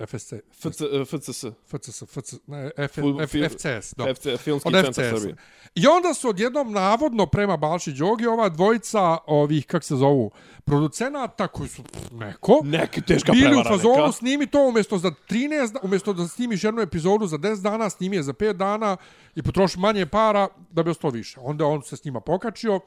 [0.00, 1.44] FSC, FC, eh, FCS.
[1.68, 2.98] FCS, FC, ne, F, F,
[3.28, 4.14] fil- FCS, dobro.
[4.14, 5.10] FC, Filmski Od centar FCS.
[5.12, 5.36] Srbije.
[5.74, 10.30] I onda su odjednom navodno prema Balši Đogi ova dvojica ovih, kak se zovu,
[10.64, 14.12] producenata koji su pff, neko, Neki teška bili prevara u fazonu neka.
[14.12, 18.16] snimi to umjesto za 13, da- umjesto da snimiš jednu epizodu za 10 dana, snimi
[18.16, 18.96] je za 5 dana
[19.34, 21.40] i potroši manje para da bi ostalo više.
[21.40, 22.80] Onda on se s njima pokačio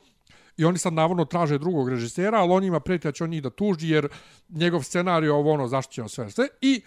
[0.58, 3.50] i oni sad navodno traže drugog režisera, ali on ima preti će on njih da
[3.50, 4.08] tuži jer
[4.50, 6.48] njegov scenarij je ovo ono zaštićeno sve sve.
[6.62, 6.82] I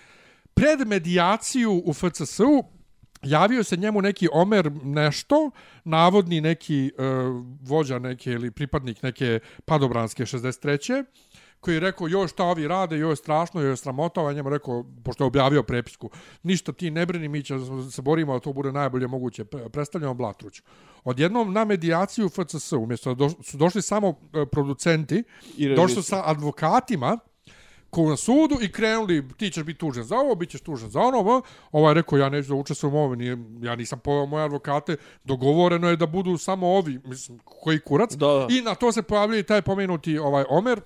[0.54, 2.64] pred medijaciju u FCS-u
[3.22, 5.50] javio se njemu neki Omer nešto,
[5.84, 6.90] navodni neki e,
[7.62, 11.04] vođa neke ili pripadnik neke padobranske 63
[11.60, 14.50] koji je rekao, joj šta ovi rade, joj je strašno, joj je sramota, a njemu
[14.50, 16.10] rekao, pošto je objavio prepisku,
[16.42, 20.14] ništa ti ne brini, mi ćemo se borimo da to bude najbolje moguće, pre- predstavljamo
[20.14, 20.62] Blatruć.
[21.04, 25.24] Odjednom na medijaciju FCS, umjesto da su došli samo e, producenti,
[25.56, 27.18] I došli sa advokatima,
[27.90, 31.00] ko na sudu i krenuli, ti ćeš biti tužen za ovo, bit ćeš tužen za
[31.00, 31.42] ono,
[31.72, 35.96] ovaj rekao, ja neću da učestvujem ovo, nije, ja nisam poveo moje advokate, dogovoreno je
[35.96, 38.12] da budu samo ovi, mislim, koji kurac.
[38.12, 38.46] Da, da.
[38.50, 40.80] I na to se pojavljuje taj pomenuti ovaj Omer,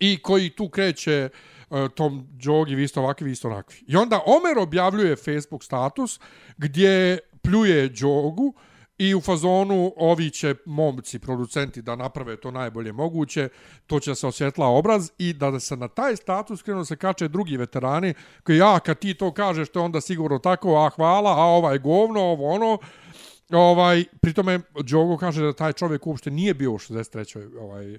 [0.00, 1.28] i koji tu kreće
[1.70, 3.84] e, tom Đogi, vi ste ovakvi, vi ste onakvi.
[3.86, 6.20] I onda Omer objavljuje Facebook status
[6.56, 8.54] gdje pljuje džogu
[8.98, 13.48] i u fazonu ovi će momci, producenti da naprave to najbolje moguće,
[13.86, 17.56] to će se osjetla obraz i da se na taj status krenu se kače drugi
[17.56, 21.44] veterani koji ja kad ti to kažeš to je onda sigurno tako, a hvala, a
[21.44, 22.78] ovaj govno, ovo ono,
[23.50, 27.58] Ovaj, pritome, Djogo kaže da taj čovjek uopšte nije bio u 63.
[27.60, 27.98] Ovaj,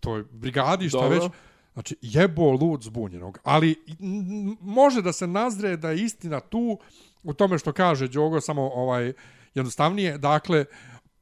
[0.00, 1.18] toj brigadi, šta Dobro.
[1.18, 1.32] već.
[1.72, 3.38] Znači, jebo lud zbunjenog.
[3.42, 3.74] Ali
[4.60, 6.78] može da se nazre da je istina tu
[7.22, 9.12] u tome što kaže Djogo, samo ovaj
[9.54, 10.18] jednostavnije.
[10.18, 10.64] Dakle,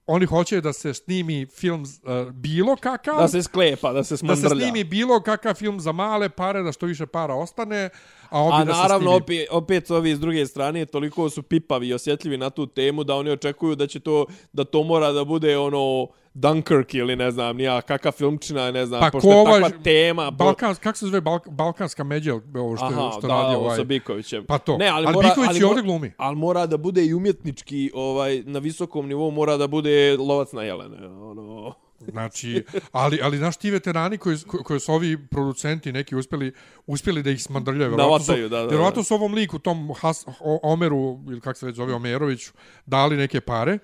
[0.07, 4.19] oni hoće da se snimi film uh, bilo kakav, Da se sklepa, da se da
[4.19, 4.49] smandrlja.
[4.49, 7.91] se snimi bilo kakav film za male pare, da što više para ostane,
[8.31, 9.23] a A da naravno, snimi...
[9.23, 13.15] opet, opet ovi s druge strane toliko su pipavi i osjetljivi na tu temu da
[13.15, 17.57] oni očekuju da će to, da to mora da bude ono Dunkirk ili ne znam,
[17.57, 20.25] nija kakav filmčina, ne znam, Pa pošto je takva tema.
[20.29, 23.77] po- Balkans, kako se zove Balk, Balkanska međa, ovo što, Aha, što da, radi ovaj...
[23.77, 24.45] sa Bikovićem.
[24.45, 24.77] Pa to.
[24.77, 26.13] Ne, ali, Ali mora, Biković ali ovdje mora- glumi.
[26.17, 30.63] Ali mora da bude i umjetnički, ovaj, na visokom nivou mora da bude lovac na
[30.63, 31.07] jelene.
[31.09, 31.75] Ono...
[32.03, 36.53] Znači, ali, ali znaš ti veterani koji, ko- koji su ovi producenti neki uspjeli,
[36.87, 37.97] uspjeli da ih smandrljaju.
[37.97, 38.69] Navataju, da, da, da.
[38.69, 40.97] vjerovatno su ovom liku, tom Has, o, Omeru,
[41.29, 42.53] ili kako se već zove, Omeroviću,
[42.87, 43.79] dali neke pare.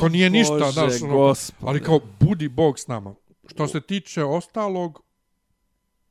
[0.00, 1.68] To nije ništa, Bože, znaš, ono, gospode.
[1.68, 3.14] ali kao budi bog s nama.
[3.46, 5.02] Što se tiče ostalog,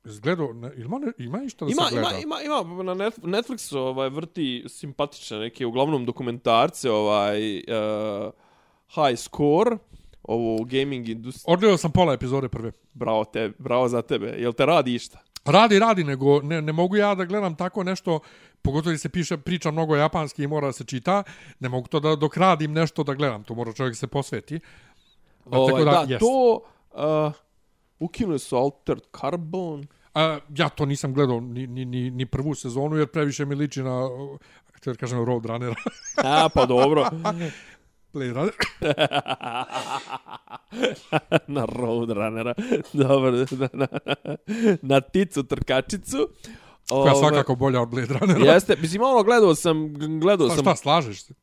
[0.06, 2.10] izgledao, ne, ima, ne, ima ništa da Ima, se gleda?
[2.18, 8.32] ima, ima, ima na Net- Netflixu ovaj, vrti simpatične neke, uglavnom dokumentarce, ovaj, uh,
[8.90, 9.78] High Score,
[10.24, 11.54] ovu gaming industriju.
[11.54, 12.72] Odgledao sam pola epizode prve.
[12.94, 14.28] Bravo, te, bravo za tebe.
[14.28, 15.20] Jel te radi išta?
[15.46, 18.20] Radi, radi, nego ne, ne mogu ja da gledam tako nešto,
[18.62, 21.24] pogotovo jer se piše, priča mnogo japanski i mora da se čita,
[21.60, 24.60] ne mogu to da dok radim nešto da gledam, to mora čovjek se posveti.
[25.46, 26.20] A, Ovaj, da, jest.
[26.20, 26.62] to...
[26.92, 27.34] Uh,
[28.00, 29.88] ukinuli su Altered Carbon.
[30.14, 33.84] A, ja to nisam gledao ni, ni, ni, ni prvu sezonu, jer previše mi liči
[33.84, 34.10] na,
[34.74, 35.76] htio da kažem, Roadrunnera.
[36.18, 37.10] A, pa dobro.
[38.16, 38.54] Blade Runner.
[41.48, 42.54] na Roadrunnera.
[42.94, 43.88] Dobro, na, na,
[44.82, 46.28] na ticu trkačicu.
[46.90, 48.54] Koja je svakako bolja od Blade Runnera.
[48.54, 50.60] Jeste, mislim, ono, gledao sam, gledao sam...
[50.60, 51.34] šta, slažeš se?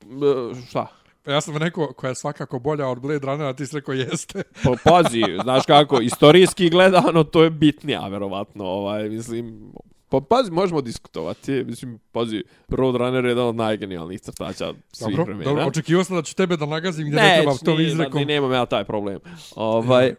[0.69, 0.87] Šta?
[1.27, 4.43] Ja sam rekao koja je svakako bolja od Blade Runnera, ti si rekao jeste.
[4.65, 9.73] Pa pazi, znaš kako, istorijski gledano to je bitnija, verovatno, ovaj, mislim,
[10.13, 15.51] pa pazi, možemo diskutovati, mislim, pazi, Roadrunner je jedan od najgenijalnijih crtača svih Dobro, vremena.
[15.51, 18.21] dobro, očekivao sam da ću tebe da nagazim gdje ne, ne, treba tom nije, izrekom.
[18.21, 19.19] ne, nemam ja taj problem.
[19.57, 20.15] Ovaj,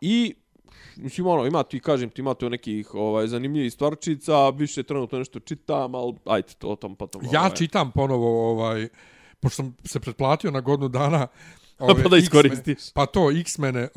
[0.00, 0.34] I,
[0.96, 5.40] mislim, ono, ima ti, kažem ti, ima tu nekih ovaj, zanimljivih stvarčica, više trenutno nešto
[5.40, 7.22] čitam, ali ajde, to o tom potom.
[7.32, 7.54] Ja ovaj.
[7.54, 8.88] čitam ponovo, ovaj,
[9.40, 11.26] pošto sam se pretplatio na godinu dana,
[11.78, 12.92] ove, Pa da iskoristiš.
[12.94, 13.88] Pa to, X-mene,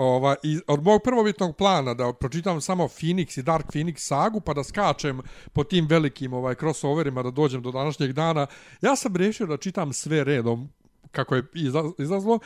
[0.43, 4.63] i od mog prvobitnog plana da pročitam samo Phoenix i Dark Phoenix sagu, pa da
[4.63, 5.21] skačem
[5.53, 8.47] po tim velikim ovaj, crossoverima da dođem do današnjeg dana,
[8.81, 10.69] ja sam rešio da čitam sve redom
[11.11, 12.39] kako je iza- izlazlo,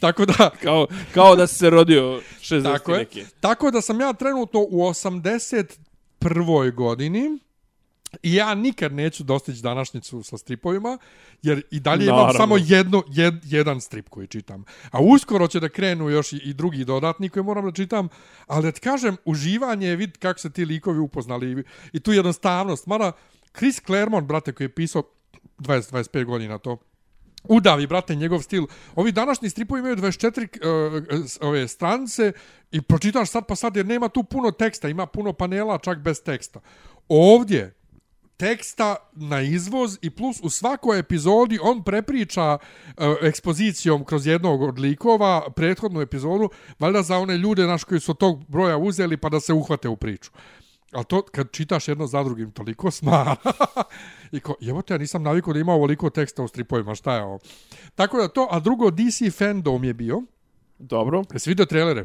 [0.00, 0.50] tako da...
[0.62, 2.98] Kao, kao da si se rodio 60 Tako je.
[2.98, 3.24] neke.
[3.40, 6.74] Tako da sam ja trenutno u 81.
[6.74, 7.38] godini
[8.22, 10.98] i ja nikad neću dostići današnjicu sa stripovima,
[11.42, 12.38] jer i dalje imam Naravno.
[12.38, 14.64] samo jedno, jed, jedan strip koji čitam.
[14.90, 18.08] A uskoro će da krenu još i, i drugi dodatni koji moram da čitam,
[18.46, 22.12] ali da ti kažem, uživanje je vid kako se ti likovi upoznali i, i tu
[22.12, 22.86] jednostavnost.
[22.86, 23.12] Mada
[23.56, 25.02] Chris Claremont, brate, koji je pisao
[25.58, 26.76] 20-25 godina to,
[27.44, 28.66] udavi, brate, njegov stil.
[28.94, 30.48] Ovi današnji stripovi imaju 24
[31.40, 32.32] uh, ove strance
[32.70, 36.22] i pročitaš sad pa sad jer nema tu puno teksta, ima puno panela čak bez
[36.22, 36.60] teksta.
[37.08, 37.79] Ovdje
[38.40, 44.78] teksta na izvoz i plus u svakoj epizodi on prepriča uh, ekspozicijom kroz jednog od
[44.78, 46.48] likova prethodnu epizodu,
[46.78, 49.96] valjda za one ljude naš koji su tog broja uzeli pa da se uhvate u
[49.96, 50.30] priču.
[50.92, 53.36] Ali to kad čitaš jedno za drugim toliko smara.
[54.32, 57.22] I ko, evo te, ja nisam navikao da ima ovoliko teksta u stripovima, šta je
[57.22, 57.38] ovo?
[57.94, 60.22] Tako da to, a drugo DC fandom je bio.
[60.78, 61.24] Dobro.
[61.32, 62.04] Jesi vidio trailere?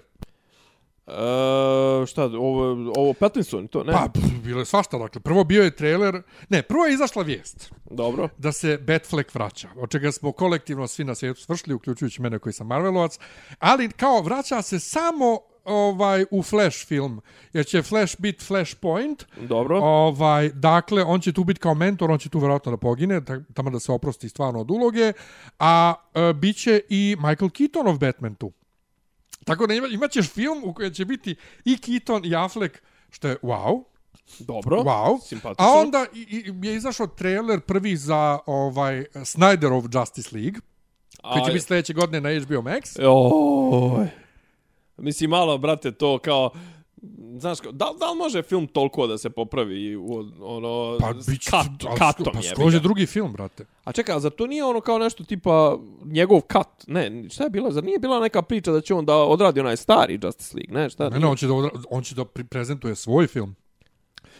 [1.07, 3.94] E, šta, ovo, ovo Pattinson, to ne?
[3.94, 4.07] Pa,
[4.44, 5.22] bilo je svašta, dakle.
[5.22, 8.30] Prvo bio je trailer, ne, prvo je izašla vijest Dobro.
[8.38, 12.53] da se Batfleck vraća, od čega smo kolektivno svi na svijetu svršli, uključujući mene koji
[12.53, 13.19] sam Marvelovac,
[13.60, 17.22] ali kao vraća se samo ovaj u Flash film,
[17.53, 19.80] jer će Flash biti Flashpoint, Dobro.
[19.80, 23.22] Ovaj, dakle, on će tu biti kao mentor, on će tu vjerojatno da pogine,
[23.53, 25.14] tamo da se oprosti stvarno od uloge,
[25.60, 28.52] a e, bit će i Michael Keatonov Batman tu.
[29.45, 31.35] Tako da ima, imat ćeš film u kojem će biti
[31.65, 32.77] i Keaton i Affleck,
[33.09, 33.84] što je wow,
[34.39, 34.77] Dobro.
[34.77, 35.22] wow.
[35.22, 35.65] Simpatično.
[35.65, 40.59] A onda i, i, je izašao trailer prvi za ovaj Snyderov Justice League,
[41.34, 42.99] koji će biti sljedeće godine na HBO Max.
[43.99, 44.07] Oj.
[44.97, 46.49] Mislim, malo, brate, to kao...
[47.36, 51.66] Znaš, da, da li može film toliko da se popravi u, ono, Pa, će, kat,
[51.88, 52.80] ali katom pa je ga.
[52.80, 53.66] drugi film, brate.
[53.84, 56.68] A čekaj, a zar to nije ono kao nešto tipa njegov kat?
[56.88, 57.72] Ne, šta je bilo?
[57.72, 60.74] Zar nije bila neka priča da će on da odradi onaj stari Justice League?
[60.74, 61.10] Ne, šta?
[61.10, 63.56] Ne, ne, on će da, odra- on će da prezentuje svoj film.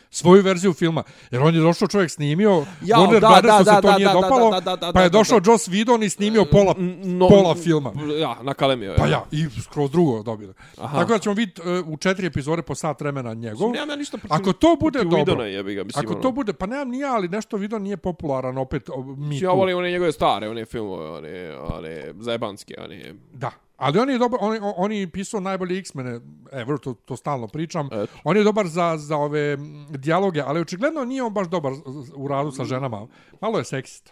[0.10, 1.04] Svoju verziju filma.
[1.32, 4.08] Jer on je došao čovjek snimio, Ja, Warner da, Brothersu da, se to da, nije
[4.08, 5.52] da, da, dopalo, da, da, da, pa je da, došao da.
[5.52, 7.92] Joss Whedon i snimio pola, No, pola filma.
[8.20, 8.98] Ja, nakalemio je.
[8.98, 10.54] Pa ja, i skroz drugo dobili.
[10.78, 11.00] Aha.
[11.00, 13.72] Tako da ćemo vidjeti uh, u četiri epizode po sat vremena njegov.
[13.72, 14.36] Nemam ja ništa protiv...
[14.36, 16.22] Ako to bude dobro, Widona jebi ga, mislim, ako ono.
[16.22, 19.92] to bude, pa nemam nije, ali nešto video nije popularan opet, mi Ja volim one
[19.92, 23.14] njegove stare, one filmove, one, one zajebanske, one...
[23.34, 23.52] Da.
[23.78, 26.20] Ali on je dobar, on, on, je pisao najbolje X-mene,
[26.52, 27.88] evo, to, to stalno pričam.
[27.92, 28.08] Eto.
[28.24, 29.58] On je dobar za, za ove
[29.90, 31.74] dijaloge, ali očigledno nije on baš dobar
[32.16, 33.08] u radu sa ženama.
[33.42, 34.12] Malo je seksista.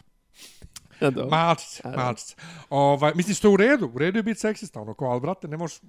[1.02, 1.12] Ja.
[1.32, 2.36] Malčice, malčice.
[2.70, 3.92] Ovaj, misliš što je u redu?
[3.94, 5.80] U redu je biti seksista, ono ko, ali brate, ne možeš,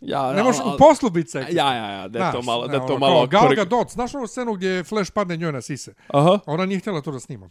[0.00, 1.62] ja, ne možeš al- u poslu biti seksista.
[1.62, 3.28] Ja, ja, ja, da je to Znaš, malo, da to ono, malo...
[3.30, 5.94] Kao Gal Gadot, znaš onu scenu gdje Flash padne njoj na sise?
[6.08, 6.38] Aha.
[6.46, 7.48] Ona nije htjela to da snima.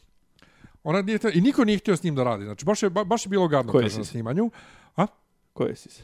[0.83, 2.43] Ona nije htjela, I niko nije htio s njim da radi.
[2.43, 4.51] Znači, baš je, ba- baš je bilo gadno Koje kaže, na snimanju.
[4.53, 4.82] A?
[5.53, 6.03] Koje si se?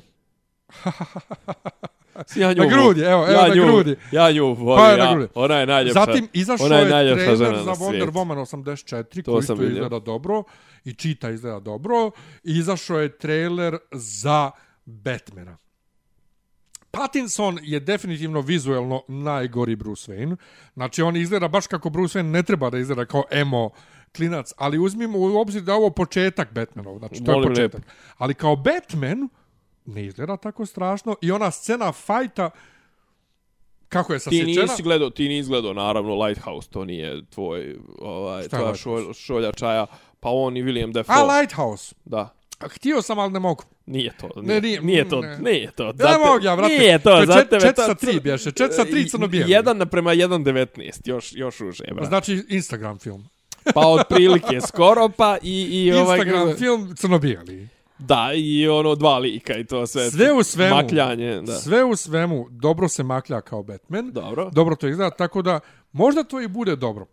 [2.35, 3.95] ja nju, Na grudi, evo, evo ja na nju, grudi.
[4.11, 6.05] Ja nju volim, Pa ja, ona je najljepša.
[6.05, 8.11] Zatim izašao ona je je žena za Wonder.
[8.11, 9.73] Woman 84 To koji isto vidio.
[9.73, 10.43] izgleda dobro
[10.85, 12.11] i čita izgleda dobro.
[12.43, 14.51] I izašao je trailer za
[14.85, 15.57] Batmana.
[16.91, 20.35] Pattinson je definitivno vizuelno najgori Bruce Wayne.
[20.73, 23.69] Znači, on izgleda baš kako Bruce Wayne ne treba da izgleda kao emo
[24.15, 27.81] klinac, ali uzmimo u obzir da je ovo početak Batmanov, znači to je Molim početak.
[28.17, 29.29] Ali kao Batman
[29.85, 32.49] ne izgleda tako strašno i ona scena fajta
[33.89, 34.61] kako je Ti sasječena...
[34.61, 39.51] nisi gledao, ti nisi gledao naravno Lighthouse, to nije tvoj ovaj Šta je tvoja šolja,
[39.51, 39.85] čaja,
[40.19, 41.15] pa on i William Dafoe.
[41.15, 41.95] A, Lighthouse.
[42.05, 42.35] Da.
[42.59, 43.63] A, Htio sam, ali ne mogu.
[43.85, 44.29] Nije to.
[44.35, 45.21] Ne, Nije, nije- nije to.
[45.21, 45.37] ne.
[45.37, 45.83] Nije to.
[45.85, 46.73] Ne mogu ja, vrate.
[46.73, 49.51] Nije To je za čet- tebe čet sa tri bješe, čet sa tri crno-bijeli.
[49.51, 51.01] Jedan naprema 1.19.
[51.05, 52.07] Još, još uže, brate.
[52.07, 53.25] Znači, Instagram film.
[53.73, 55.61] Pa otprilike skoro, pa i...
[55.61, 57.67] i ovaj, Instagram film crno-bijeli.
[57.99, 60.11] Da, i ono dva lika i to sve.
[60.11, 60.75] Sve u svemu.
[60.75, 61.53] Makljanje, da.
[61.55, 64.11] Sve u svemu dobro se maklja kao Batman.
[64.11, 64.49] Dobro.
[64.49, 65.59] Dobro to izgleda, tako da
[65.91, 67.05] možda to i bude dobro.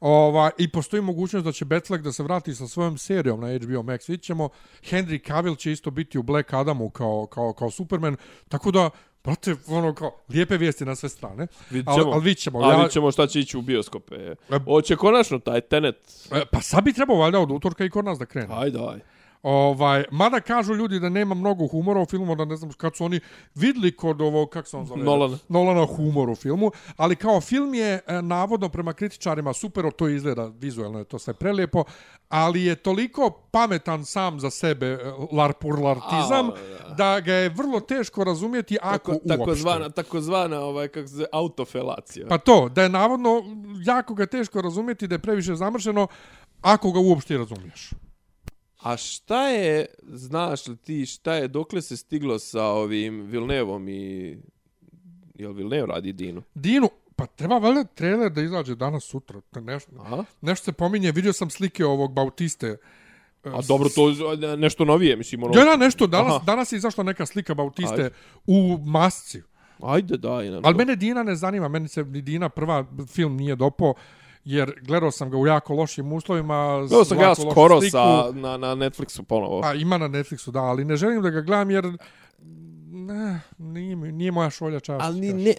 [0.00, 3.82] Ova, I postoji mogućnost da će Batfleck da se vrati sa svojom serijom na HBO
[3.82, 4.08] Max.
[4.08, 4.48] Vidjet ćemo,
[4.82, 8.16] Henry Cavill će isto biti u Black Adamu kao, kao, kao Superman.
[8.48, 8.90] Tako da,
[9.24, 11.46] brate, ono kao, lijepe vijesti na sve strane.
[11.70, 12.12] Vidjet Ali, ćemo.
[12.12, 12.70] ali ćemo.
[12.70, 14.34] Ja, ćemo šta će ići u bioskope.
[14.64, 15.96] Hoće konačno taj Tenet.
[16.32, 18.54] e, pa sad bi trebao valjda od utorka i kod nas da krene.
[18.54, 19.04] Ajde, ajde.
[19.42, 23.04] Ovaj, mada kažu ljudi da nema mnogo humora u filmu, da ne znam kad su
[23.04, 23.20] oni
[23.54, 25.04] vidli kod ovo, kako se on zove?
[25.04, 25.38] Nolana.
[25.48, 30.46] Nolana humor u filmu, ali kao film je e, navodno prema kritičarima super, to izgleda
[30.46, 31.84] vizualno je to sve prelijepo,
[32.28, 34.98] ali je toliko pametan sam za sebe e,
[35.32, 39.38] larpurlartizam A, da ga je vrlo teško razumjeti ako Tako, uopšte.
[39.38, 42.26] tako zvana, tako zvana, ovaj, kako se zove, autofelacija.
[42.28, 43.42] Pa to, da je navodno
[43.84, 46.06] jako ga teško razumjeti, da je previše zamršeno,
[46.62, 47.90] ako ga uopšte razumiješ.
[48.82, 54.36] A šta je, znaš li ti, šta je, dokle se stiglo sa ovim Vilnevom i...
[55.34, 56.42] Jel Vilnev radi Dinu?
[56.54, 59.40] Dinu, pa treba valjda trailer da izađe danas sutra.
[59.40, 60.24] To Nešto, Aha.
[60.40, 62.76] nešto se pominje, vidio sam slike ovog Bautiste.
[63.44, 65.60] A dobro, to je nešto novije, mislim, ono...
[65.60, 66.44] Ja, nešto, danas, Aha.
[66.44, 68.10] danas je izašla neka slika Bautiste Ajde.
[68.46, 69.42] u masci.
[69.82, 73.56] Ajde, daj nam Ali mene Dina ne zanima, meni se ni Dina prva film nije
[73.56, 73.94] dopo,
[74.44, 76.78] jer gledao sam ga u jako lošim uslovima.
[76.78, 77.90] Gledao sam ga ja skoro sliku.
[77.90, 79.60] sa, na, na Netflixu ponovo.
[79.60, 81.84] Pa ima na Netflixu, da, ali ne želim da ga gledam jer
[82.92, 85.00] ne, nije, nije moja šolja čast.
[85.02, 85.54] Ali, ni- ne,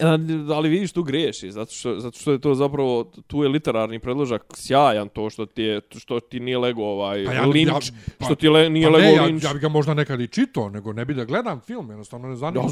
[0.50, 4.42] ali- vidiš tu greši, zato što, zato što je to zapravo, tu je literarni predložak
[4.54, 7.74] sjajan to što ti, je, što ti nije lego ovaj Pa ja- ja, linč, ja-
[7.74, 9.44] ja, pa- što ti le, nije Pa lego ne, ja, linč.
[9.44, 12.36] ja bi ga možda nekad i čitao, nego ne bi da gledam film, jednostavno ne
[12.36, 12.62] zanima.
[12.62, 12.68] Ja,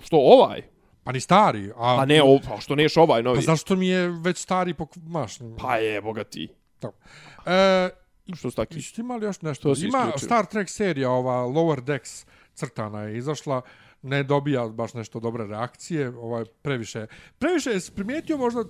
[0.00, 0.62] što ovaj?
[1.04, 1.70] Pa ni stari.
[1.76, 3.36] A, Pa ne, o, pa što neš ovaj novi?
[3.36, 4.96] Pa zašto mi je već stari pok...
[4.96, 6.48] Maš, Pa je, bogati.
[6.78, 6.92] to.
[7.46, 7.90] E,
[8.36, 8.74] Što su taki?
[8.76, 9.68] Jeste imali još nešto?
[9.68, 10.26] Ima isključio.
[10.26, 13.62] Star Trek serija, ova Lower Decks crtana je izašla,
[14.02, 17.06] ne dobija baš nešto dobre reakcije, ovaj previše.
[17.38, 18.64] Previše je primijetio možda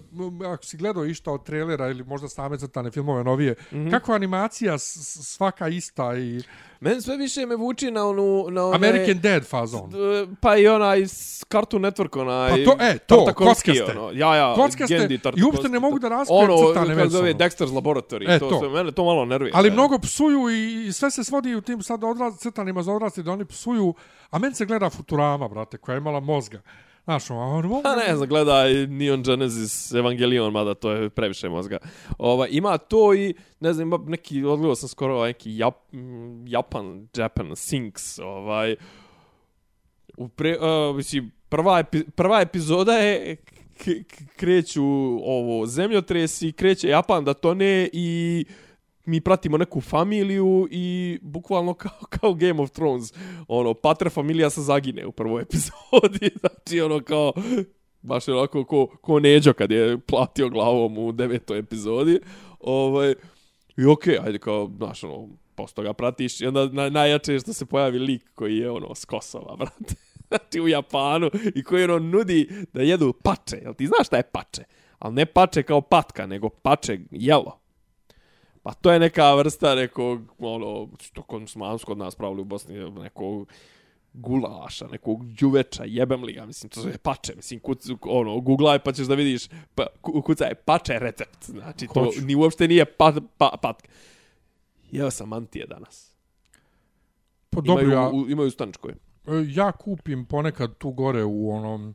[0.52, 3.76] ako si gledao išta od trailera ili možda same crtane filmove novije, mm.
[3.76, 3.90] -hmm.
[3.90, 6.42] kako animacija svaka ista i
[6.80, 8.46] Meni sve više me vuči na onu...
[8.50, 9.90] Na one, American Dad fazon.
[9.90, 9.96] d-
[10.40, 12.50] Pa i onaj s Cartoon Network, onaj...
[12.50, 13.84] Pa to, e, to, kockaste.
[13.96, 17.34] Ono, ja, ja, Kockaste Gendy i uopšte ne mogu da razkrijem ono, crtane kako zove.
[17.34, 18.36] Dexter's Laboratory.
[18.36, 18.58] E, to, to.
[18.58, 19.58] Sve, mene to malo nervira.
[19.58, 19.72] Ali e.
[19.72, 23.32] mnogo psuju i i sve se svodi u tim sad odraz, crtanima za odrasli da
[23.32, 23.94] oni psuju,
[24.30, 26.60] a meni se gleda Futurama, brate, koja je imala mozga.
[27.04, 27.82] Znaš, a on.
[27.82, 31.78] Pa ne znam, gledaj Neon Genesis Evangelion, mada to je previše mozga.
[32.18, 35.74] Ova, ima to i, ne znam, ima neki, odgledao sam skoro ovaj neki Jap,
[36.46, 38.76] Japan, Japan, Sinks, ovaj,
[40.16, 43.36] u pre, uh, mislim, prva, epi, prva epizoda je
[44.36, 44.84] kreću
[45.24, 48.44] ovo zemljotresi, kreće Japan da tone i
[49.10, 53.12] mi pratimo neku familiju i bukvalno kao, kao Game of Thrones,
[53.48, 57.32] ono, patre familija se zagine u prvoj epizodi, znači ono kao,
[58.02, 62.20] baš je onako ko, ko Neđo kad je platio glavom u devetoj epizodi.
[62.60, 63.14] Ovaj,
[63.76, 67.40] I okej, okay, ajde kao, znaš, ono, posto ga pratiš i onda na, najjače je
[67.40, 69.94] što se pojavi lik koji je ono s Kosova, brate.
[70.28, 73.56] Znači u Japanu i koji ono nudi da jedu pače.
[73.62, 74.62] Jel ti znaš šta je pače?
[74.98, 77.60] Ali ne pače kao patka, nego pače jelo.
[78.62, 82.90] Pa to je neka vrsta nekog, ono, što kod smo kod nas pravili u Bosni,
[82.90, 83.48] nekog
[84.12, 88.92] gulaša, nekog đuveča, jebem li ga, mislim, to je pače, mislim, kuc, ono, googlaj pa
[88.92, 92.20] ćeš da vidiš, pa, kucaj, pače recept, znači, to Hoću.
[92.20, 93.82] ni uopšte nije pat, pa, pat.
[94.90, 96.16] Jeo sam mantije danas.
[97.50, 98.94] Pa dobro, imaju, ja, u, imaju u Stančkoj.
[99.48, 101.94] ja kupim ponekad tu gore u onom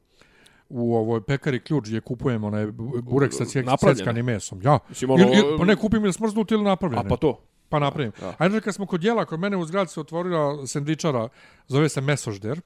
[0.70, 2.68] u ovoj pekari ključ gdje kupujemo onaj
[3.04, 4.62] burek sa cjeckanim mesom.
[4.64, 4.80] Ja.
[4.90, 7.04] Mislim, ono, ili, ili, pa ne kupim ili smrznuti ili napravljene.
[7.06, 7.42] A pa to.
[7.70, 8.12] Pa napravim.
[8.20, 8.36] Da.
[8.38, 11.30] Ajde, kad smo kod jela, kod mene u zgradi se otvorila sendvičara,
[11.68, 12.62] zove se Mesožder.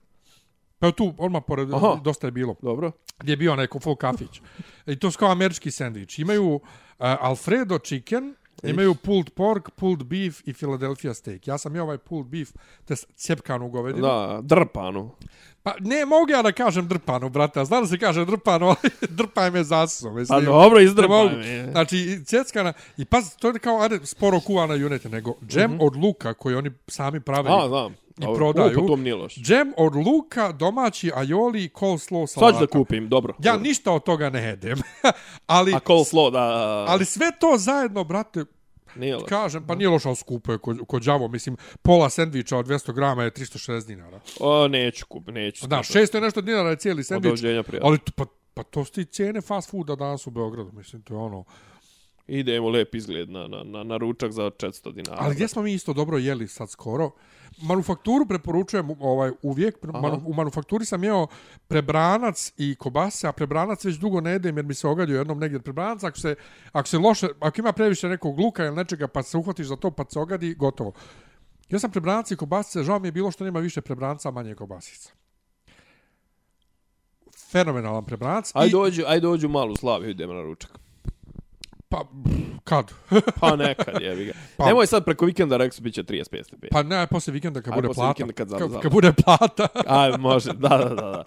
[0.80, 2.00] Pa je tu, odmah pored, Aha.
[2.04, 2.56] dosta je bilo.
[2.62, 2.92] Dobro.
[3.20, 4.42] Gdje je bio neko full kafić.
[4.86, 6.20] I to su kao američki sendvič.
[6.20, 6.62] Imaju uh,
[7.00, 11.48] Alfredo chicken, imaju pulled pork, pulled beef i Philadelphia steak.
[11.48, 12.50] Ja sam i ovaj pulled beef,
[12.86, 14.08] te cijepkanu govedinu.
[14.08, 15.12] Da, drpanu.
[15.64, 17.60] Pa ne mogu ja da kažem drpanu, brate.
[17.60, 20.26] a Znam da se kaže drpanu, ali drpaj me zasom.
[20.27, 21.72] Pa dobro, izdrpaj me.
[21.72, 25.88] Znači, cjeckana, i pa to je kao ajde, sporo kuvana juneta, nego džem mm -hmm.
[25.88, 27.49] od luka koji oni sami prave.
[27.52, 27.94] A, znam.
[27.94, 28.36] i Dobro.
[28.36, 29.18] prodaju.
[29.18, 29.41] Loše.
[29.41, 32.57] Džem od luka, domaći ajoli, coleslaw Sad salata.
[32.57, 33.34] ću da kupim, dobro.
[33.40, 33.68] Ja dobro.
[33.68, 34.77] ništa od toga ne jedem.
[35.48, 36.40] ali, A coleslaw, da...
[36.88, 38.45] ali sve to zajedno, brate,
[38.95, 39.26] Nije loše.
[39.26, 41.28] kažem, pa nije ali skupo je kod, kod đavo.
[41.28, 44.20] Mislim, pola sendviča od 200 grama je 360 dinara.
[44.40, 45.68] O, neću kupiti, neću.
[45.68, 45.99] Da, skupiti.
[45.99, 47.30] 600 je nešto dinara je cijeli Od sendvič.
[47.30, 47.88] doviđenja prijatno.
[47.90, 50.72] Ali to- pa, pa to su ti cijene fast fooda danas u Beogradu.
[50.74, 51.44] Mislim, to je ono...
[52.28, 55.18] Idemo lep izgled na, na, na, na ručak za 400 dinara.
[55.20, 57.11] Ali gdje smo mi isto dobro jeli sad skoro?
[57.62, 59.84] Manufakturu preporučujem ovaj uvijek.
[59.84, 61.28] Manu, u manufakturi sam jeo
[61.68, 65.60] prebranac i kobase, a prebranac već dugo ne jedem jer mi se ogadio jednom negdje
[65.60, 66.04] prebranac.
[66.04, 66.36] Ako se,
[66.72, 69.92] ako se loše, ako ima previše nekog luka ili nečega pa se uhvatiš za to
[69.92, 70.92] pa se ogadi, gotovo.
[71.70, 75.12] Ja sam prebranac i kobasice, žao mi je bilo što nema više prebranca, manje kobasica.
[77.52, 78.52] Fenomenalan prebranac.
[78.54, 80.80] Aj I- dođu, aj dođu malu Slaviju, idemo na ručak.
[81.90, 82.06] Pa,
[82.64, 82.91] kad?
[83.40, 84.34] Pa nekad, jebi ga.
[84.57, 86.70] Pa- Nemoj sad preko vikenda, rekao sam, bit će 35 stepeni.
[86.72, 88.24] Pa ne, posle vikenda kad bude plata.
[88.36, 88.82] kad zam- zam.
[88.82, 89.68] kad bude plata.
[89.88, 90.95] Aj, može, da, da, da.
[90.95, 91.24] da.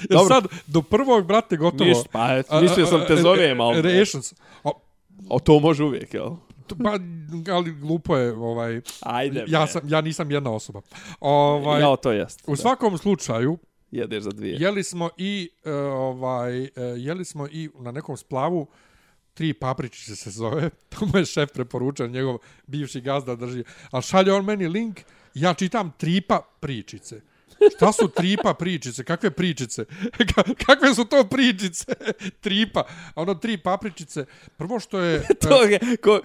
[0.00, 0.34] Jer Dobro.
[0.34, 1.84] sad, do prvog, brate, gotovo.
[1.84, 2.08] Ništa,
[2.48, 3.98] pa mislio sam te zovem, ali...
[3.98, 4.34] Rations.
[4.64, 4.72] O,
[5.28, 6.30] O, to može uvijek, jel?
[6.84, 6.98] pa,
[7.52, 10.80] ali glupo je, ovaj, Ajde, ja, sam, ja nisam jedna osoba.
[11.20, 12.42] Ovaj, Ja, to jest.
[12.46, 13.58] u svakom slučaju,
[13.90, 14.56] Jedeš za dvije.
[14.60, 18.66] jeli smo i, e, ovaj, e, jeli smo i na nekom splavu,
[19.36, 24.32] tri papričice se zove, to mu je šef preporučan, njegov bivši gazda drži, ali šalje
[24.32, 25.00] on meni link,
[25.34, 27.20] ja čitam tripa pričice.
[27.76, 29.04] Šta su tripa pričice?
[29.04, 29.84] Kakve pričice?
[30.34, 31.84] Ka- Kakve su to pričice?
[32.40, 32.80] Tripa.
[33.14, 34.24] A ono tri papričice.
[34.56, 35.22] Prvo što je...
[35.42, 36.20] to je, ko,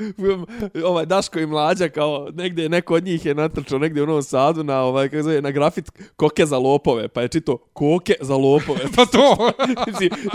[0.85, 4.63] ovaj Daško i mlađa kao negdje neko od njih je natrčao negdje u Novom Sadu
[4.63, 8.79] na ovaj kako zove na grafit koke za lopove pa je čito koke za lopove
[8.95, 9.51] Pa to!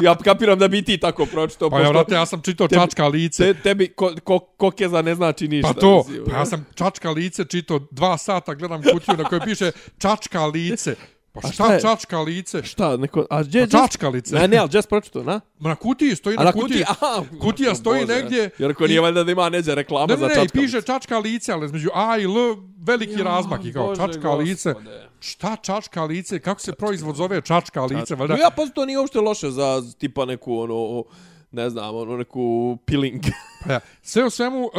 [0.02, 3.06] Ja kapiram da bi ti tako pročitao Pa ja, vrate, ja sam čitao Tebi- čačka
[3.06, 3.44] lice.
[3.44, 7.10] te, tebi ko, ko, kokeza ne znači ništa Pa to, mislim, pa ja sam čačka
[7.10, 10.85] lice čitao dva sata, gledam kutiju na kojoj piše čačka lice.
[11.32, 11.80] Pa A šta, šta je?
[11.80, 12.62] čačka lice?
[12.62, 14.34] šta neko a gdje Pa čačkalice.
[14.34, 16.82] ne ne al just pročitao na Na kutiji stoji a na kutiji.
[16.82, 18.14] aha Kutija stoji Bože.
[18.14, 20.52] negdje jer ko nije valjda da ima neđe reklama Ne, za ne, ne, i čačkalice.
[20.66, 22.34] piše čačka lice, ali između A i L
[22.78, 24.72] veliki razmak i kao Bože čačka lice.
[24.72, 25.08] gospode.
[25.20, 26.38] Šta čačka lice?
[26.38, 28.14] Kako se proizvod zove čačka lice?
[28.14, 31.04] Valjda, Ja pa to nije uopšte loše za tipa neku ono
[31.50, 33.22] ne znam, ono neku peeling.
[33.66, 34.70] Pa ja, sve u svemu, uh,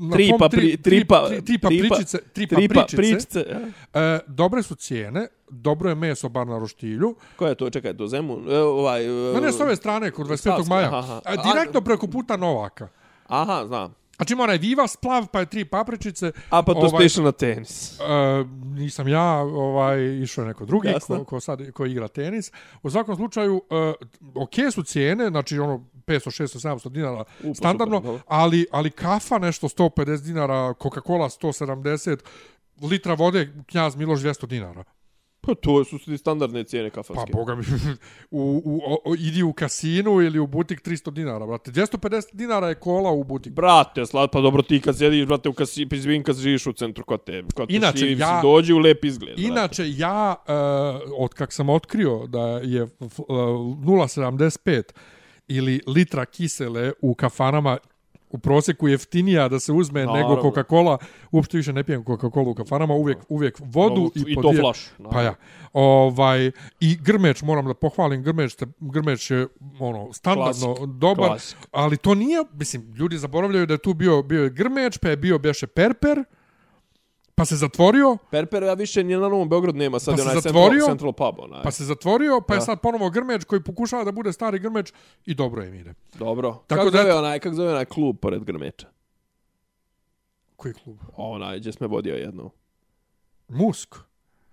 [0.00, 3.44] na Tripa, tom tri, pri, tripa, tri, tripa, tripa, pričice, tripa, tripa, pričice, pričice.
[3.50, 3.58] ja.
[4.16, 7.14] uh, dobre su cijene, dobro je meso bar na roštilju.
[7.36, 7.70] Ko je to?
[7.70, 8.50] Čekaj, to Zemun?
[8.52, 10.36] E, ovaj, e, Ne, ne, s ove strane, kod 25.
[10.36, 10.86] Savska, maja.
[10.88, 11.20] aha, aha.
[11.24, 12.88] A, direktno preko puta Novaka.
[13.26, 13.94] Aha, znam.
[14.16, 16.32] Znači ima onaj Viva splav, pa je tri papričice.
[16.50, 18.00] A pa to Ovaj- ste na tenis.
[18.00, 21.18] Uh, nisam ja, ovaj, išao je neko drugi Jasno.
[21.18, 22.52] ko, ko, sad, ko igra tenis.
[22.82, 23.94] U svakom slučaju, uh,
[24.42, 28.22] ok su cijene, znači ono 500, 600, 700 dinara pa standardno, super, dobro.
[28.28, 32.18] ali, ali kafa nešto 150 dinara, Coca-Cola 170,
[32.82, 34.84] litra vode Knjaz Miloš 200 dinara.
[35.40, 37.32] Pa to su ti standardne cijene Pa kafanske.
[37.32, 37.62] boga mi,
[38.30, 41.70] u, u, o, idi u kasinu ili u butik 300 dinara, brate.
[41.70, 43.52] 250 dinara je kola u butik.
[43.52, 47.04] Brate, slad, pa dobro ti kad sjediš, brate, u kasi, izvin kad živiš u centru
[47.04, 49.28] kod te, kod te Inače, šljivi, ja- dođi u lep izgled.
[49.30, 49.42] brate.
[49.42, 50.54] Inače, ja, uh,
[51.18, 54.82] od kak sam otkrio da je uh, 0,75
[55.48, 57.78] ili litra kisele u kafanama
[58.30, 60.42] u prosjeku jeftinija da se uzme nego Naravno.
[60.42, 60.96] Coca-Cola.
[61.32, 64.80] Uopšte više ne pijem Coca-Cola u kafanama, uvijek, uvijek vodu i, I to podije- flash.
[65.10, 65.34] Pa ja.
[65.72, 66.50] Ovaj,
[66.80, 69.46] I Grmeć, moram da pohvalim Grmeć, te- Grmeć je
[69.78, 70.86] ono, standardno Klasik.
[70.88, 71.58] dobar, Klasik.
[71.70, 75.16] ali to nije, mislim, ljudi zaboravljaju da je tu bio, bio je Grmeć, pa je
[75.16, 76.24] bio Beše Perper,
[77.34, 80.34] pa se zatvorio, Perper ja više ni na Novom Beogradu nema, sad Pa je onaj
[80.34, 81.40] zatvorio, Central, Central Pub.
[81.40, 81.62] Onaj.
[81.62, 82.64] pa se zatvorio, pa je Da.
[82.64, 84.92] sad ponovo Grmeć koji pokušava da bude stari Grmeć
[85.26, 85.94] i dobro im ide.
[86.14, 86.52] Dobro.
[86.66, 88.86] Tako kako, da- zove onaj, kako zove onaj klub pored Grmeča?
[90.56, 90.96] Koji klub?
[91.14, 92.50] Onaj, gdje sme vodio jedno.
[93.48, 93.94] Musk.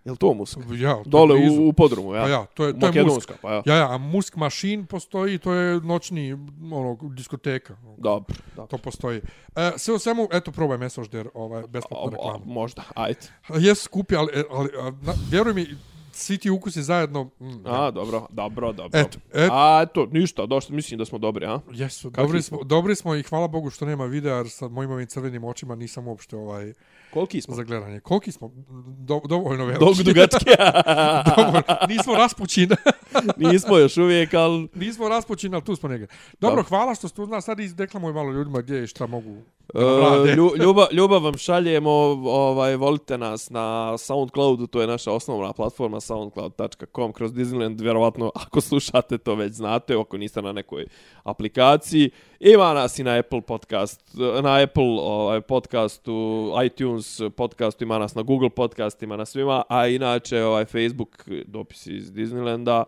[0.10, 0.58] Jel to Musk?
[0.74, 1.62] Ja, to je Dole blizu.
[1.62, 2.22] u, u podrumu, ja?
[2.22, 3.32] Pa ja, to je, to je Musk.
[3.42, 3.62] Pa ja.
[3.66, 6.34] Ja, ja, a Musk Machine postoji, to je noćni
[6.72, 7.76] ono, diskoteka.
[7.98, 8.68] Dobro, dobro.
[8.68, 9.22] To postoji.
[9.56, 11.66] E, sve u svemu, eto, probaj Messenger, ovaj, a,
[12.12, 12.46] reklama.
[12.46, 13.20] možda, ajde.
[13.60, 15.68] Jesu skupi, ali, ali a, na, vjeruj mi,
[16.12, 17.24] svi ti ukusi zajedno...
[17.24, 19.00] Mm, A, dobro, dobro, dobro.
[19.00, 19.54] Eto, eto.
[19.54, 21.60] A, eto, ništa, došli, mislim da smo dobri, a?
[21.72, 22.58] Jesu, dobri smo?
[22.58, 25.76] smo, dobri smo i hvala Bogu što nema videa, jer sa mojim ovim crvenim očima
[25.76, 26.74] nisam uopšte ovaj,
[27.14, 27.56] Koliki smo?
[27.56, 28.00] za gledanje.
[28.00, 28.52] Koliki smo?
[28.98, 29.86] Do, dovoljno veliki.
[29.86, 30.52] Dog dugačke.
[31.36, 31.62] Dovoljno.
[31.90, 32.70] Nismo raspućin.
[33.52, 34.68] Nismo još uvijek, ali...
[34.74, 36.08] Nismo raspućin, ali tu smo negdje.
[36.40, 36.68] Dobro, Da.
[36.68, 37.46] hvala što ste uz nas.
[37.46, 39.36] Sad izdeklamuj malo ljudima gdje i šta mogu
[39.74, 40.32] da nam rade.
[40.32, 41.92] Uh, lju, ljubav, ljubav vam šaljemo,
[42.26, 48.62] ovaj, volite nas na Soundcloudu, to je naša osnovna platforma soundcloud.com kroz Disneyland, vjerovatno ako
[48.62, 50.86] slušate to već znate, ako niste na nekoj
[51.24, 52.10] aplikaciji.
[52.40, 54.02] Ima nas i na Apple podcast,
[54.44, 60.44] na Apple ovaj, podcastu, iTunes podcastu, ima nas na Google podcastima, na svima, a inače
[60.44, 62.84] ovaj Facebook dopisi iz Disneylanda.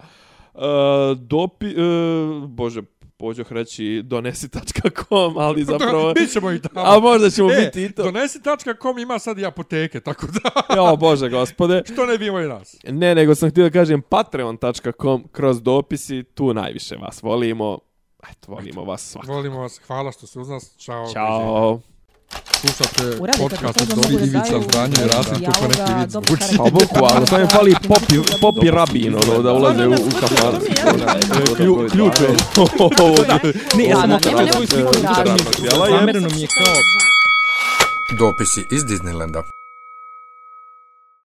[0.54, 0.62] Uh,
[1.18, 2.82] dopi, uh, bože,
[3.18, 6.14] pođoh reći donesi.com, ali zapravo...
[6.14, 6.86] Bićemo i tamo.
[6.86, 8.04] A možda ćemo e, biti i to.
[8.04, 10.62] Donesi.com ima sad i apoteke, tako da...
[10.76, 11.84] Jo, bože gospode.
[11.94, 12.78] što ne bi imao i nas?
[12.88, 17.91] Ne, nego sam htio da kažem patreon.com kroz dopisi, tu najviše vas volimo.
[18.30, 19.34] Eto, volimo vas svakako.
[19.34, 20.72] Volimo vas, hvala što ste uz nas.
[20.78, 21.08] Ćao.
[21.14, 21.80] Ćao.
[22.52, 26.58] Slušate podcast od Dobri Ivica, Franjo i Rasim, kako neki vid zvuči.
[26.58, 30.62] Pa bukvalno, samo im fali popi, popi rabin, ono, da ulaze u, u kafan.
[31.56, 32.28] Klju, ključ je.
[33.78, 34.92] Ne, ja sam nema nekog sliku.
[35.90, 36.76] Zamereno mi je kao...
[38.18, 39.42] Dopisi iz Disneylanda.